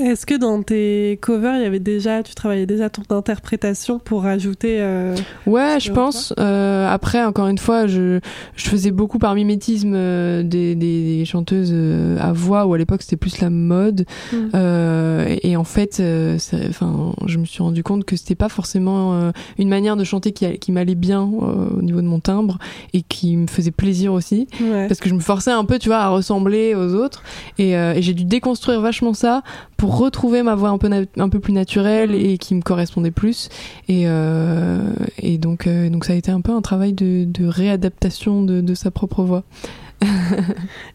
Est-ce 0.00 0.24
que 0.26 0.34
dans 0.34 0.62
tes 0.62 1.18
covers, 1.20 1.56
il 1.56 1.62
y 1.62 1.66
avait 1.66 1.78
déjà, 1.78 2.22
tu 2.22 2.34
travaillais 2.34 2.66
déjà 2.66 2.88
ton 2.88 3.02
interprétation 3.14 3.98
pour 3.98 4.22
rajouter 4.22 4.78
euh, 4.80 5.14
Ouais, 5.46 5.78
je 5.78 5.92
pense. 5.92 6.32
Euh, 6.38 6.88
après, 6.88 7.22
encore 7.24 7.48
une 7.48 7.58
fois, 7.58 7.86
je, 7.86 8.20
je 8.56 8.68
faisais 8.68 8.90
beaucoup 8.90 9.18
par 9.18 9.34
mimétisme 9.34 9.92
euh, 9.94 10.42
des, 10.42 10.74
des, 10.74 11.18
des 11.18 11.24
chanteuses 11.24 11.70
euh, 11.72 12.16
à 12.18 12.32
voix, 12.32 12.66
où 12.66 12.74
à 12.74 12.78
l'époque 12.78 13.02
c'était 13.02 13.16
plus 13.16 13.40
la 13.40 13.50
mode. 13.50 14.06
Mm. 14.32 14.36
Euh, 14.54 15.26
et, 15.28 15.50
et 15.50 15.56
en 15.56 15.64
fait, 15.64 15.98
euh, 16.00 16.38
enfin, 16.68 17.12
je 17.26 17.38
me 17.38 17.44
suis 17.44 17.62
rendu 17.62 17.82
compte 17.82 18.04
que 18.04 18.16
c'était 18.16 18.34
pas 18.34 18.48
forcément 18.48 19.32
une 19.58 19.68
manière 19.68 19.96
de 19.96 20.04
chanter 20.04 20.32
qui, 20.32 20.58
qui 20.58 20.72
m'allait 20.72 20.94
bien 20.94 21.22
euh, 21.22 21.78
au 21.78 21.82
niveau 21.82 22.00
de 22.00 22.06
mon 22.06 22.20
timbre 22.20 22.58
et 22.92 23.02
qui 23.02 23.36
me 23.36 23.46
faisait 23.46 23.70
plaisir 23.70 24.12
aussi. 24.12 24.46
Ouais. 24.60 24.88
parce 24.88 25.00
que 25.00 25.08
je 25.08 25.14
me 25.14 25.20
forçais 25.20 25.50
un 25.50 25.64
peu, 25.64 25.78
tu 25.78 25.88
vois, 25.88 25.98
à 25.98 26.08
ressembler 26.08 26.74
aux 26.74 26.94
autres. 26.94 27.22
Et, 27.58 27.76
euh, 27.76 27.94
et 27.94 28.02
j'ai 28.02 28.14
dû 28.14 28.24
déconstruire 28.24 28.80
vachement 28.80 29.14
ça 29.14 29.42
pour 29.76 29.89
retrouver 29.96 30.42
ma 30.42 30.54
voix 30.54 30.70
un 30.70 30.78
peu, 30.78 30.88
un 31.16 31.28
peu 31.28 31.40
plus 31.40 31.52
naturelle 31.52 32.14
et 32.14 32.38
qui 32.38 32.54
me 32.54 32.62
correspondait 32.62 33.10
plus. 33.10 33.48
Et, 33.88 34.02
euh, 34.06 34.80
et 35.18 35.38
donc, 35.38 35.66
euh, 35.66 35.88
donc 35.90 36.04
ça 36.04 36.12
a 36.12 36.16
été 36.16 36.30
un 36.30 36.40
peu 36.40 36.52
un 36.52 36.60
travail 36.62 36.92
de, 36.92 37.24
de 37.24 37.46
réadaptation 37.46 38.42
de, 38.42 38.60
de 38.60 38.74
sa 38.74 38.90
propre 38.90 39.22
voix. 39.22 39.44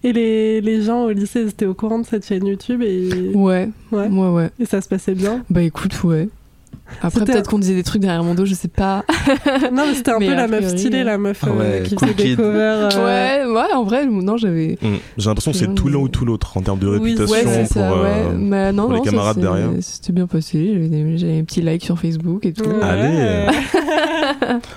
Et 0.03 0.13
les, 0.13 0.61
les 0.61 0.81
gens 0.81 1.03
au 1.03 1.11
lycée, 1.11 1.47
étaient 1.47 1.67
au 1.67 1.75
courant 1.75 1.99
de 1.99 2.05
cette 2.05 2.25
chaîne 2.25 2.45
YouTube 2.47 2.81
et, 2.81 3.31
Ouais, 3.35 3.69
ouais. 3.91 4.07
ouais, 4.07 4.29
ouais. 4.29 4.49
et 4.59 4.65
ça 4.65 4.81
se 4.81 4.87
passait 4.89 5.13
bien? 5.13 5.43
Bah 5.49 5.61
écoute, 5.61 6.03
ouais. 6.03 6.27
Après, 7.01 7.25
peut-être 7.25 7.49
qu'on 7.49 7.59
disait 7.59 7.75
des 7.75 7.83
trucs 7.83 8.01
derrière 8.01 8.23
mon 8.23 8.35
dos, 8.35 8.45
je 8.45 8.53
sais 8.53 8.67
pas. 8.67 9.03
Non, 9.71 9.83
mais 9.87 9.95
c'était 9.95 10.11
un 10.11 10.19
Mais 10.19 10.27
peu 10.27 10.33
a 10.33 10.35
la 10.35 10.47
meuf 10.47 10.67
stylée, 10.69 10.99
euh, 10.99 11.03
la 11.03 11.17
meuf 11.17 11.39
Ah 11.43 11.47
euh, 11.59 11.83
qui 11.83 11.95
cool 11.95 12.09
faisait 12.09 12.29
des 12.29 12.35
covers. 12.35 12.89
euh, 12.97 13.45
Ouais, 13.47 13.53
ouais, 13.53 13.73
en 13.73 13.83
vrai, 13.83 14.05
non, 14.05 14.37
j'avais. 14.37 14.77
Mm. 14.81 14.87
J'ai 15.17 15.29
l'impression 15.29 15.51
que 15.51 15.57
c'est 15.57 15.73
tout 15.75 15.87
l'un 15.87 15.97
ou 15.99 16.07
tout 16.07 16.25
l'autre 16.25 16.57
en 16.57 16.61
termes 16.61 16.79
de 16.79 16.87
Oui, 16.87 17.13
réputation 17.15 17.33
Ouais, 17.33 17.43
c'est 17.43 17.61
pour, 17.63 17.73
ça, 17.73 17.91
euh, 17.91 18.03
ouais. 18.31 18.35
Mais 18.37 18.71
non, 18.71 18.83
pour 18.83 18.93
les 18.93 18.97
non, 18.99 19.03
camarades 19.05 19.39
derrière. 19.39 19.69
C'était 19.81 20.13
bien 20.13 20.27
passé. 20.27 20.71
J'avais 21.17 21.33
des 21.37 21.43
petits 21.43 21.61
likes 21.61 21.83
sur 21.83 21.99
Facebook 21.99 22.45
et 22.45 22.53
tout. 22.53 22.63
Ouais. 22.63 22.81
Allez. 22.81 23.47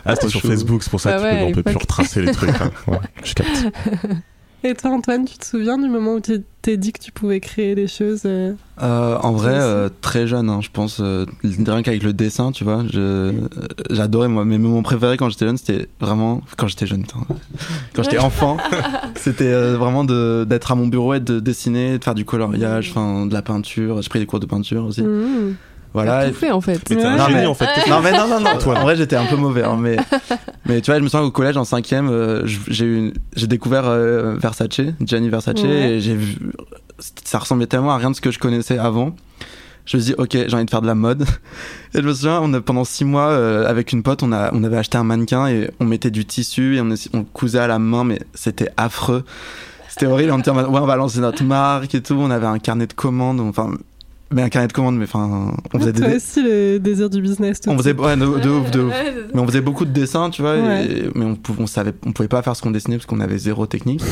Ah, 0.05 0.15
c'était 0.15 0.29
sur. 0.29 0.41
Facebook, 0.41 0.83
c'est 0.83 0.91
pour 0.91 1.01
ça 1.01 1.17
Bah 1.19 1.19
que 1.19 1.23
tu 1.31 1.37
peux, 1.39 1.45
on 1.45 1.49
à 1.51 1.53
peut 1.53 1.63
plus 1.63 1.77
retracer 1.77 2.23
les 2.23 2.33
trucs. 2.33 2.51
hein. 2.51 2.71
Ouais, 2.87 2.99
je 3.25 3.35
capte. 3.35 3.49
Et 4.65 4.75
toi, 4.75 4.91
Antoine, 4.91 5.25
tu 5.25 5.39
te 5.39 5.45
souviens 5.45 5.79
du 5.79 5.89
moment 5.89 6.15
où 6.15 6.21
tu 6.21 6.43
t'es 6.63 6.77
dit 6.77 6.93
que 6.93 6.99
tu 6.99 7.13
pouvais 7.13 7.39
créer 7.39 7.77
des 7.77 7.87
choses 7.87 8.23
euh, 8.27 8.55
Euh, 8.83 9.17
en 9.23 9.31
vrai, 9.33 9.55
euh, 9.55 9.89
très 10.01 10.27
jeune, 10.27 10.51
hein, 10.51 10.59
je 10.61 10.69
pense. 10.73 10.99
euh, 11.01 11.27
rien 11.45 11.83
qu'avec 11.83 12.03
le 12.03 12.13
dessin, 12.13 12.51
tu 12.51 12.65
vois. 12.65 12.83
J'adorais, 13.91 14.27
moi. 14.29 14.45
Mais 14.45 14.59
mon 14.59 14.83
préféré 14.83 15.17
quand 15.17 15.31
j'étais 15.31 15.47
jeune, 15.47 15.57
c'était 15.59 15.87
vraiment. 16.01 16.43
Quand 16.57 16.67
j'étais 16.67 16.87
jeune, 16.87 17.03
putain. 17.03 17.21
Quand 17.95 18.03
j'étais 18.03 18.19
enfant, 18.19 18.57
c'était 19.17 19.53
vraiment 19.75 20.05
d'être 20.05 20.73
à 20.73 20.75
mon 20.75 20.89
bureau 20.89 21.15
et 21.15 21.21
de 21.21 21.39
dessiner, 21.41 21.99
de 21.99 22.05
faire 22.05 22.15
du 22.17 22.25
coloriage, 22.25 22.91
enfin, 22.91 23.27
de 23.27 23.33
la 23.35 23.43
peinture. 23.43 24.03
J'ai 24.03 24.09
pris 24.09 24.19
des 24.19 24.27
cours 24.27 24.41
de 24.41 24.47
peinture 24.47 24.85
aussi. 24.85 25.03
mmh. 25.03 25.55
Voilà. 25.95 26.29
Tout 26.29 26.35
fait 26.35 26.51
en 26.51 26.61
fait. 26.61 26.81
Mais 26.91 26.97
t'es 26.97 27.03
un 27.05 27.15
Ouais, 27.17 27.21
génie 27.27 27.35
mais- 27.41 27.47
en 27.47 27.55
fait. 27.55 27.67
Non 27.89 28.01
mais 28.03 28.13
non 28.13 28.29
non 28.29 28.41
non. 28.41 28.51
Antoine. 28.51 28.79
En 28.79 28.83
vrai 28.83 28.97
j'étais 28.97 29.17
un 29.17 29.25
peu 29.27 29.37
mauvais 29.37 29.63
hein, 29.65 29.77
mais 29.81 29.97
mais 30.67 30.81
tu 30.81 30.91
vois 30.91 30.99
je 30.99 31.05
me 31.05 31.09
souviens 31.09 31.27
qu'au 31.27 31.33
collège 31.33 31.57
en 31.57 31.65
cinquième 31.65 32.09
euh, 32.11 32.43
j'ai 32.47 32.85
eu 32.85 32.97
une- 32.97 33.13
j'ai 33.35 33.47
découvert 33.47 33.85
euh, 33.87 34.37
Versace 34.39 34.81
Gianni 35.01 35.29
Versace 35.29 35.63
Ouais. 35.63 35.69
et 35.69 36.01
j'ai 36.01 36.15
vu 36.15 36.37
ça 37.25 37.39
ressemblait 37.39 37.67
tellement 37.67 37.93
à 37.93 37.97
rien 37.97 38.11
de 38.11 38.17
ce 38.17 38.21
que 38.21 38.31
je 38.31 38.39
connaissais 38.39 38.79
avant. 38.79 39.15
Je 39.87 39.97
me 39.97 40.03
suis 40.03 40.13
dit 40.13 40.21
ok 40.21 40.33
j'ai 40.33 40.55
envie 40.55 40.67
de 40.67 40.71
faire 40.71 40.83
de 40.83 40.87
la 40.87 40.95
mode 40.95 41.23
et 41.95 42.03
je 42.03 42.07
me 42.07 42.13
souviens 42.13 42.41
on 42.43 42.53
a, 42.53 42.61
pendant 42.61 42.85
six 42.85 43.07
mois 43.07 43.29
euh, 43.31 43.67
avec 43.67 43.93
une 43.93 44.03
pote 44.03 44.23
on 44.23 44.33
a 44.33 44.51
on 44.53 44.63
avait 44.65 44.77
acheté 44.77 44.99
un 44.99 45.05
mannequin 45.05 45.47
et 45.47 45.71
on 45.81 45.87
mettait 45.87 46.11
du 46.11 46.27
tissu 46.27 46.77
et 46.77 46.83
on, 46.83 47.25
cousait 47.25 47.59
à 47.61 47.67
la 47.67 47.79
main 47.79 48.05
mais 48.05 48.21
c'était 48.35 48.71
affreux. 48.77 49.25
C'était 49.89 50.05
horrible, 50.07 50.33
on 50.33 50.39
était 50.39 50.51
en 50.51 50.55
mode, 50.55 50.67
ouais, 50.67 50.79
on 50.81 50.87
va 50.87 50.97
lancer 50.97 51.19
notre 51.19 51.43
marque 51.43 51.95
et 51.95 52.03
tout, 52.03 52.15
on 52.15 52.31
avait 52.31 52.47
un 52.47 52.59
carnet 52.59 52.87
de 52.87 52.93
commandes, 52.93 53.41
enfin, 53.41 53.71
mais 54.31 54.43
un 54.43 54.49
carnet 54.49 54.69
de 54.69 54.73
commandes, 54.73 54.97
mais 54.99 55.05
enfin, 55.05 55.53
on 55.73 55.79
faisait 55.79 55.93
des, 55.95 56.01
Toi 56.03 56.15
aussi, 56.17 56.43
le 56.43 56.79
désir 56.79 57.09
du 57.11 57.21
business. 57.23 57.61
tout 57.61 57.71
on 57.71 57.79
faisait 57.79 57.95
ouais, 57.95 58.17
de, 58.17 58.39
de 58.41 58.49
ouf, 58.51 58.71
de 58.71 58.81
ouf. 58.81 58.95
Mais 59.35 59.41
on 59.41 59.47
faisait 59.47 59.61
beaucoup 59.61 59.85
de 59.85 59.91
dessins, 59.91 60.31
tu 60.31 60.43
vois, 60.43 60.57
Ouais. 60.59 60.87
et- 60.87 61.11
mais 61.15 61.25
on, 61.25 61.39
on 61.59 61.67
savait, 61.67 61.95
on 62.07 62.13
pouvait 62.13 62.29
pas 62.29 62.43
faire 62.43 62.55
ce 62.57 62.63
qu'on 62.63 62.71
dessinait 62.71 62.97
parce 62.97 63.07
qu'on 63.07 63.21
avait 63.21 63.39
zéro 63.39 63.67
technique. 63.67 64.03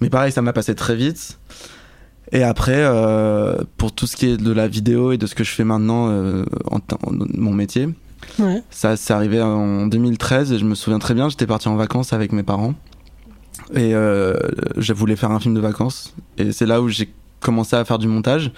mais 0.00 0.10
pareil, 0.10 0.32
ça 0.32 0.42
m'a 0.42 0.52
passé 0.52 0.74
très 0.74 0.94
vite. 0.96 1.38
Et 2.34 2.42
après, 2.44 2.76
euh, 2.78 3.56
pour 3.76 3.92
tout 3.92 4.06
ce 4.06 4.16
qui 4.16 4.26
est 4.30 4.36
de 4.38 4.52
la 4.52 4.66
vidéo 4.66 5.12
et 5.12 5.18
de 5.18 5.26
ce 5.26 5.34
que 5.34 5.44
je 5.44 5.50
fais 5.50 5.64
maintenant, 5.64 6.08
euh, 6.10 6.44
en, 6.70 6.78
mon 7.34 7.52
métier, 7.52 7.88
Ouais. 8.38 8.62
ça 8.70 8.96
c'est 8.96 9.12
arrivé 9.12 9.42
en 9.42 9.86
2013 9.88 10.52
et 10.52 10.58
je 10.58 10.64
me 10.64 10.74
souviens 10.76 10.98
très 11.00 11.12
bien, 11.12 11.28
j'étais 11.28 11.46
parti 11.46 11.68
en 11.68 11.74
vacances 11.74 12.12
avec 12.12 12.30
mes 12.32 12.44
parents 12.44 12.72
et 13.74 13.94
euh, 13.94 14.34
je 14.76 14.92
voulais 14.92 15.16
faire 15.16 15.32
un 15.32 15.40
film 15.40 15.54
de 15.54 15.60
vacances 15.60 16.14
et 16.38 16.52
c'est 16.52 16.64
là 16.64 16.80
où 16.80 16.88
j'ai 16.88 17.12
commencé 17.40 17.74
à 17.76 17.84
faire 17.84 17.98
du 17.98 18.06
montage. 18.06 18.52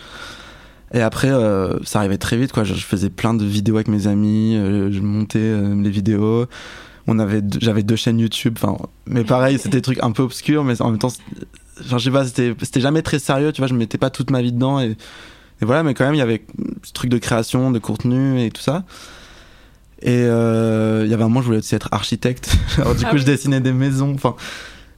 Et 0.95 1.01
après, 1.03 1.29
euh, 1.29 1.77
ça 1.85 1.99
arrivait 1.99 2.19
très 2.19 2.37
vite, 2.37 2.53
quoi. 2.53 2.63
Je, 2.65 2.73
je 2.75 2.85
faisais 2.85 3.11
plein 3.11 3.35
de 3.35 3.45
vidéos 3.45 3.75
avec 3.75 3.89
mes 3.89 4.07
amis, 4.07 4.55
euh, 4.57 4.91
je 4.93 5.01
montais 5.01 5.39
euh, 5.41 5.75
les 5.83 5.91
vidéos. 5.91 6.47
On 7.09 7.19
avait, 7.19 7.43
j'avais 7.61 7.83
deux 7.83 7.97
chaînes 7.97 8.21
YouTube. 8.21 8.57
Enfin, 8.63 8.79
mais 9.07 9.25
pareil, 9.25 9.59
c'était 9.59 9.79
des 9.79 9.83
trucs 9.83 10.03
un 10.03 10.13
peu 10.13 10.23
obscurs, 10.23 10.63
mais 10.65 10.81
en 10.81 10.91
même 10.91 10.99
temps, 11.01 11.13
enfin, 11.81 11.99
je 11.99 12.05
sais 12.05 12.11
pas, 12.13 12.25
c'était, 12.25 12.55
c'était 12.63 12.81
jamais 12.81 13.03
très 13.03 13.19
sérieux, 13.19 13.53
tu 13.53 13.61
vois. 13.61 13.67
Je 13.67 13.75
mettais 13.75 13.99
pas 13.99 14.09
toute 14.11 14.31
ma 14.31 14.41
vie 14.41 14.53
dedans 14.53 14.79
et, 14.81 14.93
et 15.61 15.65
voilà. 15.65 15.83
Mais 15.83 15.95
quand 15.95 16.05
même, 16.05 16.15
il 16.15 16.19
y 16.19 16.23
avait 16.23 16.47
ce 16.85 16.93
truc 16.93 17.11
de 17.11 17.19
création, 17.19 17.73
de 17.73 17.81
contenu 17.81 18.41
et 18.41 18.51
tout 18.51 18.63
ça. 18.63 18.85
Et 20.01 20.21
il 20.21 20.25
y 21.11 21.15
avait 21.15 21.23
un 21.25 21.29
moment, 21.29 21.41
je 21.41 21.47
voulais 21.47 21.59
aussi 21.59 21.75
être 21.75 21.89
architecte. 21.91 22.57
Alors 22.79 22.95
du 22.95 23.05
Ah 23.05 23.09
coup, 23.09 23.17
oui. 23.17 23.21
je 23.21 23.27
dessinais 23.27 23.61
des 23.61 23.73
maisons. 23.73 24.13
Enfin, 24.15 24.37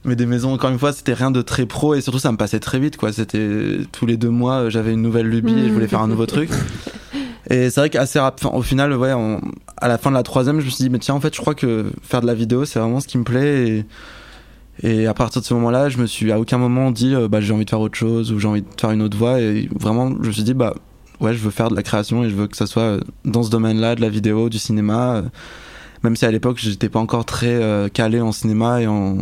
mais 0.07 0.15
des 0.15 0.25
maisons, 0.25 0.53
encore 0.53 0.69
une 0.71 0.79
fois, 0.79 0.93
c'était 0.93 1.13
rien 1.13 1.29
de 1.31 1.41
très 1.43 1.65
pro 1.67 1.93
et 1.93 2.01
surtout, 2.01 2.17
ça 2.19 2.31
me 2.31 2.37
passait 2.37 2.59
très 2.59 2.79
vite, 2.79 2.97
quoi. 2.97 3.11
C'était 3.13 3.77
tous 3.91 4.05
les 4.07 4.17
deux 4.17 4.29
mois, 4.29 4.63
euh, 4.63 4.69
j'avais 4.69 4.93
une 4.93 5.01
nouvelle 5.03 5.27
lubie 5.27 5.53
et 5.59 5.67
je 5.67 5.73
voulais 5.73 5.87
faire 5.87 6.01
un 6.01 6.07
nouveau 6.07 6.25
truc. 6.25 6.49
Et 7.49 7.69
c'est 7.69 7.79
vrai 7.79 7.89
qu'assez 7.89 8.19
rapide, 8.19 8.49
au 8.51 8.61
final, 8.61 8.91
ouais, 8.93 9.13
on- 9.13 9.39
à 9.77 9.87
la 9.87 9.97
fin 9.97 10.09
de 10.09 10.15
la 10.15 10.23
troisième, 10.23 10.59
je 10.59 10.65
me 10.65 10.69
suis 10.69 10.83
dit, 10.83 10.89
mais 10.89 10.99
tiens, 10.99 11.15
en 11.15 11.21
fait, 11.21 11.33
je 11.33 11.39
crois 11.39 11.55
que 11.55 11.85
faire 12.01 12.19
de 12.19 12.25
la 12.27 12.33
vidéo, 12.33 12.65
c'est 12.65 12.77
vraiment 12.77 12.99
ce 12.99 13.07
qui 13.07 13.17
me 13.17 13.23
plaît. 13.23 13.85
Et, 14.83 14.89
et 14.89 15.07
à 15.07 15.13
partir 15.13 15.41
de 15.41 15.45
ce 15.47 15.53
moment-là, 15.53 15.87
je 15.87 15.97
me 15.97 16.07
suis 16.07 16.29
à 16.33 16.41
aucun 16.41 16.57
moment 16.57 16.91
dit, 16.91 17.15
euh, 17.15 17.29
bah, 17.29 17.39
j'ai 17.39 17.53
envie 17.53 17.63
de 17.63 17.69
faire 17.69 17.79
autre 17.79 17.97
chose 17.97 18.33
ou 18.33 18.39
j'ai 18.39 18.49
envie 18.49 18.63
de 18.63 18.67
faire 18.77 18.91
une 18.91 19.01
autre 19.01 19.17
voie. 19.17 19.39
Et 19.39 19.69
vraiment, 19.79 20.09
je 20.21 20.27
me 20.27 20.33
suis 20.33 20.43
dit, 20.43 20.53
bah, 20.53 20.73
ouais, 21.21 21.33
je 21.33 21.39
veux 21.39 21.49
faire 21.51 21.69
de 21.69 21.75
la 21.75 21.83
création 21.83 22.25
et 22.25 22.29
je 22.29 22.35
veux 22.35 22.47
que 22.47 22.57
ça 22.57 22.65
soit 22.67 22.81
euh, 22.83 22.99
dans 23.23 23.43
ce 23.43 23.49
domaine-là, 23.49 23.95
de 23.95 24.01
la 24.01 24.09
vidéo, 24.09 24.49
du 24.49 24.59
cinéma. 24.59 25.23
Même 26.03 26.17
si 26.17 26.25
à 26.25 26.31
l'époque, 26.31 26.57
j'étais 26.59 26.89
pas 26.89 26.99
encore 26.99 27.23
très 27.23 27.47
euh, 27.63 27.87
calé 27.87 28.19
en 28.19 28.33
cinéma 28.33 28.81
et 28.81 28.87
en. 28.87 29.19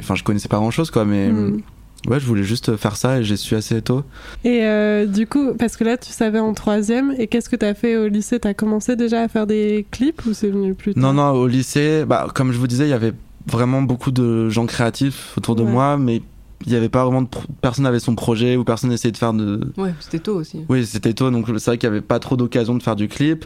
Enfin, 0.00 0.14
je 0.14 0.22
connaissais 0.24 0.48
pas 0.48 0.56
grand-chose, 0.58 0.90
quoi, 0.90 1.04
mais. 1.04 1.28
Mm. 1.30 1.60
Ouais, 2.08 2.18
je 2.18 2.26
voulais 2.26 2.42
juste 2.42 2.76
faire 2.76 2.96
ça 2.96 3.20
et 3.20 3.24
j'ai 3.24 3.36
su 3.36 3.54
assez 3.54 3.80
tôt. 3.80 4.02
Et 4.44 4.64
euh, 4.64 5.06
du 5.06 5.28
coup, 5.28 5.52
parce 5.56 5.76
que 5.76 5.84
là, 5.84 5.96
tu 5.96 6.10
savais 6.10 6.40
en 6.40 6.52
troisième, 6.52 7.14
et 7.16 7.28
qu'est-ce 7.28 7.48
que 7.48 7.54
t'as 7.54 7.74
fait 7.74 7.96
au 7.96 8.08
lycée? 8.08 8.40
T'as 8.40 8.54
commencé 8.54 8.96
déjà 8.96 9.22
à 9.22 9.28
faire 9.28 9.46
des 9.46 9.86
clips 9.92 10.26
ou 10.26 10.32
c'est 10.34 10.48
venu 10.50 10.74
plus 10.74 10.94
tard? 10.94 11.02
Non, 11.02 11.12
non, 11.12 11.30
au 11.30 11.46
lycée, 11.46 12.04
bah, 12.04 12.26
comme 12.34 12.50
je 12.50 12.58
vous 12.58 12.66
disais, 12.66 12.86
il 12.86 12.90
y 12.90 12.92
avait 12.94 13.12
vraiment 13.46 13.82
beaucoup 13.82 14.10
de 14.10 14.48
gens 14.48 14.66
créatifs 14.66 15.34
autour 15.38 15.54
de 15.54 15.62
Ouais. 15.62 15.70
moi, 15.70 15.96
mais 15.96 16.22
il 16.66 16.70
n'y 16.70 16.74
avait 16.74 16.88
pas 16.88 17.04
vraiment 17.04 17.22
de. 17.22 17.28
Personne 17.60 17.84
n'avait 17.84 18.00
son 18.00 18.16
projet 18.16 18.56
ou 18.56 18.64
personne 18.64 18.90
essayait 18.90 19.12
de 19.12 19.16
faire 19.16 19.32
de. 19.32 19.72
Ouais, 19.76 19.94
c'était 20.00 20.18
tôt 20.18 20.34
aussi. 20.34 20.58
Oui, 20.68 20.84
c'était 20.84 21.12
tôt, 21.14 21.30
donc 21.30 21.46
c'est 21.56 21.66
vrai 21.70 21.78
qu'il 21.78 21.88
n'y 21.88 21.94
avait 21.96 22.04
pas 22.04 22.18
trop 22.18 22.36
d'occasion 22.36 22.74
de 22.74 22.82
faire 22.82 22.96
du 22.96 23.06
clip. 23.06 23.44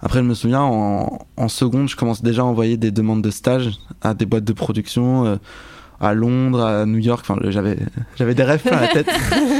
Après, 0.00 0.20
je 0.20 0.24
me 0.24 0.34
souviens, 0.34 0.62
en, 0.62 1.26
en 1.36 1.48
seconde, 1.48 1.88
je 1.88 1.96
commence 1.96 2.22
déjà 2.22 2.42
à 2.42 2.44
envoyer 2.44 2.76
des 2.76 2.92
demandes 2.92 3.22
de 3.22 3.30
stage 3.30 3.70
à 4.00 4.14
des 4.14 4.26
boîtes 4.26 4.44
de 4.44 4.52
production, 4.52 5.24
euh, 5.26 5.36
à 6.00 6.14
Londres, 6.14 6.64
à 6.64 6.86
New 6.86 6.98
York. 6.98 7.24
Enfin, 7.28 7.38
j'avais, 7.48 7.78
j'avais 8.16 8.34
des 8.34 8.42
rêves 8.42 8.62
plein 8.62 8.80
la 8.80 8.88
tête. 8.88 9.08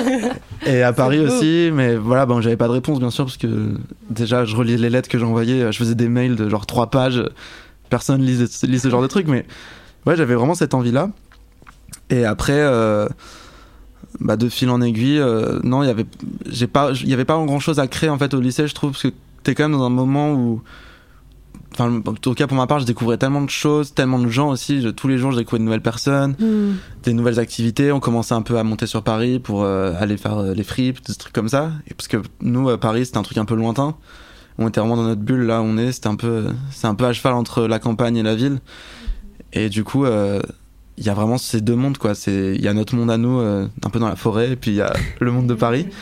Et 0.66 0.82
à 0.82 0.92
Paris 0.92 1.20
aussi, 1.20 1.70
mais 1.72 1.96
voilà, 1.96 2.26
bon, 2.26 2.40
j'avais 2.40 2.56
pas 2.56 2.66
de 2.66 2.72
réponse, 2.72 2.98
bien 2.98 3.10
sûr, 3.10 3.24
parce 3.24 3.36
que 3.36 3.74
déjà, 4.10 4.44
je 4.44 4.56
relisais 4.56 4.78
les 4.78 4.90
lettres 4.90 5.08
que 5.08 5.18
j'envoyais, 5.18 5.70
je 5.72 5.78
faisais 5.78 5.94
des 5.94 6.08
mails 6.08 6.36
de 6.36 6.48
genre 6.48 6.66
trois 6.66 6.90
pages. 6.90 7.22
Personne 7.88 8.22
lisait, 8.22 8.46
lit 8.66 8.80
ce 8.80 8.90
genre 8.90 9.02
de 9.02 9.06
trucs, 9.06 9.28
mais 9.28 9.46
ouais, 10.06 10.16
j'avais 10.16 10.34
vraiment 10.34 10.54
cette 10.54 10.74
envie-là. 10.74 11.10
Et 12.10 12.24
après, 12.24 12.58
euh, 12.58 13.08
bah, 14.20 14.36
de 14.36 14.48
fil 14.48 14.70
en 14.70 14.80
aiguille, 14.80 15.18
euh, 15.18 15.60
non, 15.62 15.82
il 15.82 15.86
y 15.86 15.90
avait, 15.90 16.06
j'ai 16.46 16.66
pas, 16.66 16.92
il 16.92 17.08
y 17.08 17.14
avait 17.14 17.24
pas 17.24 17.34
grand 17.44 17.60
chose 17.60 17.78
à 17.78 17.86
créer 17.86 18.10
en 18.10 18.18
fait 18.18 18.34
au 18.34 18.40
lycée, 18.40 18.66
je 18.66 18.74
trouve, 18.74 18.92
parce 18.92 19.02
que 19.02 19.12
t'es 19.42 19.54
quand 19.54 19.64
même 19.64 19.78
dans 19.78 19.84
un 19.84 19.90
moment 19.90 20.32
où, 20.32 20.62
enfin, 21.78 22.02
en 22.06 22.14
tout 22.14 22.34
cas 22.34 22.46
pour 22.46 22.56
ma 22.56 22.66
part, 22.66 22.80
je 22.80 22.86
découvrais 22.86 23.18
tellement 23.18 23.42
de 23.42 23.50
choses, 23.50 23.92
tellement 23.94 24.18
de 24.18 24.28
gens 24.28 24.48
aussi. 24.50 24.80
Je- 24.80 24.88
tous 24.88 25.08
les 25.08 25.18
jours, 25.18 25.32
je 25.32 25.36
découvrais 25.38 25.58
de 25.58 25.64
nouvelles 25.64 25.82
personnes, 25.82 26.34
Hmm. 26.38 26.76
des 27.02 27.12
nouvelles 27.12 27.38
activités. 27.38 27.92
On 27.92 28.00
commençait 28.00 28.34
un 28.34 28.42
peu 28.42 28.58
à 28.58 28.64
monter 28.64 28.86
sur 28.86 29.02
Paris 29.02 29.38
pour 29.38 29.62
euh, 29.64 29.92
aller 29.98 30.16
faire 30.16 30.38
euh, 30.38 30.54
les 30.54 30.62
fripes, 30.64 31.04
des 31.06 31.14
trucs 31.14 31.32
comme 31.32 31.48
ça. 31.48 31.72
Et 31.88 31.94
parce 31.94 32.08
que 32.08 32.18
nous, 32.40 32.68
à 32.70 32.78
Paris, 32.78 33.06
c'était 33.06 33.18
un 33.18 33.22
truc 33.22 33.38
un 33.38 33.44
peu 33.44 33.54
lointain. 33.54 33.94
On 34.58 34.68
était 34.68 34.80
vraiment 34.80 34.96
dans 34.96 35.02
notre 35.04 35.20
bulle, 35.20 35.42
là 35.42 35.60
où 35.60 35.64
on 35.64 35.76
est. 35.76 35.92
C'était 35.92 36.08
un 36.08 36.16
peu, 36.16 36.46
c'est 36.70 36.86
un 36.86 36.94
peu 36.94 37.04
à 37.04 37.12
cheval 37.12 37.34
entre 37.34 37.66
la 37.66 37.78
campagne 37.78 38.16
et 38.16 38.22
la 38.22 38.34
ville. 38.34 38.58
Et 39.52 39.68
du 39.68 39.84
coup, 39.84 40.04
euh, 40.06 40.40
il 40.98 41.04
y 41.04 41.10
a 41.10 41.14
vraiment 41.14 41.36
ces 41.36 41.60
deux 41.60 41.74
mondes, 41.76 41.98
quoi. 41.98 42.14
C'est, 42.14 42.54
il 42.54 42.62
y 42.62 42.68
a 42.68 42.72
notre 42.74 42.94
monde 42.94 43.10
à 43.10 43.18
nous, 43.18 43.38
euh, 43.40 43.66
un 43.84 43.90
peu 43.90 43.98
dans 43.98 44.08
la 44.08 44.16
forêt, 44.16 44.52
et 44.52 44.56
puis 44.56 44.70
il 44.70 44.76
y 44.76 44.80
a 44.80 44.94
le 45.20 45.30
monde 45.30 45.46
de 45.46 45.54
Paris. 45.54 45.86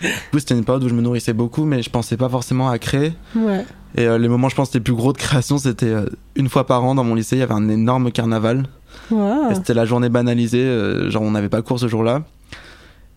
Du 0.00 0.08
coup, 0.30 0.38
c'était 0.38 0.54
une 0.54 0.64
période 0.64 0.84
où 0.84 0.88
je 0.88 0.94
me 0.94 1.00
nourrissais 1.00 1.32
beaucoup, 1.32 1.64
mais 1.64 1.82
je 1.82 1.90
pensais 1.90 2.16
pas 2.16 2.28
forcément 2.28 2.68
à 2.68 2.78
créer. 2.78 3.12
Ouais. 3.34 3.64
Et 3.96 4.06
euh, 4.06 4.18
les 4.18 4.28
moments, 4.28 4.48
je 4.48 4.54
pense, 4.54 4.72
les 4.74 4.80
plus 4.80 4.94
gros 4.94 5.12
de 5.12 5.18
création, 5.18 5.58
c'était 5.58 5.86
euh, 5.86 6.06
une 6.36 6.48
fois 6.48 6.66
par 6.66 6.84
an 6.84 6.94
dans 6.94 7.04
mon 7.04 7.14
lycée, 7.14 7.36
il 7.36 7.40
y 7.40 7.42
avait 7.42 7.54
un 7.54 7.68
énorme 7.68 8.12
carnaval. 8.12 8.66
Wow. 9.10 9.54
C'était 9.54 9.74
la 9.74 9.84
journée 9.84 10.08
banalisée, 10.08 10.62
euh, 10.62 11.10
genre 11.10 11.22
on 11.22 11.30
n'avait 11.30 11.48
pas 11.48 11.62
cours 11.62 11.80
ce 11.80 11.88
jour-là. 11.88 12.22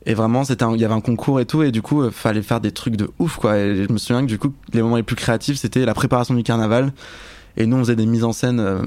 Et 0.06 0.14
vraiment, 0.16 0.44
c'était 0.44 0.66
il 0.74 0.82
y 0.82 0.86
avait 0.86 0.94
un 0.94 1.02
concours 1.02 1.40
et 1.40 1.46
tout, 1.46 1.62
et 1.62 1.72
du 1.72 1.82
coup, 1.82 2.10
fallait 2.10 2.42
faire 2.42 2.60
des 2.60 2.72
trucs 2.72 2.96
de 2.96 3.10
ouf, 3.20 3.36
quoi. 3.36 3.58
Et 3.58 3.86
je 3.88 3.92
me 3.92 3.98
souviens 3.98 4.22
que 4.22 4.28
du 4.28 4.40
coup, 4.40 4.52
les 4.74 4.82
moments 4.82 4.96
les 4.96 5.04
plus 5.04 5.16
créatifs, 5.16 5.58
c'était 5.58 5.86
la 5.86 5.94
préparation 5.94 6.34
du 6.34 6.42
carnaval. 6.42 6.94
Et 7.58 7.68
nous, 7.68 7.78
on 7.78 7.80
faisait 7.82 7.96
des 7.96 8.08
mises 8.08 8.24
en 8.24 8.32
scène 8.32 8.82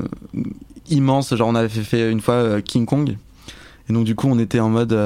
immenses. 0.88 1.32
Genre, 1.36 1.46
on 1.46 1.54
avait 1.54 1.68
fait, 1.68 2.10
une 2.10 2.20
fois 2.20 2.60
King 2.62 2.86
Kong. 2.86 3.16
Et 3.88 3.92
donc, 3.92 4.04
du 4.04 4.16
coup, 4.16 4.26
on 4.28 4.38
était 4.40 4.58
en 4.58 4.70
mode, 4.70 4.98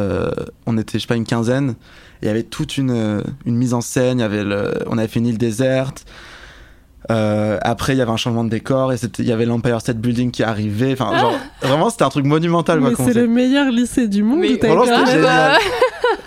on 0.65 0.79
était, 0.79 0.99
je 0.99 1.03
sais 1.03 1.09
pas, 1.09 1.17
une 1.17 1.27
quinzaine. 1.27 1.75
Il 2.23 2.27
y 2.27 2.29
avait 2.31 2.43
toute 2.43 2.77
une, 2.79 2.91
euh, 2.91 3.23
une 3.47 3.57
mise 3.57 3.75
en 3.75 3.81
scène. 3.81 4.19
Il 4.19 4.23
y 4.23 4.25
avait 4.25 4.45
le, 4.45 4.73
on 4.89 4.99
avait 4.99 5.09
fait 5.09 5.21
une 5.21 5.27
île 5.27 5.39
déserte. 5.39 6.05
Euh, 7.11 7.59
après, 7.63 7.95
il 7.95 7.99
y 7.99 8.03
avait 8.03 8.11
un 8.11 8.17
changement 8.19 8.45
de 8.45 8.51
décor 8.51 8.93
et 8.93 8.97
c'était- 8.99 9.23
il 9.23 9.29
y 9.29 9.33
avait 9.33 9.47
l'Empire 9.47 9.81
State 9.81 9.97
Building 9.99 10.31
qui 10.31 10.43
arrivait. 10.43 10.93
Enfin, 10.93 11.17
genre, 11.19 11.39
vraiment, 11.63 11.89
c'était 11.91 12.03
un 12.05 12.11
truc 12.11 12.27
monumental. 12.27 12.81
Mais 12.81 12.91
c'est 12.97 13.15
le 13.23 13.29
meilleur 13.29 13.71
lycée 13.71 14.09
du 14.09 14.23
monde. 14.23 14.41
Mais 14.41 14.49
vraiment, 14.69 15.07
génial. 15.07 15.59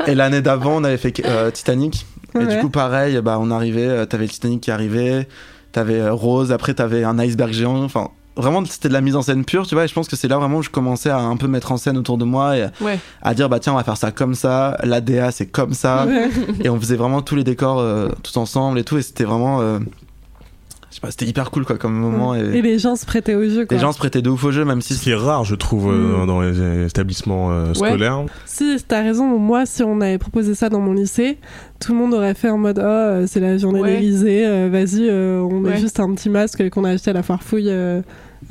Et 0.07 0.15
l'année 0.15 0.41
d'avant, 0.41 0.77
on 0.77 0.83
avait 0.83 0.97
fait 0.97 1.13
euh, 1.25 1.51
Titanic. 1.51 2.05
Et 2.39 2.45
du 2.45 2.59
coup, 2.61 2.69
pareil, 2.69 3.19
bah, 3.21 3.37
on 3.39 3.51
arrivait, 3.51 4.05
t'avais 4.07 4.23
le 4.23 4.29
Titanic 4.29 4.61
qui 4.61 4.71
arrivait, 4.71 5.27
t'avais 5.73 6.09
Rose, 6.09 6.51
après 6.53 6.73
t'avais 6.73 7.03
un 7.03 7.19
iceberg 7.19 7.51
géant. 7.51 7.83
Enfin, 7.83 8.09
vraiment, 8.37 8.63
c'était 8.65 8.87
de 8.89 8.93
la 8.93 9.01
mise 9.01 9.15
en 9.15 9.21
scène 9.21 9.43
pure, 9.45 9.67
tu 9.67 9.75
vois. 9.75 9.85
Et 9.85 9.87
je 9.87 9.93
pense 9.93 10.07
que 10.07 10.15
c'est 10.15 10.27
là 10.27 10.37
vraiment 10.37 10.57
où 10.57 10.61
je 10.63 10.69
commençais 10.69 11.09
à 11.09 11.19
un 11.19 11.37
peu 11.37 11.47
mettre 11.47 11.71
en 11.71 11.77
scène 11.77 11.97
autour 11.97 12.17
de 12.17 12.25
moi 12.25 12.57
et 12.57 12.67
Ouais. 12.81 12.99
à 13.21 13.33
dire, 13.33 13.49
bah 13.49 13.59
tiens, 13.59 13.73
on 13.73 13.77
va 13.77 13.83
faire 13.83 13.97
ça 13.97 14.11
comme 14.11 14.35
ça. 14.35 14.77
L'ADA, 14.83 15.31
c'est 15.31 15.47
comme 15.47 15.73
ça. 15.73 16.05
Ouais. 16.05 16.29
Et 16.63 16.69
on 16.69 16.79
faisait 16.79 16.95
vraiment 16.95 17.21
tous 17.21 17.35
les 17.35 17.43
décors 17.43 17.79
euh, 17.79 18.09
tous 18.23 18.37
ensemble 18.37 18.79
et 18.79 18.83
tout. 18.83 18.97
Et 18.97 19.01
c'était 19.01 19.23
vraiment. 19.25 19.61
Je 20.91 20.95
sais 20.95 21.01
pas, 21.01 21.09
c'était 21.09 21.25
hyper 21.25 21.49
cool, 21.51 21.65
quoi, 21.65 21.77
comme 21.77 21.93
moment. 21.93 22.35
Et, 22.35 22.41
Et 22.57 22.61
les 22.61 22.77
gens 22.77 22.95
se 22.95 23.05
prêtaient 23.05 23.33
au 23.33 23.43
jeu. 23.49 23.65
Quoi. 23.65 23.75
les 23.77 23.81
gens 23.81 23.91
se 23.93 23.97
prêtaient 23.97 24.21
de 24.21 24.29
ouf 24.29 24.43
au 24.43 24.51
jeu, 24.51 24.65
même 24.65 24.81
si 24.81 24.93
Ce 24.93 25.01
qui 25.01 25.09
est 25.11 25.15
rare, 25.15 25.43
je 25.45 25.55
trouve, 25.55 25.89
euh, 25.91 26.23
Mm. 26.23 26.27
dans 26.27 26.41
les 26.41 26.85
établissements 26.85 27.51
euh, 27.51 27.73
scolaires. 27.73 28.25
Si, 28.45 28.77
t'as 28.87 29.01
raison. 29.01 29.25
Moi, 29.39 29.65
si 29.65 29.81
on 29.83 30.01
avait 30.01 30.17
proposé 30.17 30.53
ça 30.53 30.69
dans 30.69 30.81
mon 30.81 30.93
lycée, 30.93 31.37
tout 31.79 31.93
le 31.93 31.97
monde 31.97 32.13
aurait 32.13 32.33
fait 32.35 32.49
en 32.49 32.57
mode 32.57 32.77
Oh, 32.79 32.85
euh, 32.85 33.25
c'est 33.27 33.39
la 33.39 33.57
journée 33.57 33.81
Ouais. 33.81 33.95
d'Élysée, 33.95 34.45
euh, 34.45 34.69
vas-y, 34.71 35.07
euh, 35.09 35.39
on 35.41 35.59
met 35.61 35.69
Ouais. 35.69 35.77
juste 35.77 35.99
un 35.99 36.13
petit 36.13 36.29
masque 36.29 36.69
qu'on 36.69 36.83
a 36.83 36.89
acheté 36.91 37.09
à 37.09 37.13
la 37.13 37.23
foire 37.23 37.41
fouille 37.41 37.71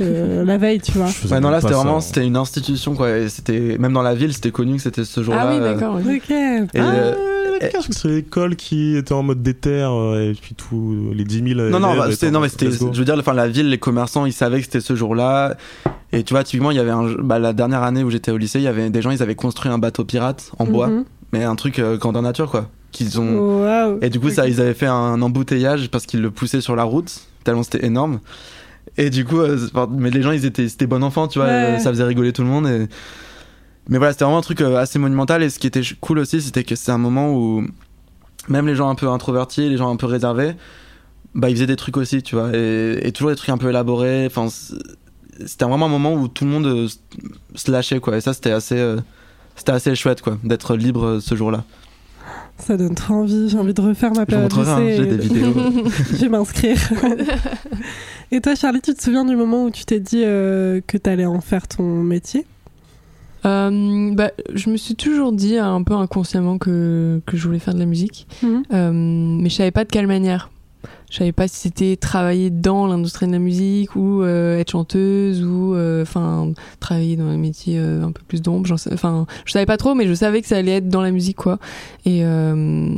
euh, 0.01 0.41
euh, 0.43 0.45
la 0.45 0.57
veille, 0.59 0.80
tu 0.80 0.93
vois. 0.93 1.07
Ouais, 1.30 1.41
non, 1.41 1.51
là, 1.51 1.61
c'était 1.61 1.74
vraiment, 1.74 2.01
c'était 2.01 2.26
une 2.26 2.36
institution, 2.36 2.95
quoi. 2.95 3.28
C'était, 3.28 3.76
même 3.78 3.93
dans 3.93 4.03
la 4.03 4.14
ville, 4.14 4.32
c'était 4.32 4.51
connu 4.51 4.76
que 4.76 4.82
c'était 4.82 5.05
ce 5.05 5.22
jour-là. 5.22 5.43
Ah 5.49 5.51
oui, 5.53 5.59
euh, 5.61 5.74
d'accord. 5.74 5.97
ok. 5.97 6.03
Ok. 6.07 6.30
Et, 6.30 6.68
Ah, 6.78 6.95
euh, 6.95 7.59
d'accord, 7.61 7.84
c'est 7.91 8.09
l'école 8.09 8.57
qui 8.57 8.97
était 8.97 9.12
en 9.12 9.22
mode 9.22 9.43
déter 9.43 9.70
euh, 9.82 10.30
et 10.30 10.34
puis 10.34 10.55
tous 10.55 11.11
les 11.12 11.24
10 11.24 11.55
000 11.55 11.68
Non, 11.70 11.80
non, 11.80 11.97
bah, 11.97 12.07
c'était, 12.11 12.30
non, 12.30 12.41
mais 12.41 12.49
c'était, 12.49 12.70
je 12.70 12.84
veux 12.84 13.05
dire, 13.05 13.16
enfin, 13.18 13.34
la 13.34 13.49
ville, 13.49 13.68
les 13.68 13.78
commerçants, 13.78 14.26
ils 14.26 14.32
savaient 14.32 14.59
que 14.59 14.64
c'était 14.64 14.80
ce 14.80 14.95
jour-là. 14.95 15.57
Et 16.12 16.22
tu 16.24 16.34
vois, 16.34 16.45
typiquement, 16.45 16.70
il 16.70 16.76
y 16.76 16.80
avait 16.80 16.91
un, 16.91 17.12
bah, 17.20 17.38
la 17.38 17.53
dernière 17.53 17.82
année 17.82 18.03
où 18.03 18.11
j'étais 18.11 18.30
au 18.30 18.36
lycée, 18.36 18.59
il 18.59 18.64
y 18.64 18.68
avait 18.68 18.91
des 18.91 19.03
gens, 19.03 19.11
ils 19.11 19.22
avaient 19.22 19.34
construit 19.34 19.70
un 19.70 19.78
bateau 19.78 20.05
pirate 20.05 20.51
en 20.59 20.64
bois, 20.64 20.88
Mhm. 20.88 21.05
mais 21.32 21.45
un 21.45 21.55
truc 21.57 21.78
euh, 21.78 21.97
grandeur 21.97 22.22
nature, 22.22 22.51
quoi. 22.51 22.68
Qu'ils 22.93 23.20
ont. 23.20 23.64
Et 24.03 24.11
du 24.11 24.18
coup, 24.18 24.30
ça, 24.30 24.49
ils 24.49 24.61
avaient 24.61 24.74
fait 24.74 24.86
un 24.88 25.20
embouteillage 25.22 25.88
parce 25.91 26.07
qu'ils 26.07 26.22
le 26.22 26.30
poussaient 26.32 26.61
sur 26.61 26.74
la 26.74 26.82
route, 26.84 27.20
tellement 27.45 27.62
c'était 27.62 27.84
énorme. 27.86 28.18
Et 28.97 29.11
du 29.11 29.24
coup, 29.24 29.39
euh, 29.41 29.59
mais 29.91 30.11
les 30.11 30.22
gens, 30.22 30.33
ils 30.33 30.45
étaient, 30.45 30.68
c'était 30.68 30.87
bon 30.87 31.03
enfant, 31.03 31.28
tu 31.28 31.39
vois, 31.39 31.49
Ouais. 31.49 31.78
ça 31.78 31.91
faisait 31.91 32.05
rigoler 32.05 32.33
tout 32.33 32.43
le 32.43 32.49
monde. 32.49 32.66
Et... 32.66 32.89
Mais 33.89 33.99
voilà, 33.99 34.12
c'était 34.12 34.24
vraiment 34.24 34.39
un 34.39 34.43
truc 34.43 34.61
euh, 34.61 34.76
assez 34.76 34.99
monumental. 34.99 35.43
Et 35.43 35.51
ce 35.51 35.59
qui 35.59 35.66
était 35.66 35.83
cool 36.01 36.18
aussi, 36.18 36.41
c'était 36.43 36.64
que 36.64 36.74
c'est 36.76 36.93
un 36.93 36.99
moment 36.99 37.33
où 37.35 37.64
même 38.49 38.66
les 38.66 38.74
gens 38.74 38.89
un 38.89 38.95
peu 38.95 39.09
introvertis, 39.09 39.68
les 39.68 39.76
gens 39.76 39.91
un 39.91 39.97
peu 39.97 40.07
réservés, 40.07 40.55
bah, 41.35 41.49
ils 41.51 41.55
faisaient 41.57 41.66
des 41.66 41.76
trucs 41.76 41.97
aussi, 41.97 42.22
tu 42.22 42.35
vois, 42.35 42.51
et, 42.55 42.99
et 43.07 43.12
toujours 43.12 43.31
des 43.31 43.37
trucs 43.37 43.51
un 43.51 43.59
peu 43.59 43.68
élaborés. 43.70 44.26
Enfin, 44.26 44.49
c'était 45.47 45.64
vraiment 45.64 45.87
un 45.87 45.91
moment 45.91 46.14
où 46.14 46.26
tout 46.28 46.45
le 46.45 46.51
monde 46.51 46.66
euh, 46.66 46.89
se 47.55 47.70
lâchait, 47.70 48.01
quoi. 48.01 48.16
Et 48.16 48.20
ça, 48.20 48.33
c'était 48.35 48.51
assez, 48.51 48.78
euh, 48.78 48.97
c'était 49.57 49.72
assez 49.72 49.95
chouette, 49.95 50.20
quoi, 50.22 50.37
d'être 50.43 50.74
libre 50.76 51.20
ce 51.20 51.35
jour-là. 51.35 51.64
Ça 52.66 52.76
donne 52.76 52.94
trop 52.94 53.14
envie. 53.14 53.48
J'ai 53.48 53.58
envie 53.58 53.74
de 53.74 53.80
refaire 53.80 54.11
ma 54.11 54.14
Je 54.16 54.20
vous 54.20 54.26
période 54.26 54.52
montrerai, 54.54 54.70
hein, 54.70 54.80
lycée. 54.80 54.96
j'ai 54.96 55.16
des 55.16 55.16
vidéos. 55.16 55.54
Je 56.12 56.16
vais 56.16 56.28
m'inscrire. 56.28 56.78
Et 58.32 58.40
toi, 58.40 58.54
Charlie, 58.54 58.80
tu 58.80 58.94
te 58.94 59.02
souviens 59.02 59.24
du 59.24 59.34
moment 59.36 59.64
où 59.64 59.70
tu 59.70 59.84
t'es 59.84 59.98
dit 60.00 60.22
euh, 60.24 60.80
que 60.86 60.96
t'allais 60.96 61.24
en 61.26 61.40
faire 61.40 61.66
ton 61.66 61.82
métier? 62.02 62.46
Euh, 63.46 64.11
bah, 64.14 64.30
je 64.54 64.68
me 64.70 64.76
suis 64.76 64.94
toujours 64.94 65.32
dit 65.32 65.56
euh, 65.56 65.64
un 65.64 65.82
peu 65.82 65.94
inconsciemment 65.94 66.58
que, 66.58 67.20
que 67.26 67.36
je 67.36 67.46
voulais 67.46 67.58
faire 67.58 67.74
de 67.74 67.78
la 67.78 67.86
musique, 67.86 68.26
Mhm. 68.42 68.62
Euh, 68.72 68.90
mais 68.92 69.48
je 69.48 69.54
savais 69.56 69.70
pas 69.70 69.84
de 69.84 69.90
quelle 69.90 70.06
manière. 70.06 70.50
Je 71.11 71.16
savais 71.18 71.32
pas 71.32 71.48
si 71.48 71.56
c'était 71.56 71.96
travailler 71.96 72.50
dans 72.50 72.86
l'industrie 72.86 73.26
de 73.26 73.32
la 73.32 73.38
musique 73.40 73.96
ou 73.96 74.22
euh, 74.22 74.58
être 74.58 74.70
chanteuse 74.70 75.42
ou 75.44 75.74
euh, 75.74 76.02
enfin 76.02 76.52
travailler 76.78 77.16
dans 77.16 77.24
un 77.26 77.36
métier 77.36 77.78
euh, 77.78 78.04
un 78.04 78.12
peu 78.12 78.22
plus 78.26 78.40
d'ombre. 78.40 78.70
Enfin, 78.92 79.26
je 79.44 79.52
savais 79.52 79.66
pas 79.66 79.76
trop, 79.76 79.94
mais 79.94 80.06
je 80.06 80.14
savais 80.14 80.40
que 80.40 80.46
ça 80.46 80.56
allait 80.56 80.76
être 80.76 80.88
dans 80.88 81.02
la 81.02 81.11
musique 81.11 81.36
quoi. 81.36 81.58
Et 82.06 82.24
euh, 82.24 82.94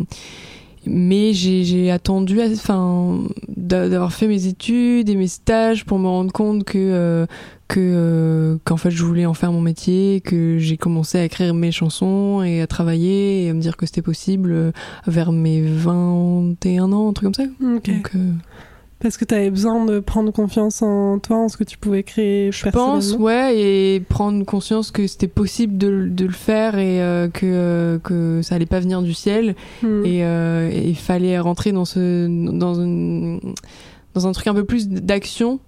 mais 0.84 1.32
j'ai 1.32 1.90
attendu, 1.92 2.40
enfin, 2.42 3.20
d'a- 3.48 3.88
d'avoir 3.88 4.12
fait 4.12 4.26
mes 4.26 4.46
études 4.46 5.08
et 5.08 5.14
mes 5.16 5.28
stages 5.28 5.84
pour 5.84 5.98
me 5.98 6.08
rendre 6.08 6.32
compte 6.32 6.64
que 6.64 7.26
que 7.72 7.80
euh, 7.80 8.58
qu'en 8.64 8.76
fait 8.76 8.90
je 8.90 9.02
voulais 9.02 9.24
en 9.24 9.32
faire 9.32 9.50
mon 9.50 9.62
métier, 9.62 10.20
que 10.20 10.58
j'ai 10.58 10.76
commencé 10.76 11.16
à 11.18 11.24
écrire 11.24 11.54
mes 11.54 11.72
chansons 11.72 12.42
et 12.42 12.60
à 12.60 12.66
travailler 12.66 13.44
et 13.44 13.50
à 13.50 13.54
me 13.54 13.60
dire 13.60 13.78
que 13.78 13.86
c'était 13.86 14.02
possible 14.02 14.52
euh, 14.52 14.72
vers 15.06 15.32
mes 15.32 15.62
21 15.62 16.92
ans, 16.92 17.08
un 17.08 17.12
truc 17.14 17.32
comme 17.32 17.46
ça. 17.46 17.50
Ok. 17.62 17.88
Donc 17.88 18.10
euh, 18.14 18.30
Parce 19.00 19.16
que 19.16 19.24
t'avais 19.24 19.48
besoin 19.48 19.86
de 19.86 20.00
prendre 20.00 20.30
confiance 20.32 20.82
en 20.82 21.18
toi, 21.18 21.38
en 21.38 21.48
ce 21.48 21.56
que 21.56 21.64
tu 21.64 21.78
pouvais 21.78 22.02
créer 22.02 22.52
je 22.52 22.68
pense, 22.68 23.14
ouais, 23.14 23.58
et 23.58 24.00
prendre 24.00 24.44
conscience 24.44 24.90
que 24.90 25.06
c'était 25.06 25.26
possible 25.26 25.78
de, 25.78 26.08
de 26.10 26.26
le 26.26 26.32
faire 26.32 26.76
et 26.76 27.00
euh, 27.00 27.28
que 27.28 27.46
euh, 27.46 27.98
que 28.00 28.42
ça 28.42 28.56
allait 28.56 28.66
pas 28.66 28.80
venir 28.80 29.00
du 29.00 29.14
ciel 29.14 29.56
et 29.82 30.24
euh, 30.24 30.68
et 30.70 30.90
il 30.90 30.98
fallait 30.98 31.38
rentrer 31.38 31.72
dans 31.72 31.86
ce 31.86 32.26
dans 32.28 32.74
une 32.74 33.40
dans 34.12 34.26
un 34.26 34.32
truc 34.32 34.46
un 34.46 34.54
peu 34.54 34.64
plus 34.64 34.90
d'action 34.90 35.58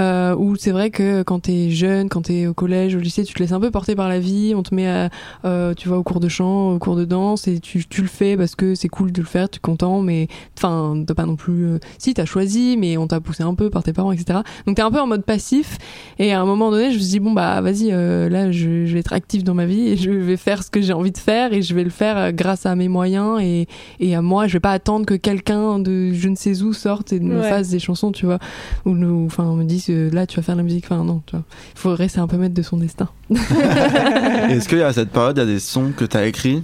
euh, 0.00 0.34
où 0.36 0.56
c'est 0.56 0.70
vrai 0.72 0.90
que 0.90 1.22
quand 1.22 1.40
t'es 1.40 1.70
jeune, 1.70 2.08
quand 2.08 2.22
t'es 2.22 2.46
au 2.46 2.54
collège, 2.54 2.94
au 2.94 2.98
lycée, 2.98 3.24
tu 3.24 3.34
te 3.34 3.38
laisses 3.38 3.52
un 3.52 3.60
peu 3.60 3.70
porter 3.70 3.94
par 3.94 4.08
la 4.08 4.18
vie, 4.18 4.54
on 4.56 4.62
te 4.62 4.74
met 4.74 4.86
à, 4.88 5.10
euh, 5.44 5.74
tu 5.74 5.88
vois, 5.88 5.98
au 5.98 6.02
cours 6.02 6.20
de 6.20 6.28
chant, 6.28 6.72
au 6.72 6.78
cours 6.78 6.96
de 6.96 7.04
danse, 7.04 7.48
et 7.48 7.58
tu, 7.60 7.84
tu 7.86 8.02
le 8.02 8.08
fais 8.08 8.36
parce 8.36 8.54
que 8.54 8.74
c'est 8.74 8.88
cool 8.88 9.12
de 9.12 9.20
le 9.20 9.26
faire, 9.26 9.48
tu 9.48 9.56
es 9.56 9.60
content, 9.60 10.02
mais 10.02 10.28
enfin, 10.58 11.02
t'as 11.06 11.14
pas 11.14 11.26
non 11.26 11.36
plus, 11.36 11.64
euh, 11.66 11.78
si 11.98 12.14
t'as 12.14 12.24
choisi, 12.24 12.76
mais 12.78 12.96
on 12.96 13.06
t'a 13.06 13.20
poussé 13.20 13.42
un 13.42 13.54
peu 13.54 13.70
par 13.70 13.82
tes 13.82 13.92
parents, 13.92 14.12
etc. 14.12 14.40
Donc 14.66 14.76
t'es 14.76 14.82
un 14.82 14.90
peu 14.90 15.00
en 15.00 15.06
mode 15.06 15.24
passif, 15.24 15.78
et 16.18 16.32
à 16.32 16.40
un 16.40 16.44
moment 16.44 16.70
donné, 16.70 16.90
je 16.90 16.96
me 16.96 17.00
suis 17.00 17.08
dit 17.10 17.20
bon 17.20 17.32
bah 17.32 17.60
vas-y, 17.60 17.90
euh, 17.92 18.28
là 18.28 18.50
je, 18.52 18.86
je 18.86 18.92
vais 18.94 19.00
être 19.00 19.12
active 19.12 19.44
dans 19.44 19.54
ma 19.54 19.66
vie 19.66 19.88
et 19.88 19.96
je 19.96 20.10
vais 20.10 20.36
faire 20.36 20.62
ce 20.62 20.70
que 20.70 20.80
j'ai 20.80 20.92
envie 20.92 21.12
de 21.12 21.18
faire 21.18 21.52
et 21.52 21.62
je 21.62 21.74
vais 21.74 21.84
le 21.84 21.90
faire 21.90 22.16
euh, 22.18 22.32
grâce 22.32 22.66
à 22.66 22.74
mes 22.74 22.88
moyens 22.88 23.40
et, 23.40 23.66
et 24.00 24.14
à 24.14 24.22
moi. 24.22 24.46
Je 24.46 24.54
vais 24.54 24.60
pas 24.60 24.72
attendre 24.72 25.06
que 25.06 25.14
quelqu'un 25.14 25.78
de 25.78 26.12
je 26.12 26.28
ne 26.28 26.36
sais 26.36 26.62
où 26.62 26.72
sorte 26.72 27.12
et 27.12 27.20
me 27.20 27.36
Ouais. 27.36 27.48
fasse 27.50 27.68
des 27.70 27.78
chansons, 27.78 28.12
tu 28.12 28.24
vois, 28.26 28.38
ou 28.86 28.90
nous, 28.94 29.26
enfin 29.26 29.54
me 29.54 29.64
dise 29.64 29.85
là 29.92 30.26
tu 30.26 30.36
vas 30.36 30.42
faire 30.42 30.54
de 30.54 30.60
la 30.60 30.64
musique. 30.64 30.84
Enfin 30.88 31.02
non, 31.04 31.22
tu 31.26 31.36
vois, 31.36 31.44
il 31.74 31.78
faut 31.78 31.94
rester 31.94 32.20
un 32.20 32.26
peu 32.26 32.36
maître 32.36 32.54
de 32.54 32.62
son 32.62 32.76
destin. 32.76 33.08
Est-ce 33.30 34.68
qu'il 34.68 34.78
y 34.78 34.82
a 34.82 34.88
à 34.88 34.92
cette 34.92 35.10
période, 35.10 35.36
il 35.36 35.40
y 35.40 35.42
a 35.42 35.46
des 35.46 35.60
sons 35.60 35.92
que 35.96 36.04
t'as 36.04 36.26
écrits 36.26 36.62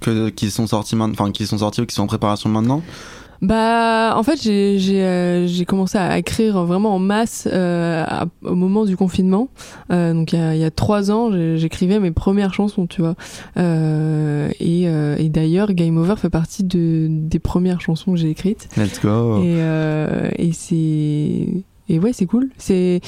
que, 0.00 0.28
qui 0.30 0.50
sont 0.50 0.66
sortis 0.66 0.96
maintenant, 0.96 1.14
enfin 1.20 1.30
qui 1.32 1.46
sont 1.46 1.58
sortis 1.58 1.80
ou 1.82 1.86
qui 1.86 1.94
sont 1.94 2.02
en 2.02 2.06
préparation 2.06 2.48
maintenant? 2.48 2.82
Bah, 3.42 4.12
en 4.18 4.22
fait, 4.22 4.38
j'ai 4.42 4.78
j'ai 4.78 5.02
euh, 5.02 5.46
j'ai 5.46 5.64
commencé 5.64 5.96
à 5.96 6.18
écrire 6.18 6.62
vraiment 6.66 6.94
en 6.94 6.98
masse 6.98 7.48
euh, 7.50 8.04
à- 8.06 8.26
au 8.42 8.54
moment 8.54 8.84
du 8.84 8.98
confinement. 8.98 9.48
Euh, 9.90 10.12
donc 10.12 10.34
il 10.34 10.38
y 10.38 10.42
a, 10.42 10.54
il 10.54 10.60
y 10.60 10.64
a 10.64 10.70
trois 10.70 11.10
ans, 11.10 11.30
j'écrivais 11.56 12.00
mes 12.00 12.10
premières 12.10 12.52
chansons, 12.52 12.86
tu 12.86 13.00
vois. 13.00 13.14
Et 13.56 14.82
et 14.84 15.28
d'ailleurs, 15.30 15.72
Game 15.72 15.96
Over 15.96 16.16
fait 16.16 16.28
partie 16.28 16.64
de 16.64 17.06
des 17.10 17.38
premières 17.38 17.80
chansons 17.80 18.12
que 18.12 18.18
j'ai 18.18 18.28
écrites. 18.28 18.68
Let's 18.76 19.00
go. 19.00 19.42
Et, 19.42 19.58
et 20.38 20.52
c'est 20.52 21.48
et 21.90 21.98
ouais, 21.98 22.12
c'est 22.12 22.26
cool. 22.26 22.50
C'est 22.56 23.00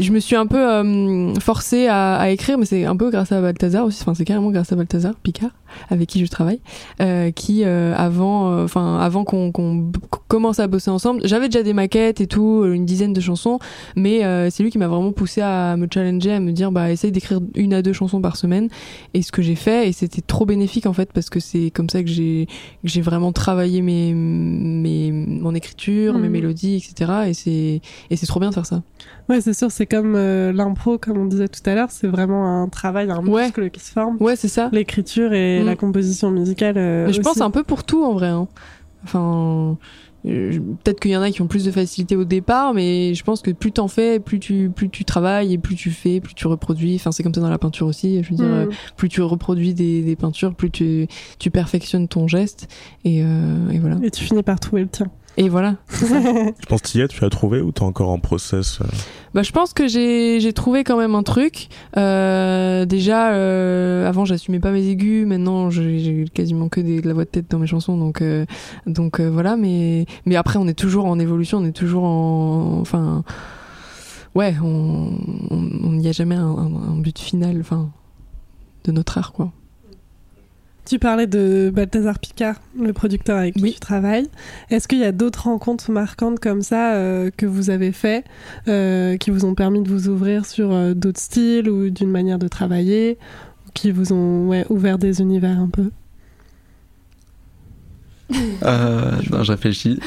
je 0.00 0.12
me 0.12 0.20
suis 0.20 0.36
un 0.36 0.46
peu 0.46 0.58
euh, 0.58 1.34
forcée 1.40 1.86
à, 1.86 2.16
à 2.16 2.28
écrire, 2.30 2.58
mais 2.58 2.64
c'est 2.66 2.84
un 2.84 2.96
peu 2.96 3.10
grâce 3.10 3.32
à 3.32 3.40
Balthazar 3.40 3.84
aussi. 3.86 4.02
Enfin, 4.02 4.14
c'est 4.14 4.24
carrément 4.24 4.50
grâce 4.50 4.72
à 4.72 4.76
Balthazar 4.76 5.14
Picard, 5.22 5.50
avec 5.88 6.08
qui 6.08 6.24
je 6.24 6.30
travaille, 6.30 6.60
euh, 7.00 7.30
qui 7.30 7.64
euh, 7.64 7.94
avant, 7.96 8.50
euh, 8.52 8.64
enfin 8.64 8.98
avant 8.98 9.24
qu'on 9.24 9.48
b- 9.50 9.92
commence 10.28 10.60
à 10.60 10.66
bosser 10.66 10.90
ensemble, 10.90 11.22
j'avais 11.24 11.48
déjà 11.48 11.62
des 11.62 11.72
maquettes 11.72 12.20
et 12.20 12.26
tout, 12.26 12.64
une 12.64 12.84
dizaine 12.84 13.12
de 13.12 13.20
chansons, 13.20 13.58
mais 13.96 14.24
euh, 14.24 14.48
c'est 14.50 14.62
lui 14.62 14.70
qui 14.70 14.78
m'a 14.78 14.86
vraiment 14.88 15.12
poussé 15.12 15.40
à 15.40 15.76
me 15.76 15.86
challenger, 15.92 16.32
à 16.32 16.40
me 16.40 16.52
dire 16.52 16.70
bah 16.72 16.90
essaye 16.92 17.10
d'écrire 17.10 17.40
une 17.54 17.72
à 17.74 17.82
deux 17.82 17.92
chansons 17.92 18.20
par 18.20 18.36
semaine. 18.36 18.68
Et 19.14 19.22
ce 19.22 19.32
que 19.32 19.42
j'ai 19.42 19.54
fait, 19.56 19.88
et 19.88 19.92
c'était 19.92 20.20
trop 20.22 20.46
bénéfique 20.46 20.86
en 20.86 20.92
fait 20.92 21.12
parce 21.12 21.30
que 21.30 21.40
c'est 21.40 21.70
comme 21.70 21.88
ça 21.90 22.02
que 22.02 22.08
j'ai 22.08 22.46
que 22.82 22.88
j'ai 22.88 23.00
vraiment 23.00 23.32
travaillé 23.32 23.82
mes, 23.82 24.12
mes 24.14 25.10
mon 25.12 25.54
écriture, 25.54 26.14
mes 26.18 26.26
Mhm. 26.26 26.32
mélodies, 26.32 26.76
etc. 26.76 27.12
Et 27.28 27.34
c'est 27.34 27.80
et 28.10 28.16
c'est 28.16 28.26
trop 28.26 28.40
bien 28.40 28.50
de 28.50 28.54
faire 28.54 28.66
ça. 28.66 28.82
Ouais, 29.28 29.40
c'est 29.40 29.54
sûr, 29.54 29.69
c'est 29.70 29.86
comme 29.86 30.14
euh, 30.16 30.52
l'impro, 30.52 30.98
comme 30.98 31.16
on 31.18 31.24
disait 31.26 31.48
tout 31.48 31.60
à 31.64 31.74
l'heure, 31.74 31.90
c'est 31.90 32.06
vraiment 32.08 32.62
un 32.62 32.68
travail, 32.68 33.10
un 33.10 33.24
Ouais. 33.26 33.44
muscle 33.44 33.70
qui 33.70 33.80
se 33.80 33.92
forme. 33.92 34.16
Ouais, 34.20 34.36
c'est 34.36 34.48
ça. 34.48 34.68
L'écriture 34.72 35.32
et 35.32 35.62
Mm. 35.62 35.66
la 35.66 35.76
composition 35.76 36.30
musicale. 36.30 36.74
euh, 36.76 37.06
Mais 37.06 37.12
je 37.12 37.20
pense 37.20 37.40
un 37.40 37.50
peu 37.50 37.62
pour 37.62 37.84
tout 37.84 38.04
en 38.04 38.12
vrai. 38.12 38.28
hein. 38.28 38.48
Enfin, 39.04 39.78
peut-être 40.22 41.00
qu'il 41.00 41.10
y 41.10 41.16
en 41.16 41.22
a 41.22 41.30
qui 41.30 41.40
ont 41.40 41.46
plus 41.46 41.64
de 41.64 41.70
facilité 41.70 42.14
au 42.16 42.24
départ, 42.24 42.74
mais 42.74 43.14
je 43.14 43.24
pense 43.24 43.40
que 43.40 43.50
plus 43.50 43.72
t'en 43.72 43.88
fais, 43.88 44.20
plus 44.20 44.38
tu, 44.38 44.70
plus 44.74 44.90
tu 44.90 45.04
travailles 45.06 45.54
et 45.54 45.58
plus 45.58 45.74
tu 45.76 45.90
fais, 45.90 46.20
plus 46.20 46.34
tu 46.34 46.46
reproduis. 46.46 46.96
Enfin, 46.96 47.10
c'est 47.12 47.22
comme 47.22 47.32
ça 47.32 47.40
dans 47.40 47.48
la 47.48 47.58
peinture 47.58 47.86
aussi. 47.86 48.22
Je 48.22 48.30
veux 48.30 48.36
dire, 48.36 48.44
Mm. 48.44 48.68
plus 48.96 49.08
tu 49.08 49.22
reproduis 49.22 49.72
des, 49.72 50.02
des 50.02 50.16
peintures, 50.16 50.54
plus 50.54 50.70
tu, 50.70 51.06
tu 51.38 51.50
perfectionnes 51.50 52.08
ton 52.08 52.28
geste. 52.28 52.68
Et, 53.04 53.22
euh, 53.24 53.70
et 53.70 53.78
voilà. 53.78 53.96
Et 54.02 54.10
tu 54.10 54.22
finis 54.24 54.42
par 54.42 54.60
trouver 54.60 54.82
le 54.82 54.88
tien. 54.88 55.06
Et 55.36 55.48
voilà. 55.48 55.76
Je 55.90 56.66
pense 56.66 56.82
que 56.82 56.88
tu 56.88 56.98
y 56.98 57.00
es, 57.00 57.08
tu 57.08 57.24
as 57.24 57.30
trouvé 57.30 57.60
ou 57.62 57.72
t'es 57.72 57.82
encore 57.82 58.10
en 58.10 58.18
process 58.18 58.80
euh? 58.82 58.84
Bah, 59.32 59.42
je 59.42 59.52
pense 59.52 59.72
que 59.72 59.86
j'ai 59.86 60.52
trouvé 60.52 60.82
quand 60.84 60.98
même 60.98 61.14
un 61.14 61.22
truc. 61.22 61.68
Euh, 61.96 62.84
déjà, 62.84 63.30
euh, 63.32 64.06
avant, 64.08 64.24
j'assumais 64.24 64.58
pas 64.58 64.70
mes 64.72 64.86
aigus. 64.88 65.26
Maintenant, 65.26 65.70
j'ai 65.70 66.24
quasiment 66.34 66.68
que 66.68 66.80
des, 66.80 67.00
de 67.00 67.06
la 67.08 67.14
voix 67.14 67.24
de 67.24 67.30
tête 67.30 67.50
dans 67.50 67.58
mes 67.60 67.68
chansons. 67.68 67.96
Donc, 67.96 68.22
euh, 68.22 68.44
donc 68.86 69.20
voilà. 69.20 69.56
Mais, 69.56 70.04
mais 70.26 70.36
après, 70.36 70.58
on 70.58 70.66
est 70.66 70.74
toujours 70.78 71.06
en 71.06 71.18
évolution. 71.18 71.58
On 71.58 71.64
est 71.64 71.72
toujours 71.72 72.04
en. 72.04 72.78
Enfin. 72.80 73.22
Ouais, 74.34 74.54
on 74.62 75.10
on- 75.50 75.70
on 75.84 75.92
n'y 75.92 76.06
a 76.08 76.12
jamais 76.12 76.36
un, 76.36 76.46
un- 76.46 76.92
un 76.92 76.96
but 77.00 77.18
final 77.18 77.56
enfin, 77.60 77.90
de 78.84 78.92
notre 78.92 79.16
art, 79.18 79.32
quoi. 79.32 79.52
Tu 80.86 80.98
parlais 80.98 81.26
de 81.26 81.70
Balthazar 81.72 82.18
Picard, 82.18 82.56
le 82.78 82.92
producteur 82.92 83.38
avec 83.38 83.54
qui 83.54 83.62
Oui. 83.62 83.72
tu 83.74 83.80
travailles. 83.80 84.28
Est-ce 84.70 84.88
qu'il 84.88 84.98
y 84.98 85.04
a 85.04 85.12
d'autres 85.12 85.44
rencontres 85.44 85.92
marquantes 85.92 86.40
comme 86.40 86.62
ça 86.62 86.94
euh, 86.94 87.30
que 87.36 87.46
vous 87.46 87.70
avez 87.70 87.92
fait, 87.92 88.24
euh, 88.66 89.16
qui 89.16 89.30
vous 89.30 89.44
ont 89.44 89.54
permis 89.54 89.82
de 89.82 89.88
vous 89.88 90.08
ouvrir 90.08 90.46
sur 90.46 90.72
euh, 90.72 90.94
d'autres 90.94 91.20
styles 91.20 91.68
ou 91.70 91.90
d'une 91.90 92.10
manière 92.10 92.38
de 92.38 92.48
travailler, 92.48 93.18
ou 93.66 93.70
qui 93.72 93.92
vous 93.92 94.12
ont 94.12 94.48
ouais, 94.48 94.66
ouvert 94.68 94.98
des 94.98 95.20
univers 95.20 95.60
un 95.60 95.68
peu? 95.68 95.90
Euh, 98.62 99.12
non, 99.30 99.42
je 99.42 99.52
réfléchis. 99.52 100.00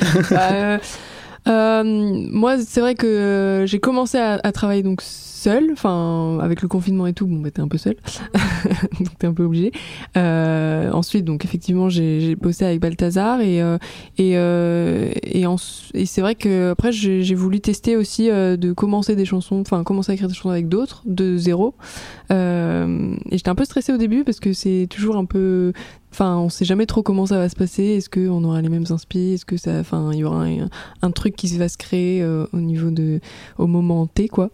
Euh, 1.48 1.84
moi, 1.84 2.58
c'est 2.60 2.80
vrai 2.80 2.96
que 2.96 3.08
euh, 3.08 3.66
j'ai 3.66 3.80
commencé 3.80 4.18
à, 4.18 4.40
travailler 4.52 4.84
donc 4.84 5.02
seule, 5.02 5.72
enfin 5.74 6.40
avec 6.42 6.62
le 6.62 6.68
confinement 6.68 7.06
et 7.08 7.14
tout, 7.14 7.26
bon, 7.28 7.40
bah, 7.40 7.52
t'es 7.52 7.62
un 7.62 7.68
peu 7.68 7.78
seule, 7.78 7.98
donc 9.00 9.18
t'es 9.18 9.28
un 9.28 9.34
peu 9.34 9.44
obligé. 9.44 9.72
Euh, 10.16 10.92
ensuite, 10.92 11.26
donc 11.26 11.44
effectivement, 11.44 11.90
j'ai 11.90 12.36
bossé 12.36 12.66
avec 12.66 12.80
Balthazar 12.80 13.42
et 13.42 13.62
euh, 13.62 13.78
et 14.18 14.34
et, 14.34 15.46
et 15.94 16.06
c'est 16.06 16.22
vrai 16.22 16.36
que 16.36 16.72
après 16.72 16.92
j'ai 16.92 17.36
voulu 17.36 17.60
tester 17.60 17.98
aussi 17.98 18.30
de 18.30 18.74
commencer 18.74 19.16
des 19.16 19.26
chansons, 19.26 19.60
enfin 19.60 19.84
commencer 19.84 20.12
à 20.12 20.16
écrire 20.16 20.30
des 20.30 20.36
chansons 20.36 20.50
avec 20.50 20.70
d'autres 20.70 21.02
de 21.06 21.38
zéro. 21.38 21.76
Et 22.30 23.38
j'étais 23.38 23.50
un 23.50 23.56
peu 23.56 23.66
stressée 23.66 23.94
au 23.94 23.98
début 23.98 24.24
parce 24.24 24.40
que 24.40 24.54
c'est 24.54 24.88
toujours 24.90 25.18
un 25.18 25.26
peu 25.26 25.74
Enfin, 26.14 26.38
on 26.38 26.50
sait 26.50 26.64
jamais 26.64 26.86
trop 26.86 27.02
comment 27.02 27.26
ça 27.26 27.38
va 27.40 27.50
se 27.50 27.56
passer. 27.56 27.84
Est-ce 27.84 28.08
qu'on 28.08 28.44
aura 28.44 28.62
les 28.62 28.70
mêmes 28.70 28.86
inspi 28.92 29.34
Est-ce 29.34 29.46
que 29.46 29.58
ça, 29.58 29.80
enfin, 29.80 30.12
il 30.14 30.20
y 30.20 30.24
aura 30.24 30.44
un, 30.46 30.70
un 31.02 31.10
truc 31.12 31.36
qui 31.36 31.48
va 31.58 31.68
se 31.68 31.78
créer 31.78 32.22
euh, 32.22 32.46
au 32.54 32.58
niveau 32.60 32.92
de, 32.92 33.20
au 33.58 33.66
moment 33.66 34.06
T, 34.06 34.28
quoi. 34.28 34.52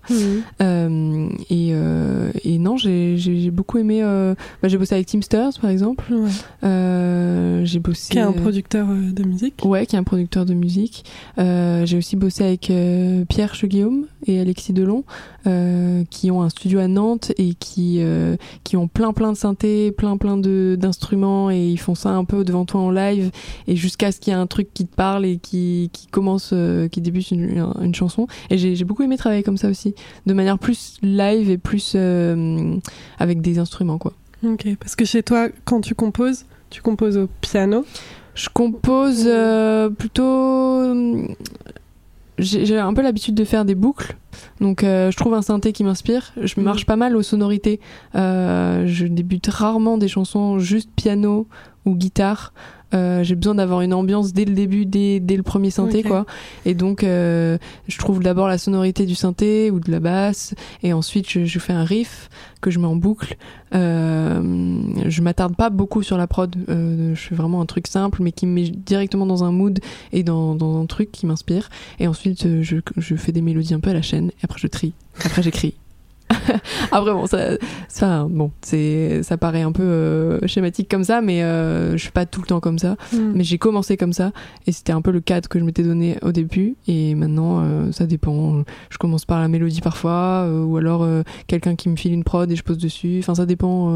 Euh, 0.61 1.27
et, 1.49 1.71
euh, 1.73 2.31
et 2.45 2.57
non, 2.59 2.77
j'ai 2.77 3.51
beaucoup 3.51 3.77
aimé. 3.77 3.99
euh, 4.03 4.35
bah, 4.61 4.69
j'ai 4.69 4.77
bossé 4.77 4.95
avec 4.95 5.07
Teamsters, 5.07 5.59
par 5.61 5.69
exemple. 5.69 6.05
Ouais. 6.13 6.29
Euh, 6.63 7.65
j'ai 7.65 7.79
bossé. 7.79 8.11
Qui 8.13 8.17
est 8.19 8.21
un 8.21 8.29
euh, 8.29 8.41
producteur 8.41 8.87
euh, 8.89 9.11
de 9.11 9.23
musique 9.23 9.55
Ouais, 9.65 9.85
qui 9.85 9.95
est 9.95 9.99
un 9.99 10.03
producteur 10.03 10.45
de 10.45 10.53
musique. 10.53 11.03
Euh, 11.39 11.85
j'ai 11.85 11.97
aussi 11.97 12.15
bossé 12.15 12.43
avec 12.45 12.69
euh, 12.69 13.25
Pierre 13.25 13.53
Cheguillaume 13.55 14.05
et 14.25 14.39
Alexis 14.39 14.73
Delon, 14.73 15.03
euh, 15.47 16.03
qui 16.09 16.31
ont 16.31 16.41
un 16.41 16.49
studio 16.49 16.79
à 16.79 16.87
Nantes 16.87 17.31
et 17.37 17.53
qui 17.53 17.97
euh, 17.99 18.35
qui 18.63 18.77
ont 18.77 18.87
plein 18.87 19.13
plein 19.13 19.31
de 19.31 19.37
synthés, 19.37 19.91
plein 19.91 20.17
plein 20.17 20.37
d'instruments 20.37 21.51
et 21.51 21.67
ils 21.67 21.79
font 21.79 21.95
ça 21.95 22.09
un 22.09 22.25
peu 22.25 22.43
devant 22.43 22.65
toi 22.65 22.81
en 22.81 22.91
live 22.91 23.31
et 23.67 23.75
jusqu'à 23.75 24.11
ce 24.11 24.19
qu'il 24.19 24.33
y 24.33 24.35
ait 24.35 24.39
un 24.39 24.47
truc 24.47 24.73
qui 24.73 24.85
te 24.85 24.95
parle 24.95 25.25
et 25.25 25.37
qui 25.37 25.89
qui 25.93 26.07
commence, 26.07 26.51
euh, 26.53 26.87
qui 26.87 27.01
débute 27.01 27.31
une, 27.31 27.65
une, 27.81 27.95
chanson. 27.95 28.27
Et 28.49 28.57
j'ai 28.57 28.75
j'ai 28.75 28.85
beaucoup 28.85 29.03
aimé 29.03 29.17
travailler 29.17 29.43
comme 29.43 29.57
ça 29.57 29.69
aussi, 29.69 29.95
de 30.25 30.33
manière 30.33 30.59
plus 30.59 30.97
live 31.01 31.49
et 31.49 31.57
plus 31.57 31.95
avec 33.19 33.41
des 33.41 33.59
instruments 33.59 33.97
quoi. 33.97 34.13
Ok, 34.43 34.67
parce 34.79 34.95
que 34.95 35.03
chez 35.03 35.21
toi, 35.21 35.49
quand 35.65 35.81
tu 35.81 35.95
composes, 35.95 36.45
tu 36.69 36.81
composes 36.81 37.17
au 37.17 37.27
piano? 37.41 37.85
Je 38.35 38.47
compose 38.47 39.23
euh, 39.25 39.89
plutôt. 39.89 40.95
J'ai 42.39 42.77
un 42.79 42.93
peu 42.93 43.01
l'habitude 43.01 43.35
de 43.35 43.43
faire 43.43 43.65
des 43.65 43.75
boucles. 43.75 44.15
Donc, 44.61 44.83
euh, 44.83 45.11
je 45.11 45.17
trouve 45.17 45.33
un 45.33 45.41
synthé 45.41 45.73
qui 45.73 45.83
m'inspire. 45.83 46.31
Je 46.41 46.53
Mhm. 46.57 46.63
marche 46.63 46.85
pas 46.85 46.95
mal 46.95 47.15
aux 47.15 47.21
sonorités. 47.23 47.79
Euh, 48.15 48.85
je 48.87 49.05
débute 49.07 49.47
rarement 49.47 49.97
des 49.97 50.07
chansons 50.07 50.57
juste 50.59 50.89
piano 50.95 51.47
ou 51.85 51.95
guitare. 51.95 52.53
Euh, 52.95 53.23
j'ai 53.23 53.35
besoin 53.35 53.53
d'avoir 53.53 53.81
une 53.81 53.93
ambiance 53.93 54.33
dès 54.33 54.45
le 54.45 54.55
début, 54.55 54.85
dès, 54.85 55.19
dès 55.19 55.37
le 55.37 55.43
premier 55.43 55.69
synthé, 55.69 56.01
quoi. 56.01 56.25
Et 56.65 56.73
donc, 56.73 57.03
euh, 57.03 57.59
je 57.87 57.99
trouve 57.99 58.19
d'abord 58.19 58.47
la 58.47 58.57
sonorité 58.57 59.05
du 59.05 59.13
synthé 59.13 59.69
ou 59.69 59.79
de 59.79 59.91
la 59.91 59.99
basse, 59.99 60.55
et 60.81 60.91
ensuite 60.91 61.29
je, 61.29 61.45
je 61.45 61.59
fais 61.59 61.73
un 61.73 61.83
riff 61.83 62.29
que 62.61 62.71
je 62.71 62.79
mets 62.79 62.87
en 62.87 62.95
boucle. 62.95 63.37
Euh, 63.75 64.41
je 65.07 65.21
m'attarde 65.21 65.55
pas 65.55 65.69
beaucoup 65.69 66.01
sur 66.01 66.17
la 66.17 66.25
prod. 66.25 66.55
Je 66.67 67.13
fais 67.15 67.35
vraiment 67.35 67.61
un 67.61 67.67
truc 67.67 67.85
simple, 67.85 68.23
mais 68.23 68.31
qui 68.31 68.47
me 68.47 68.53
met 68.53 68.69
directement 68.69 69.27
dans 69.27 69.43
un 69.43 69.51
mood 69.51 69.79
et 70.11 70.23
dans, 70.23 70.55
dans 70.55 70.81
un 70.81 70.85
truc 70.87 71.11
qui 71.11 71.27
m'inspire. 71.27 71.69
Et 71.99 72.07
ensuite, 72.07 72.61
je, 72.63 72.77
je 72.97 73.15
fais 73.15 73.31
des 73.31 73.41
mélodies 73.41 73.75
un 73.75 73.79
peu 73.79 73.91
à 73.91 73.93
la 73.93 74.01
chaîne, 74.01 74.29
et 74.29 74.43
après 74.43 74.57
je 74.59 74.67
trie. 74.67 74.93
Après 75.23 75.43
j'écris. 75.43 75.75
Après 76.91 77.11
bon, 77.11 77.25
ça, 77.27 77.57
ça, 77.87 78.25
bon, 78.29 78.51
c'est, 78.61 79.23
ça 79.23 79.37
paraît 79.37 79.61
un 79.61 79.71
peu 79.71 79.83
euh, 79.83 80.39
schématique 80.47 80.89
comme 80.89 81.03
ça, 81.03 81.21
mais 81.21 81.43
euh, 81.43 81.93
je 81.93 81.97
suis 81.97 82.11
pas 82.11 82.25
tout 82.25 82.41
le 82.41 82.47
temps 82.47 82.59
comme 82.59 82.79
ça. 82.79 82.95
Mm. 83.13 83.17
Mais 83.35 83.43
j'ai 83.43 83.57
commencé 83.57 83.97
comme 83.97 84.13
ça 84.13 84.31
et 84.67 84.71
c'était 84.71 84.91
un 84.91 85.01
peu 85.01 85.11
le 85.11 85.19
cadre 85.21 85.47
que 85.49 85.59
je 85.59 85.63
m'étais 85.63 85.83
donné 85.83 86.17
au 86.21 86.31
début 86.31 86.75
et 86.87 87.15
maintenant 87.15 87.61
euh, 87.61 87.91
ça 87.91 88.05
dépend. 88.05 88.63
Je 88.89 88.97
commence 88.97 89.25
par 89.25 89.39
la 89.39 89.47
mélodie 89.47 89.81
parfois 89.81 90.45
euh, 90.45 90.63
ou 90.63 90.77
alors 90.77 91.07
quelqu'un 91.47 91.75
qui 91.75 91.89
me 91.89 91.95
file 91.95 92.13
une 92.13 92.23
prod 92.23 92.49
et 92.51 92.55
je 92.55 92.63
pose 92.63 92.77
dessus. 92.77 93.17
Enfin 93.19 93.35
ça 93.35 93.45
dépend 93.45 93.89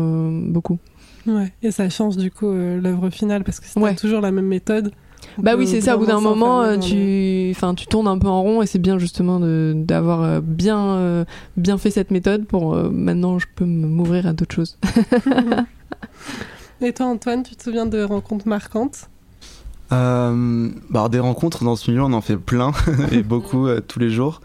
beaucoup. 0.47 0.79
Ouais. 1.27 1.53
Et 1.61 1.71
ça 1.71 1.89
change 1.89 2.17
du 2.17 2.31
coup 2.31 2.51
l'œuvre 2.51 3.09
finale 3.09 3.43
parce 3.43 3.59
que 3.59 3.65
c'est 3.67 3.79
Ouais. 3.79 3.95
toujours 3.95 4.21
la 4.21 4.31
même 4.31 4.47
méthode. 4.47 4.91
Bah 5.37 5.55
oui 5.57 5.67
c'est 5.67 5.81
ça. 5.81 5.95
Au 5.95 5.99
bout 5.99 6.05
d'un 6.05 6.21
moment 6.21 6.61
euh, 6.61 6.77
tu, 6.77 7.49
enfin 7.51 7.73
tu 7.75 7.87
tournes 7.87 8.07
un 8.07 8.17
peu 8.17 8.27
en 8.27 8.41
rond 8.41 8.61
et 8.61 8.65
c'est 8.65 8.79
bien 8.79 8.97
justement 8.97 9.39
de 9.39 9.73
d'avoir 9.75 10.21
euh, 10.21 10.41
bien 10.41 10.79
euh, 10.79 11.25
bien 11.57 11.77
fait 11.77 11.91
cette 11.91 12.11
méthode 12.11 12.45
pour 12.45 12.73
euh, 12.75 12.89
maintenant 12.89 13.39
je 13.39 13.47
peux 13.55 13.65
m'ouvrir 13.65 14.27
à 14.27 14.33
d'autres 14.33 14.55
choses. 14.55 14.77
Et 16.81 16.91
toi 16.93 17.05
Antoine, 17.05 17.43
tu 17.43 17.55
te 17.55 17.63
souviens 17.63 17.85
de 17.85 18.03
rencontres 18.03 18.47
marquantes? 18.47 19.09
Euh, 19.91 20.69
bah, 20.89 21.07
des 21.09 21.19
rencontres 21.19 21.63
dans 21.63 21.75
ce 21.75 21.89
milieu, 21.89 22.03
on 22.03 22.13
en 22.13 22.21
fait 22.21 22.37
plein 22.37 22.71
et 23.11 23.23
beaucoup 23.23 23.67
euh, 23.67 23.79
tous 23.79 23.99
les 23.99 24.09
jours. 24.09 24.41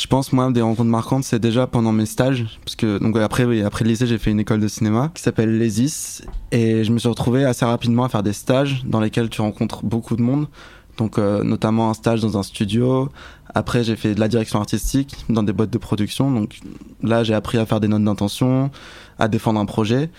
Je 0.00 0.06
pense 0.06 0.32
moi 0.32 0.50
des 0.50 0.62
rencontres 0.62 0.88
marquantes, 0.88 1.24
c'est 1.24 1.38
déjà 1.38 1.66
pendant 1.66 1.92
mes 1.92 2.06
stages, 2.06 2.58
parce 2.64 2.74
que 2.74 2.96
donc 2.96 3.18
après 3.18 3.62
après 3.62 3.84
le 3.84 3.90
lycée 3.90 4.06
j'ai 4.06 4.16
fait 4.16 4.30
une 4.30 4.40
école 4.40 4.60
de 4.60 4.66
cinéma 4.66 5.10
qui 5.14 5.22
s'appelle 5.22 5.58
l'ESIS 5.58 6.22
et 6.52 6.84
je 6.84 6.90
me 6.92 6.98
suis 6.98 7.08
retrouvé 7.10 7.44
assez 7.44 7.66
rapidement 7.66 8.04
à 8.04 8.08
faire 8.08 8.22
des 8.22 8.32
stages 8.32 8.82
dans 8.86 8.98
lesquels 9.00 9.28
tu 9.28 9.42
rencontres 9.42 9.84
beaucoup 9.84 10.16
de 10.16 10.22
monde. 10.22 10.46
Donc 10.96 11.18
euh, 11.18 11.44
notamment 11.44 11.90
un 11.90 11.94
stage 11.94 12.22
dans 12.22 12.38
un 12.38 12.42
studio. 12.42 13.10
Après 13.54 13.84
j'ai 13.84 13.94
fait 13.94 14.14
de 14.14 14.20
la 14.20 14.28
direction 14.28 14.58
artistique 14.58 15.26
dans 15.28 15.42
des 15.42 15.52
boîtes 15.52 15.70
de 15.70 15.78
production. 15.78 16.30
Donc 16.30 16.60
là 17.02 17.22
j'ai 17.22 17.34
appris 17.34 17.58
à 17.58 17.66
faire 17.66 17.80
des 17.80 17.88
notes 17.88 18.04
d'intention, 18.04 18.70
à 19.18 19.28
défendre 19.28 19.60
un 19.60 19.66
projet. 19.66 20.10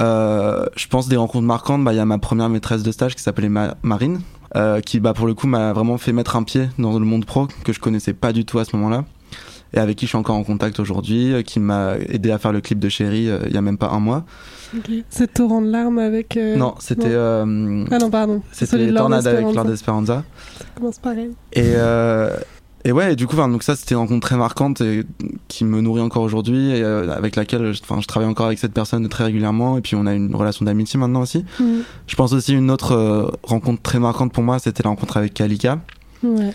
Euh, 0.00 0.64
je 0.76 0.86
pense 0.86 1.08
des 1.08 1.16
rencontres 1.16 1.46
marquantes, 1.46 1.84
bah, 1.84 1.92
il 1.92 1.96
y 1.96 2.00
a 2.00 2.06
ma 2.06 2.18
première 2.18 2.48
maîtresse 2.48 2.82
de 2.82 2.92
stage 2.92 3.14
qui 3.16 3.22
s'appelait 3.22 3.48
Ma- 3.50 3.74
Marine, 3.82 4.20
euh, 4.56 4.80
qui 4.80 5.00
bah, 5.00 5.14
pour 5.14 5.26
le 5.26 5.34
coup 5.34 5.46
m'a 5.46 5.72
vraiment 5.72 5.98
fait 5.98 6.12
mettre 6.12 6.36
un 6.36 6.42
pied 6.42 6.68
dans 6.78 6.98
le 6.98 7.04
monde 7.04 7.24
pro 7.24 7.48
que 7.64 7.72
je 7.72 7.80
connaissais 7.80 8.14
pas 8.14 8.32
du 8.32 8.44
tout 8.44 8.58
à 8.58 8.64
ce 8.64 8.76
moment-là. 8.76 9.04
Et 9.74 9.78
avec 9.78 9.96
qui 9.96 10.06
je 10.06 10.10
suis 10.10 10.16
encore 10.16 10.36
en 10.36 10.44
contact 10.44 10.80
aujourd'hui, 10.80 11.34
euh, 11.34 11.42
qui 11.42 11.60
m'a 11.60 11.96
aidé 12.08 12.30
à 12.30 12.38
faire 12.38 12.52
le 12.52 12.60
clip 12.62 12.78
de 12.78 12.88
Chéri 12.88 13.28
euh, 13.28 13.40
il 13.46 13.52
y 13.52 13.58
a 13.58 13.60
même 13.60 13.76
pas 13.76 13.88
un 13.90 14.00
mois. 14.00 14.24
C'est 15.10 15.34
Torrent 15.34 15.60
de 15.60 15.70
larmes 15.70 15.98
avec. 15.98 16.36
euh, 16.36 16.56
non, 16.56 16.74
c'était 16.78 17.14
Ah 17.14 17.98
non, 17.98 18.10
pardon. 18.10 18.42
C'était 18.52 18.92
Tornade 18.92 19.26
avec 19.26 19.40
Esperanza. 19.46 19.62
Lord 19.62 19.72
Esperanza. 19.72 20.24
Ça 20.58 20.64
commence 20.74 20.98
pareil. 20.98 21.30
Et, 21.52 21.74
et 22.88 22.92
ouais, 22.92 23.12
et 23.12 23.16
du 23.16 23.26
coup, 23.26 23.36
donc 23.36 23.62
ça, 23.62 23.76
c'était 23.76 23.94
une 23.94 24.00
rencontre 24.00 24.26
très 24.26 24.38
marquante 24.38 24.80
et 24.80 25.04
qui 25.48 25.66
me 25.66 25.82
nourrit 25.82 26.00
encore 26.00 26.22
aujourd'hui 26.22 26.70
et 26.70 26.82
euh, 26.82 27.14
avec 27.14 27.36
laquelle 27.36 27.72
je, 27.74 27.82
enfin, 27.82 28.00
je 28.00 28.06
travaille 28.06 28.28
encore 28.30 28.46
avec 28.46 28.58
cette 28.58 28.72
personne 28.72 29.06
très 29.10 29.24
régulièrement. 29.24 29.76
Et 29.76 29.82
puis, 29.82 29.94
on 29.94 30.06
a 30.06 30.14
une 30.14 30.34
relation 30.34 30.64
d'amitié 30.64 30.98
maintenant 30.98 31.20
aussi. 31.20 31.44
Mm. 31.60 31.64
Je 32.06 32.16
pense 32.16 32.32
aussi 32.32 32.54
une 32.54 32.70
autre 32.70 32.92
euh, 32.92 33.30
rencontre 33.42 33.82
très 33.82 33.98
marquante 33.98 34.32
pour 34.32 34.42
moi, 34.42 34.58
c'était 34.58 34.82
la 34.82 34.88
rencontre 34.88 35.18
avec 35.18 35.34
Kalika. 35.34 35.80
Ouais. 36.22 36.54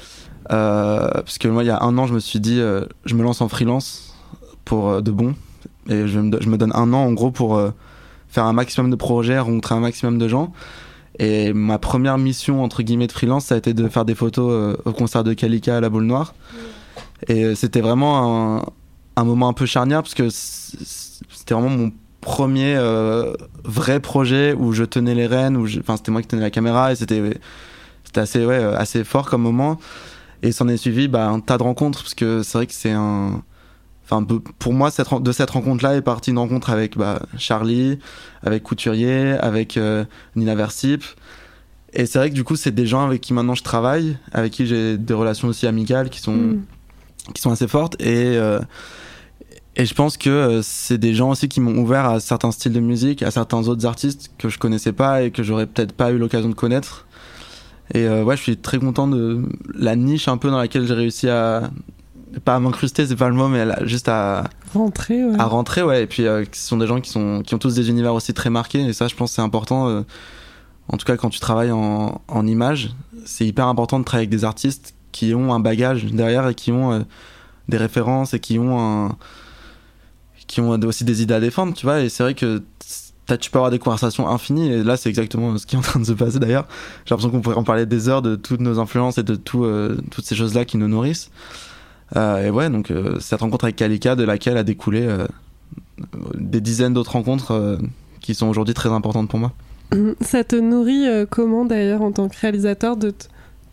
Euh, 0.52 1.08
parce 1.14 1.38
que 1.38 1.48
moi, 1.48 1.64
il 1.64 1.68
y 1.68 1.70
a 1.70 1.84
un 1.84 1.96
an, 2.00 2.08
je 2.08 2.16
me 2.16 2.20
suis 2.20 2.40
dit, 2.40 2.60
je 3.06 3.14
me 3.16 3.22
lance 3.22 3.42
en 3.42 3.48
freelance 3.48 4.16
pour 4.66 5.04
de 5.04 5.12
bon. 5.12 5.36
Et 5.88 6.08
je 6.08 6.20
me, 6.20 6.32
do- 6.32 6.40
je 6.42 6.50
me 6.50 6.58
donne 6.58 6.72
un 6.74 6.94
an, 6.94 7.06
en 7.06 7.12
gros, 7.14 7.30
pour 7.30 7.62
faire 8.28 8.46
un 8.46 8.54
maximum 8.54 8.90
de 8.90 8.96
projets, 8.96 9.38
rencontrer 9.38 9.76
un 9.76 9.82
maximum 9.82 10.18
de 10.18 10.28
gens. 10.28 10.52
Et 11.20 11.54
ma 11.54 11.78
première 11.78 12.18
mission, 12.18 12.64
entre 12.64 12.82
guillemets, 12.82 13.08
de 13.08 13.12
freelance, 13.12 13.46
ça 13.46 13.56
a 13.56 13.58
été 13.58 13.74
de 13.74 13.88
faire 13.88 14.06
des 14.06 14.16
photos 14.16 14.52
euh, 14.52 14.78
au 14.86 14.94
concert 14.94 15.24
de 15.24 15.34
Kalika 15.34 15.78
à 15.78 15.82
la 15.82 15.90
Boule 15.90 16.06
Noire. 16.06 16.34
Et 17.28 17.44
euh, 17.44 17.56
c'était 17.56 17.82
vraiment 17.82 18.66
un, 19.16 19.24
moment 19.24 19.48
un 19.48 19.54
peu 19.54 19.66
charnière, 19.66 20.02
parce 20.02 20.16
que 20.16 20.30
c'était 20.30 21.54
vraiment 21.54 21.70
mon 21.70 21.92
premier 22.22 22.76
euh, 22.76 23.34
vrai 23.64 24.00
projet 24.00 24.54
où 24.54 24.72
je 24.72 24.84
tenais 24.84 25.14
les 25.14 25.28
rênes, 25.28 25.58
enfin 25.58 25.98
c'était 25.98 26.12
moi 26.12 26.22
qui 26.22 26.28
tenais 26.30 26.42
la 26.42 26.52
caméra 26.52 26.94
et 26.94 26.96
c'était 26.96 27.22
assez 28.16 28.46
ouais 28.46 28.64
assez 28.64 29.04
fort 29.04 29.30
comme 29.30 29.42
moment. 29.42 29.78
Et 30.42 30.52
s'en 30.52 30.68
est 30.68 30.78
suivi 30.78 31.08
bah, 31.10 31.28
un 31.28 31.42
tas 31.42 31.58
de 31.58 31.64
rencontres 31.64 32.02
parce 32.02 32.14
que 32.14 32.42
c'est 32.44 32.58
vrai 32.58 32.68
que 32.68 32.74
c'est 32.74 32.92
un 32.92 33.44
Enfin, 34.06 34.26
pour 34.60 34.74
moi, 34.74 34.92
cette, 34.92 35.08
de 35.22 35.32
cette 35.32 35.50
rencontre-là 35.50 35.96
est 35.96 36.02
partie 36.02 36.32
une 36.32 36.38
rencontre 36.38 36.70
avec 36.70 36.98
bah, 36.98 37.22
Charlie, 37.38 38.00
avec 38.44 38.64
Couturier, 38.64 39.32
avec 39.40 39.78
euh, 39.78 40.04
Nina 40.36 40.56
Versip. 40.56 41.04
Et 41.94 42.06
c'est 42.06 42.20
vrai 42.20 42.30
que 42.30 42.36
du 42.36 42.44
coup, 42.44 42.56
c'est 42.56 42.72
des 42.72 42.86
gens 42.86 43.06
avec 43.06 43.22
qui 43.22 43.34
maintenant 43.34 43.56
je 43.56 43.64
travaille, 43.64 44.18
avec 44.32 44.52
qui 44.52 44.66
j'ai 44.66 44.98
des 44.98 45.14
relations 45.14 45.48
aussi 45.48 45.68
amicales 45.68 46.10
qui 46.10 46.20
sont, 46.20 46.36
Mm. 46.36 47.34
qui 47.34 47.42
sont 47.42 47.52
assez 47.52 47.68
fortes. 47.68 47.96
Et, 48.02 48.36
euh, 48.38 48.60
et 49.76 49.86
je 49.86 49.94
pense 49.94 50.18
que 50.18 50.30
euh, 50.30 50.62
c'est 50.62 50.98
des 50.98 51.14
gens 51.14 51.32
aussi 51.32 51.48
qui 51.50 51.60
m'ont 51.62 51.78
ouvert 51.82 52.06
à 52.06 52.20
certains 52.20 52.52
styles 52.52 52.74
de 52.74 52.80
musique, 52.80 53.24
à 53.24 53.32
certains 53.32 53.68
autres 53.68 53.86
artistes 53.86 54.32
que 54.38 54.50
je 54.50 54.60
connaissais 54.60 54.94
pas 54.94 55.24
et 55.24 55.32
que 55.32 55.44
j'aurais 55.44 55.66
peut-être 55.66 55.94
pas 55.94 56.12
eu 56.12 56.18
l'occasion 56.18 56.50
de 56.50 56.56
connaître. 56.56 57.08
Et 57.94 58.06
euh, 58.06 58.24
ouais, 58.24 58.38
je 58.38 58.42
suis 58.42 58.58
très 58.58 58.80
content 58.80 59.08
de 59.08 59.44
la 59.74 59.96
niche 59.96 60.28
un 60.28 60.38
peu 60.38 60.50
dans 60.50 60.58
laquelle 60.58 60.88
j'ai 60.88 60.94
réussi 60.94 61.30
à. 61.30 61.70
Pas 62.46 62.56
à 62.56 62.60
m'incruster, 62.60 63.06
c'est 63.06 63.16
pas 63.16 63.30
le 63.30 63.36
mot, 63.36 63.48
mais 63.48 63.66
juste 63.86 64.10
à, 64.10 64.46
Rentrer, 64.74 65.24
ouais. 65.24 65.40
à 65.40 65.46
rentrer, 65.46 65.84
ouais. 65.84 66.04
Et 66.04 66.08
puis, 66.08 66.26
euh, 66.26 66.44
ce 66.52 66.68
sont 66.68 66.78
des 66.78 66.88
gens 66.88 67.00
qui, 67.00 67.12
sont, 67.12 67.44
qui 67.46 67.54
ont 67.54 67.60
tous 67.60 67.76
des 67.76 67.90
univers 67.90 68.14
aussi 68.14 68.34
très 68.34 68.50
marqués. 68.50 68.82
Et 68.82 68.94
ça, 68.94 69.08
je 69.08 69.16
pense, 69.16 69.32
c'est 69.34 69.42
important. 69.42 69.88
euh, 69.88 70.02
en 70.90 70.98
tout 70.98 71.06
cas, 71.06 71.16
quand 71.16 71.30
tu 71.30 71.40
travailles 71.40 71.72
en, 71.72 72.22
en 72.28 72.48
image, 72.48 72.96
c'est 73.26 73.46
hyper 73.46 73.68
important 73.68 74.00
de 74.00 74.04
travailler 74.04 74.28
avec 74.28 74.38
des 74.38 74.46
artistes 74.46 74.96
qui 75.12 75.34
ont 75.36 75.54
un 75.54 75.60
bagage 75.60 76.06
derrière 76.06 76.48
et 76.48 76.56
qui 76.56 76.72
ont 76.72 76.92
euh, 76.92 77.00
des 77.70 77.78
références 77.78 78.34
et 78.34 78.40
qui 78.40 78.58
ont 78.58 78.80
un, 78.80 79.16
qui 80.48 80.60
ont 80.60 80.72
aussi 80.72 81.06
des 81.06 81.22
idées 81.22 81.36
à 81.36 81.40
défendre, 81.40 81.74
tu 81.74 81.86
vois. 81.86 82.02
Et 82.02 82.10
c'est 82.10 82.24
vrai 82.24 82.34
que 82.34 82.64
tu 83.40 83.50
peux 83.52 83.58
avoir 83.60 83.72
des 83.72 83.80
conversations 83.80 84.28
infinies. 84.28 84.68
Et 84.70 84.84
là, 84.84 84.98
c'est 84.98 85.10
exactement 85.10 85.58
ce 85.58 85.66
qui 85.66 85.76
est 85.76 85.80
en 85.80 85.82
train 85.82 86.00
de 86.00 86.06
se 86.06 86.12
passer 86.14 86.40
d'ailleurs. 86.40 86.68
J'ai 87.06 87.12
l'impression 87.12 87.30
qu'on 87.30 87.42
pourrait 87.42 87.56
en 87.56 87.64
parler 87.64 87.86
des 87.86 88.10
heures 88.10 88.22
de 88.22 88.36
toutes 88.36 88.60
nos 88.60 88.80
influences 88.80 89.18
et 89.18 89.24
de 89.24 89.36
tout, 89.36 89.64
euh, 89.66 89.98
toutes 90.12 90.26
ces 90.26 90.36
choses-là 90.36 90.66
qui 90.66 90.78
nous 90.78 90.88
nourrissent. 90.88 91.30
Euh, 92.16 92.48
et 92.48 92.50
ouais, 92.50 92.70
donc 92.70 92.92
euh, 92.92 93.20
cette 93.20 93.42
rencontre 93.42 93.66
avec 93.66 93.76
Kalika, 93.76 94.16
de 94.16 94.24
laquelle 94.24 94.58
a 94.58 94.64
découlé 94.64 95.06
euh, 95.06 95.26
des 96.36 96.62
dizaines 96.62 96.94
d'autres 96.94 97.14
rencontres 97.14 97.80
qui 98.22 98.36
sont 98.36 98.48
aujourd'hui 98.48 98.74
très 98.74 98.90
importantes 98.90 99.30
pour 99.30 99.40
moi. 99.40 99.52
Ça 100.22 100.44
te 100.44 100.56
nourrit 100.56 101.06
comment 101.30 101.66
d'ailleurs 101.66 102.02
en 102.02 102.12
tant 102.12 102.28
que 102.28 102.40
réalisateur 102.40 102.98
de 102.98 103.14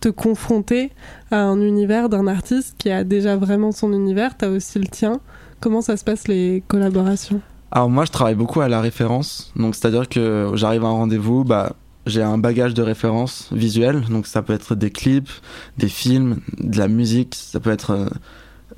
te 0.01 0.09
confronter 0.09 0.91
à 1.31 1.43
un 1.43 1.61
univers 1.61 2.09
d'un 2.09 2.27
artiste 2.27 2.75
qui 2.79 2.91
a 2.91 3.05
déjà 3.05 3.37
vraiment 3.37 3.73
son 3.73 3.93
univers, 3.93 4.37
t'as 4.37 4.49
aussi 4.49 4.79
le 4.79 4.87
tien? 4.87 5.21
Comment 5.61 5.83
ça 5.83 5.97
se 5.97 6.05
passe 6.05 6.29
les 6.29 6.63
collaborations? 6.69 7.41
Alors 7.71 7.89
moi, 7.89 8.05
je 8.05 8.11
travaille 8.11 8.35
beaucoup 8.35 8.61
à 8.61 8.69
la 8.69 8.81
référence. 8.81 9.53
Donc 9.57 9.75
c'est-à-dire 9.75 10.09
que 10.09 10.51
j'arrive 10.55 10.85
à 10.85 10.89
un 10.89 10.93
rendez-vous, 10.93 11.45
bah 11.45 11.73
j'ai 12.11 12.23
un 12.23 12.37
bagage 12.39 12.75
de 12.75 12.83
références 12.83 13.49
visuelles. 13.53 14.03
Donc 14.11 14.27
ça 14.27 14.43
peut 14.43 14.53
être 14.53 14.75
des 14.75 14.91
clips, 14.91 15.31
des 15.79 15.89
films, 15.89 16.41
de 16.59 16.77
la 16.77 16.89
musique, 16.89 17.35
ça 17.35 17.61
peut 17.61 17.71
être 17.71 17.93
euh, 17.93 18.09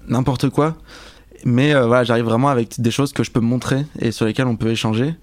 n'importe 0.07 0.49
quoi. 0.51 0.77
Mais 1.45 1.75
euh, 1.75 1.87
voilà, 1.87 2.05
j'arrive 2.05 2.25
vraiment 2.25 2.49
avec 2.49 2.81
des 2.81 2.91
choses 2.91 3.13
que 3.13 3.25
je 3.25 3.31
peux 3.31 3.41
montrer 3.41 3.85
et 3.99 4.13
sur 4.13 4.27
lesquelles 4.27 4.47
on 4.47 4.57
peut 4.57 4.71
échanger. 4.71 5.15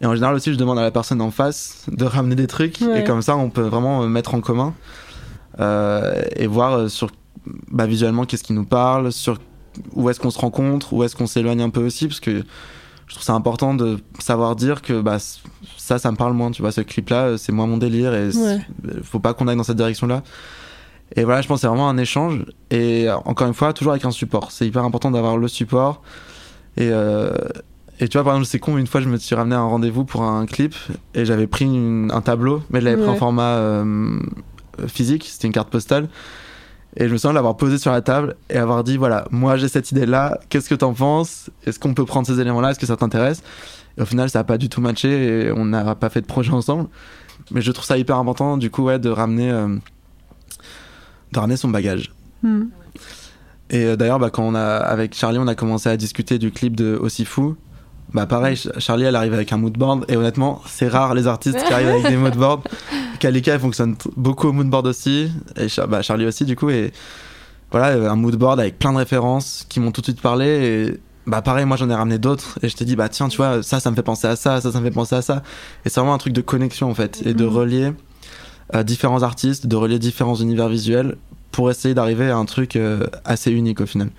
Et 0.00 0.06
en 0.06 0.14
général 0.14 0.34
aussi, 0.34 0.52
je 0.52 0.58
demande 0.58 0.78
à 0.78 0.82
la 0.82 0.90
personne 0.90 1.20
en 1.20 1.30
face 1.30 1.86
de 1.90 2.04
ramener 2.04 2.34
des 2.34 2.48
trucs. 2.48 2.80
Ouais. 2.80 3.00
Et 3.00 3.04
comme 3.04 3.22
ça, 3.22 3.36
on 3.36 3.50
peut 3.50 3.62
vraiment 3.62 4.02
euh, 4.02 4.08
mettre 4.08 4.34
en 4.34 4.40
commun 4.40 4.74
euh, 5.60 6.22
et 6.34 6.46
voir 6.46 6.90
sur 6.90 7.10
bah, 7.70 7.86
visuellement 7.86 8.24
qu'est-ce 8.24 8.42
qui 8.42 8.52
nous 8.52 8.64
parle, 8.64 9.12
sur 9.12 9.38
où 9.94 10.10
est-ce 10.10 10.20
qu'on 10.20 10.30
se 10.30 10.38
rencontre, 10.38 10.92
où 10.92 11.04
est-ce 11.04 11.16
qu'on 11.16 11.26
s'éloigne 11.26 11.62
un 11.62 11.70
peu 11.70 11.84
aussi, 11.84 12.08
parce 12.08 12.20
que 12.20 12.44
je 13.12 13.16
trouve 13.16 13.24
ça 13.26 13.34
important 13.34 13.74
de 13.74 13.98
savoir 14.20 14.56
dire 14.56 14.80
que 14.80 15.02
bah, 15.02 15.18
ça, 15.76 15.98
ça 15.98 16.10
me 16.10 16.16
parle 16.16 16.32
moins. 16.32 16.50
Tu 16.50 16.62
vois, 16.62 16.72
ce 16.72 16.80
clip-là, 16.80 17.24
euh, 17.26 17.36
c'est 17.36 17.52
moins 17.52 17.66
mon 17.66 17.76
délire 17.76 18.14
et 18.14 18.30
Ouais. 18.34 18.58
faut 19.02 19.18
pas 19.18 19.34
qu'on 19.34 19.48
aille 19.48 19.56
dans 19.56 19.64
cette 19.64 19.76
direction-là. 19.76 20.22
Et 21.14 21.24
voilà, 21.24 21.42
je 21.42 21.46
pense 21.46 21.58
que 21.58 21.60
c'est 21.60 21.66
vraiment 21.66 21.90
un 21.90 21.98
échange. 21.98 22.42
Et 22.70 23.10
euh, 23.10 23.16
encore 23.26 23.46
une 23.46 23.52
fois, 23.52 23.74
toujours 23.74 23.92
avec 23.92 24.06
un 24.06 24.10
support. 24.12 24.50
C'est 24.50 24.66
hyper 24.66 24.82
important 24.82 25.10
d'avoir 25.10 25.36
le 25.36 25.46
support. 25.46 26.00
Et, 26.78 26.88
euh, 26.90 27.36
et 28.00 28.08
tu 28.08 28.16
vois, 28.16 28.24
par 28.24 28.32
exemple, 28.32 28.46
c'est 28.46 28.58
con, 28.58 28.78
une 28.78 28.86
fois, 28.86 29.02
je 29.02 29.10
me 29.10 29.18
suis 29.18 29.34
ramené 29.34 29.56
à 29.56 29.58
un 29.58 29.66
rendez-vous 29.66 30.06
pour 30.06 30.22
un 30.22 30.46
clip 30.46 30.74
et 31.14 31.26
j'avais 31.26 31.46
pris 31.46 31.66
une- 31.66 32.10
un 32.14 32.22
tableau, 32.22 32.62
mais 32.70 32.80
je 32.80 32.86
l'avais 32.86 32.96
pris 33.02 33.10
en 33.10 33.16
format 33.16 33.56
euh, 33.58 34.18
physique, 34.86 35.26
c'était 35.30 35.48
une 35.48 35.52
carte 35.52 35.68
postale. 35.68 36.08
Et 36.96 37.08
je 37.08 37.12
me 37.12 37.18
souviens 37.18 37.32
l'avoir 37.32 37.56
posé 37.56 37.78
sur 37.78 37.90
la 37.90 38.02
table 38.02 38.36
et 38.50 38.58
avoir 38.58 38.84
dit 38.84 38.96
voilà, 38.96 39.26
moi 39.30 39.56
j'ai 39.56 39.68
cette 39.68 39.90
idée-là, 39.92 40.38
qu'est-ce 40.48 40.68
que 40.68 40.74
t'en 40.74 40.92
penses? 40.92 41.50
Est-ce 41.66 41.78
qu'on 41.78 41.94
peut 41.94 42.04
prendre 42.04 42.26
ces 42.26 42.38
éléments-là? 42.40 42.72
Est-ce 42.72 42.78
que 42.78 42.86
ça 42.86 42.96
t'intéresse? 42.96 43.42
Et 43.96 44.02
au 44.02 44.06
final, 44.06 44.30
ça 44.30 44.40
a 44.40 44.44
pas 44.44 44.58
du 44.58 44.68
tout 44.68 44.80
matché 44.80 45.46
et 45.46 45.52
on 45.52 45.64
n'a 45.64 45.94
pas 45.94 46.10
fait 46.10 46.20
de 46.20 46.26
projet 46.26 46.52
ensemble. 46.52 46.88
Mais 47.50 47.60
je 47.60 47.72
trouve 47.72 47.84
ça 47.84 47.98
hyper 47.98 48.16
important, 48.16 48.56
du 48.56 48.70
coup, 48.70 48.84
ouais, 48.84 48.98
de 48.98 49.08
ramener, 49.08 49.50
euh, 49.50 49.76
de 51.32 51.38
ramener 51.38 51.56
son 51.56 51.68
bagage. 51.68 52.12
Hmm. 52.42 52.64
Et 53.70 53.84
euh, 53.84 53.96
d'ailleurs, 53.96 54.18
bah, 54.18 54.30
quand 54.30 54.44
on 54.44 54.54
a, 54.54 54.76
avec 54.76 55.14
Charlie, 55.14 55.38
on 55.38 55.48
a 55.48 55.54
commencé 55.54 55.88
à 55.88 55.96
discuter 55.96 56.38
du 56.38 56.50
clip 56.50 56.76
de 56.76 56.96
Aussi 57.00 57.24
Fou. 57.24 57.56
Bah 58.14 58.26
pareil, 58.26 58.56
Ch- 58.56 58.74
Charlie, 58.78 59.04
elle 59.04 59.16
arrive 59.16 59.32
avec 59.32 59.52
un 59.52 59.56
moodboard 59.56 60.04
et 60.08 60.16
honnêtement, 60.16 60.60
c'est 60.66 60.88
rare 60.88 61.14
les 61.14 61.26
artistes 61.26 61.64
qui 61.64 61.72
arrivent 61.72 61.88
avec 61.88 62.06
des 62.08 62.16
moodboards. 62.18 62.62
Kalika, 63.20 63.54
elle 63.54 63.60
fonctionne 63.60 63.96
beaucoup 64.16 64.48
au 64.48 64.52
moodboard 64.52 64.86
aussi 64.86 65.30
et 65.56 65.66
bah, 65.88 66.02
Charlie 66.02 66.26
aussi 66.26 66.44
du 66.44 66.54
coup 66.56 66.68
et 66.70 66.92
voilà 67.70 67.88
euh, 67.96 68.10
un 68.10 68.16
moodboard 68.16 68.60
avec 68.60 68.78
plein 68.78 68.92
de 68.92 68.98
références 68.98 69.64
qui 69.68 69.80
m'ont 69.80 69.92
tout 69.92 70.00
de 70.02 70.06
suite 70.06 70.20
parlé 70.20 70.46
et 70.46 71.00
bah 71.26 71.40
pareil, 71.40 71.64
moi 71.64 71.76
j'en 71.78 71.88
ai 71.88 71.94
ramené 71.94 72.18
d'autres 72.18 72.58
et 72.62 72.68
je 72.68 72.76
t'ai 72.76 72.84
dit 72.84 72.96
bah 72.96 73.08
tiens 73.08 73.28
tu 73.28 73.36
vois 73.38 73.62
ça 73.62 73.78
ça 73.80 73.90
me 73.90 73.96
fait 73.96 74.02
penser 74.02 74.26
à 74.26 74.34
ça, 74.36 74.60
ça 74.60 74.72
ça 74.72 74.80
me 74.80 74.84
fait 74.84 74.90
penser 74.90 75.14
à 75.14 75.22
ça 75.22 75.42
et 75.84 75.88
c'est 75.88 76.00
vraiment 76.00 76.14
un 76.14 76.18
truc 76.18 76.32
de 76.34 76.40
connexion 76.42 76.90
en 76.90 76.94
fait 76.94 77.22
et 77.24 77.32
de 77.32 77.44
Mhm. 77.46 77.50
relier 77.56 77.92
euh, 78.74 78.82
différents 78.82 79.22
artistes, 79.22 79.66
de 79.66 79.76
relier 79.76 79.98
différents 79.98 80.34
univers 80.34 80.68
visuels 80.68 81.16
pour 81.52 81.70
essayer 81.70 81.94
d'arriver 81.94 82.28
à 82.30 82.36
un 82.36 82.44
truc 82.44 82.76
euh, 82.76 83.06
assez 83.24 83.50
unique 83.52 83.80
au 83.80 83.86
final. 83.86 84.10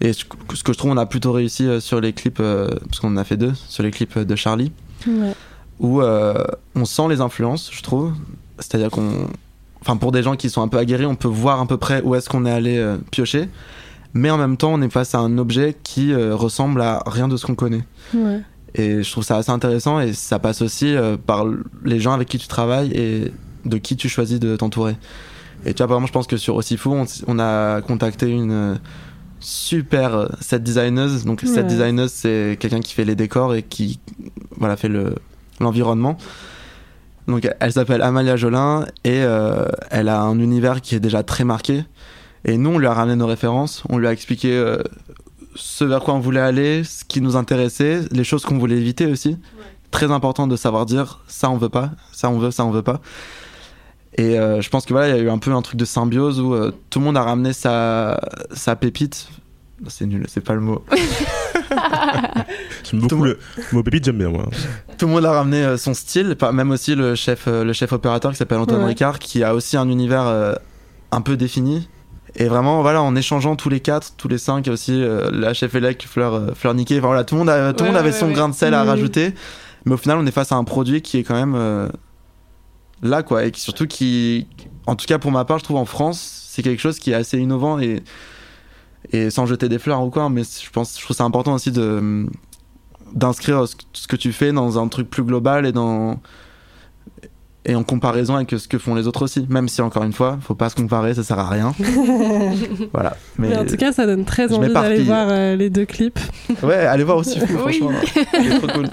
Et 0.00 0.12
ce 0.12 0.24
que 0.24 0.72
je 0.72 0.78
trouve, 0.78 0.90
on 0.90 0.96
a 0.96 1.06
plutôt 1.06 1.32
réussi 1.32 1.66
euh, 1.66 1.80
sur 1.80 2.00
les 2.00 2.12
clips, 2.12 2.40
euh, 2.40 2.68
parce 2.86 3.00
qu'on 3.00 3.12
en 3.12 3.16
a 3.16 3.24
fait 3.24 3.36
deux, 3.36 3.52
sur 3.68 3.82
les 3.82 3.90
clips 3.90 4.18
de 4.18 4.36
Charlie, 4.36 4.72
Ouais. 5.06 5.32
où 5.80 6.02
euh, 6.02 6.44
on 6.74 6.84
sent 6.84 7.08
les 7.08 7.20
influences, 7.20 7.70
je 7.72 7.82
trouve. 7.82 8.12
C'est-à-dire 8.58 8.90
qu'on. 8.90 9.28
Enfin, 9.80 9.96
pour 9.96 10.10
des 10.12 10.22
gens 10.22 10.36
qui 10.36 10.50
sont 10.50 10.62
un 10.62 10.68
peu 10.68 10.78
aguerris, 10.78 11.06
on 11.06 11.14
peut 11.14 11.28
voir 11.28 11.60
à 11.60 11.66
peu 11.66 11.76
près 11.76 12.02
où 12.02 12.14
est-ce 12.14 12.28
qu'on 12.28 12.44
est 12.44 12.50
allé 12.50 12.76
euh, 12.78 12.96
piocher. 13.10 13.48
Mais 14.14 14.30
en 14.30 14.38
même 14.38 14.56
temps, 14.56 14.72
on 14.72 14.80
est 14.80 14.88
face 14.90 15.14
à 15.14 15.18
un 15.18 15.36
objet 15.38 15.76
qui 15.82 16.12
euh, 16.12 16.34
ressemble 16.34 16.80
à 16.80 17.02
rien 17.06 17.28
de 17.28 17.36
ce 17.36 17.46
qu'on 17.46 17.54
connaît. 17.54 17.84
Ouais. 18.14 18.40
Et 18.74 19.02
je 19.02 19.10
trouve 19.10 19.24
ça 19.24 19.36
assez 19.36 19.50
intéressant 19.50 20.00
et 20.00 20.12
ça 20.14 20.38
passe 20.38 20.62
aussi 20.62 20.94
euh, 20.94 21.16
par 21.16 21.44
les 21.84 22.00
gens 22.00 22.12
avec 22.12 22.28
qui 22.28 22.38
tu 22.38 22.48
travailles 22.48 22.92
et 22.92 23.32
de 23.64 23.78
qui 23.78 23.96
tu 23.96 24.08
choisis 24.08 24.40
de 24.40 24.56
t'entourer. 24.56 24.96
Et 25.66 25.74
tu 25.74 25.78
vois, 25.78 25.88
par 25.88 25.96
exemple, 25.98 26.08
je 26.08 26.12
pense 26.12 26.26
que 26.26 26.36
sur 26.36 26.56
Aussi 26.56 26.76
Fou, 26.76 26.96
on, 27.26 27.38
a 27.38 27.80
contacté 27.82 28.30
une 28.30 28.52
euh, 28.52 28.74
super 29.40 30.14
euh, 30.14 30.26
set 30.40 30.62
designeuse. 30.62 31.24
Donc, 31.24 31.42
Ouais. 31.42 31.48
set 31.48 31.66
designeuse, 31.66 32.10
c'est 32.12 32.56
quelqu'un 32.60 32.80
qui 32.80 32.92
fait 32.94 33.04
les 33.04 33.14
décors 33.16 33.54
et 33.54 33.62
qui 33.62 34.00
voilà, 34.56 34.76
fait 34.76 34.88
le, 34.88 35.14
l'environnement. 35.60 36.16
Donc, 37.28 37.48
elle 37.60 37.72
s'appelle 37.72 38.02
Amalia 38.02 38.36
Jolin 38.36 38.86
et 39.04 39.22
euh, 39.22 39.66
elle 39.90 40.08
a 40.08 40.20
un 40.22 40.38
univers 40.38 40.80
qui 40.80 40.94
est 40.94 41.00
déjà 41.00 41.22
très 41.22 41.44
marqué. 41.44 41.84
Et 42.44 42.56
nous, 42.58 42.70
on 42.70 42.78
lui 42.78 42.86
a 42.86 42.94
ramené 42.94 43.16
nos 43.16 43.26
références, 43.26 43.82
on 43.88 43.98
lui 43.98 44.06
a 44.06 44.12
expliqué 44.12 44.52
euh, 44.56 44.80
ce 45.56 45.84
vers 45.84 46.00
quoi 46.00 46.14
on 46.14 46.20
voulait 46.20 46.40
aller, 46.40 46.84
ce 46.84 47.04
qui 47.04 47.20
nous 47.20 47.34
intéressait, 47.36 48.02
les 48.12 48.22
choses 48.24 48.44
qu'on 48.44 48.58
voulait 48.58 48.76
éviter 48.76 49.06
aussi. 49.06 49.36
Très 49.90 50.10
important 50.12 50.46
de 50.46 50.54
savoir 50.56 50.86
dire 50.86 51.20
ça 51.26 51.50
on 51.50 51.56
veut 51.56 51.68
pas, 51.68 51.90
ça 52.12 52.28
on 52.30 52.38
veut, 52.38 52.50
ça 52.52 52.64
on 52.64 52.70
veut 52.70 52.82
pas. 52.82 53.00
Et 54.18 54.38
euh, 54.38 54.60
je 54.62 54.70
pense 54.70 54.86
que 54.86 54.92
voilà, 54.94 55.08
il 55.08 55.16
y 55.16 55.18
a 55.18 55.22
eu 55.22 55.28
un 55.30 55.38
peu 55.38 55.52
un 55.52 55.60
truc 55.62 55.78
de 55.78 55.84
symbiose 55.84 56.40
où 56.40 56.54
euh, 56.54 56.72
tout 56.90 56.98
le 57.00 57.04
monde 57.04 57.16
a 57.18 57.22
ramené 57.22 57.52
sa, 57.52 58.18
sa 58.52 58.74
pépite. 58.76 59.28
C'est 59.88 60.06
nul, 60.06 60.24
c'est 60.28 60.40
pas 60.42 60.54
le 60.54 60.60
mot. 60.60 60.82
J'aime 62.84 63.00
beaucoup 63.00 63.08
Tout- 63.08 63.24
le 63.24 63.38
mot 63.72 63.82
pépite, 63.82 64.04
j'aime 64.04 64.18
bien 64.18 64.28
moi. 64.30 64.46
Tout 64.98 65.06
le 65.06 65.12
monde 65.12 65.24
a 65.26 65.32
ramené 65.32 65.62
euh, 65.62 65.76
son 65.76 65.92
style, 65.94 66.34
pas- 66.36 66.52
même 66.52 66.70
aussi 66.70 66.94
le 66.94 67.14
chef, 67.14 67.44
euh, 67.46 67.64
le 67.64 67.72
chef 67.72 67.92
opérateur 67.92 68.30
qui 68.32 68.38
s'appelle 68.38 68.58
Antoine 68.58 68.80
Ouais. 68.82 68.86
Ricard, 68.88 69.18
qui 69.18 69.42
a 69.42 69.54
aussi 69.54 69.76
un 69.76 69.88
univers 69.88 70.26
euh, 70.26 70.54
un 71.12 71.20
peu 71.20 71.36
défini. 71.36 71.88
Et 72.36 72.46
vraiment, 72.46 72.82
voilà, 72.82 73.02
en 73.02 73.14
échangeant 73.16 73.56
tous 73.56 73.68
les 73.68 73.80
quatre, 73.80 74.12
tous 74.16 74.28
les 74.28 74.38
cinq, 74.38 74.68
aussi 74.68 74.92
euh, 75.02 75.30
la 75.32 75.54
chef 75.54 75.74
élec, 75.74 76.06
Fleur, 76.08 76.34
euh, 76.34 76.46
Fleur 76.54 76.74
Niquet, 76.74 76.98
enfin 76.98 77.08
voilà, 77.08 77.24
tout 77.24 77.34
le 77.34 77.40
monde, 77.40 77.48
a- 77.50 77.72
tout 77.72 77.84
le 77.84 77.90
Ouais, 77.90 77.92
monde 77.94 78.00
avait 78.00 78.12
ouais, 78.12 78.18
son 78.18 78.28
ouais. 78.28 78.32
grain 78.34 78.48
de 78.48 78.54
sel 78.54 78.74
à 78.74 78.82
Mhm. 78.82 78.88
rajouter. 78.90 79.34
Mais 79.84 79.92
au 79.94 79.96
final, 79.98 80.18
on 80.18 80.26
est 80.26 80.30
face 80.32 80.52
à 80.52 80.56
un 80.56 80.64
produit 80.64 81.00
qui 81.02 81.18
est 81.18 81.22
quand 81.22 81.34
même 81.34 81.54
euh, 81.54 81.88
là, 83.02 83.22
quoi, 83.22 83.44
et 83.44 83.52
surtout 83.54 83.86
qui, 83.86 84.46
en 84.86 84.96
tout 84.96 85.06
cas 85.06 85.18
pour 85.18 85.30
ma 85.30 85.44
part, 85.44 85.58
je 85.58 85.64
trouve 85.64 85.76
en 85.76 85.84
France, 85.84 86.18
c'est 86.50 86.62
quelque 86.62 86.80
chose 86.80 86.98
qui 86.98 87.10
est 87.10 87.14
assez 87.14 87.38
innovant 87.38 87.78
et 87.78 88.02
et 89.12 89.30
sans 89.30 89.46
jeter 89.46 89.68
des 89.68 89.78
fleurs 89.78 90.02
ou 90.02 90.10
quoi, 90.10 90.28
mais 90.28 90.42
je 90.42 90.68
pense, 90.70 90.98
je 90.98 91.04
trouve 91.04 91.16
ça 91.16 91.24
important 91.24 91.54
aussi 91.54 91.70
de 91.70 92.26
d'inscrire 93.14 93.64
ce 93.92 94.06
que- 94.08 94.16
tu 94.16 94.32
fais 94.32 94.52
dans 94.52 94.82
un 94.82 94.88
truc 94.88 95.08
plus 95.08 95.22
global 95.22 95.64
et 95.64 95.72
dans 95.72 96.20
et 97.68 97.74
en 97.74 97.82
comparaison 97.84 98.36
avec 98.36 98.50
ce 98.50 98.66
que 98.68 98.78
font 98.78 98.94
les 98.94 99.06
autres 99.08 99.22
aussi. 99.22 99.44
Même 99.48 99.68
si 99.68 99.80
encore 99.82 100.02
une 100.04 100.12
fois, 100.12 100.38
faut 100.40 100.54
pas 100.54 100.68
se 100.70 100.76
comparer, 100.76 101.14
ça 101.14 101.22
sert 101.24 101.38
à 101.38 101.48
rien. 101.48 101.72
voilà. 102.92 103.16
Mais, 103.38 103.48
Mais, 103.48 103.56
en 103.58 103.64
tout 103.64 103.76
cas, 103.76 103.92
ça 103.92 104.06
donne 104.06 104.24
très 104.24 104.52
envie 104.52 104.72
d'aller 104.72 105.02
voir 105.02 105.26
euh, 105.30 105.56
les 105.56 105.68
deux 105.70 105.84
clips. 105.84 106.18
ouais, 106.62 106.74
allez 106.74 107.02
voir 107.04 107.16
aussi 107.18 107.38
fou, 107.46 107.46
Oui. 107.66 107.78
franchement. 107.80 107.90
Il 108.40 108.52
est 108.52 108.58
trop 108.58 108.68
cool. 108.68 108.88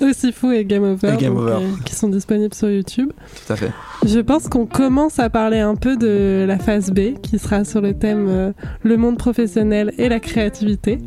Aussi 0.00 0.32
Fou 0.32 0.52
et 0.52 0.64
Game 0.64 0.84
Over, 0.84 1.14
Et 1.14 1.16
Game 1.16 1.34
donc, 1.34 1.42
Over. 1.42 1.52
euh, 1.54 1.66
qui 1.84 1.94
sont 1.94 2.08
disponibles 2.08 2.54
sur 2.54 2.70
YouTube. 2.70 3.10
Tout 3.46 3.52
à 3.52 3.56
fait. 3.56 3.70
Je 4.06 4.20
pense 4.20 4.48
qu'on 4.48 4.64
commence 4.66 5.18
à 5.18 5.28
parler 5.28 5.58
un 5.58 5.74
peu 5.74 5.96
de 5.96 6.44
la 6.46 6.58
phase 6.58 6.90
B, 6.92 7.14
qui 7.20 7.38
sera 7.38 7.64
sur 7.64 7.80
le 7.80 7.94
thème 7.94 8.26
euh, 8.28 8.52
le 8.84 8.96
monde 8.96 9.18
professionnel 9.18 9.92
et 9.98 10.08
la 10.08 10.20
créativité. 10.20 10.98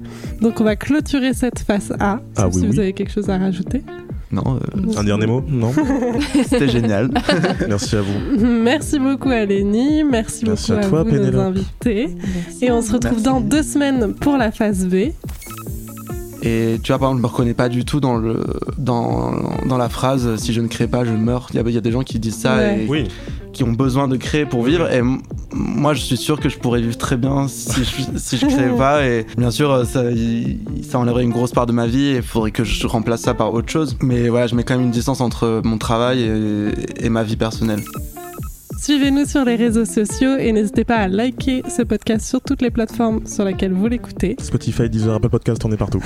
Donc 0.42 0.60
on 0.60 0.64
va 0.66 0.76
clôturer 0.76 1.34
cette 1.34 1.60
phase 1.60 1.94
A, 2.00 2.20
Ah 2.36 2.48
oui, 2.48 2.54
si 2.54 2.60
oui. 2.62 2.68
vous 2.68 2.80
avez 2.80 2.94
quelque 2.94 3.12
chose 3.12 3.30
à 3.30 3.38
rajouter. 3.38 3.82
Non, 4.34 4.44
euh, 4.56 4.98
Un 4.98 5.04
dernier 5.04 5.26
mot 5.28 5.44
Non 5.48 5.72
c'était 6.48 6.70
génial. 6.70 7.10
Merci 7.68 7.96
à 7.98 8.02
vous. 8.02 8.46
Merci 8.46 8.98
beaucoup 9.00 9.30
à 9.30 9.44
Lénie, 9.46 10.04
merci, 10.06 10.46
Merci 10.46 10.72
beaucoup 10.72 10.84
à 10.86 10.90
toi, 10.90 11.04
vous, 11.04 11.12
nos 11.18 11.40
invités. 11.40 12.10
Et 12.62 12.72
on 12.72 12.82
se 12.82 12.94
retrouve 12.94 13.12
Merci. 13.20 13.24
dans 13.26 13.42
deux 13.42 13.64
semaines 13.64 14.14
pour 14.14 14.38
la 14.38 14.52
phase 14.52 14.86
B. 14.88 15.12
Et 16.44 16.80
tu 16.82 16.92
vois, 16.92 16.98
par 17.00 17.10
exemple, 17.10 17.18
je 17.20 17.28
me 17.28 17.32
reconnais 17.32 17.54
pas 17.54 17.70
du 17.70 17.86
tout 17.86 18.00
dans, 18.00 18.18
le, 18.18 18.44
dans, 18.78 19.32
dans 19.68 19.78
la 19.78 19.90
phrase 19.90 20.36
si 20.38 20.54
je 20.54 20.62
ne 20.62 20.68
crée 20.68 20.88
pas, 20.88 21.06
je 21.06 21.12
meurs. 21.12 21.48
Il 21.52 21.58
y 21.58 21.60
a, 21.60 21.64
il 21.68 21.74
y 21.74 21.78
a 21.78 21.82
des 21.82 21.92
gens 21.92 22.02
qui 22.04 22.20
disent 22.20 22.38
ça 22.38 22.56
Ouais. 22.58 22.84
et 22.84 22.88
Oui, 22.88 23.08
qui 23.54 23.64
ont 23.64 23.74
besoin 23.74 24.08
de 24.08 24.18
créer 24.18 24.46
pour 24.46 24.64
vivre. 24.64 24.92
Et 24.92 25.02
moi, 25.54 25.94
je 25.94 26.02
suis 26.02 26.18
sûr 26.18 26.40
que 26.40 26.50
je 26.50 26.58
pourrais 26.58 26.82
vivre 26.82 26.98
très 26.98 27.18
bien 27.18 27.48
si 27.48 27.84
je, 27.84 28.18
si 28.18 28.38
je 28.38 28.46
créais 28.48 28.76
pas. 28.76 29.06
Et 29.06 29.26
bien 29.38 29.52
sûr, 29.52 29.86
ça, 29.86 30.10
il- 30.10 30.60
ça 30.90 30.98
enlèverait 30.98 31.24
une 31.24 31.30
grosse 31.32 31.52
part 31.52 31.68
de 31.68 31.74
ma 31.74 31.86
vie 31.86 32.06
et 32.08 32.16
il 32.18 32.22
faudrait 32.24 32.52
que 32.52 32.64
je 32.64 32.88
remplace 32.88 33.22
ça 33.22 33.34
par 33.36 33.54
autre 33.54 33.70
chose. 33.72 33.96
Mais 34.02 34.28
voilà, 34.30 34.48
je 34.48 34.56
mets 34.56 34.64
quand 34.64 34.76
même 34.76 34.86
une 34.86 34.92
distance 34.92 35.22
entre 35.22 35.62
mon 35.64 35.78
travail 35.78 36.22
et, 36.24 37.06
et 37.06 37.10
ma 37.10 37.22
vie 37.24 37.36
personnelle. 37.36 37.84
Suivez-nous 38.82 39.26
sur 39.26 39.46
les 39.46 39.58
réseaux 39.58 39.86
sociaux 39.86 40.38
et 40.40 40.52
n'hésitez 40.52 40.84
pas 40.86 40.96
à 40.96 41.08
liker 41.08 41.62
ce 41.70 41.84
podcast 41.84 42.28
sur 42.28 42.42
toutes 42.42 42.64
les 42.64 42.72
plateformes 42.72 43.28
sur 43.28 43.46
lesquelles 43.46 43.74
vous 43.74 43.86
l'écoutez. 43.86 44.36
Spotify, 44.42 44.90
Deezer, 44.90 45.14
Apple 45.14 45.30
Podcast, 45.30 45.64
on 45.64 45.72
est 45.72 45.78
partout. 45.78 46.04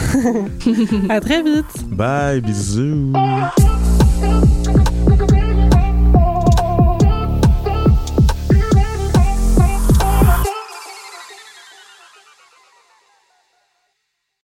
À 1.09 1.21
très 1.21 1.41
vite 1.41 1.86
Bye, 1.89 2.41
bisous. 2.41 3.13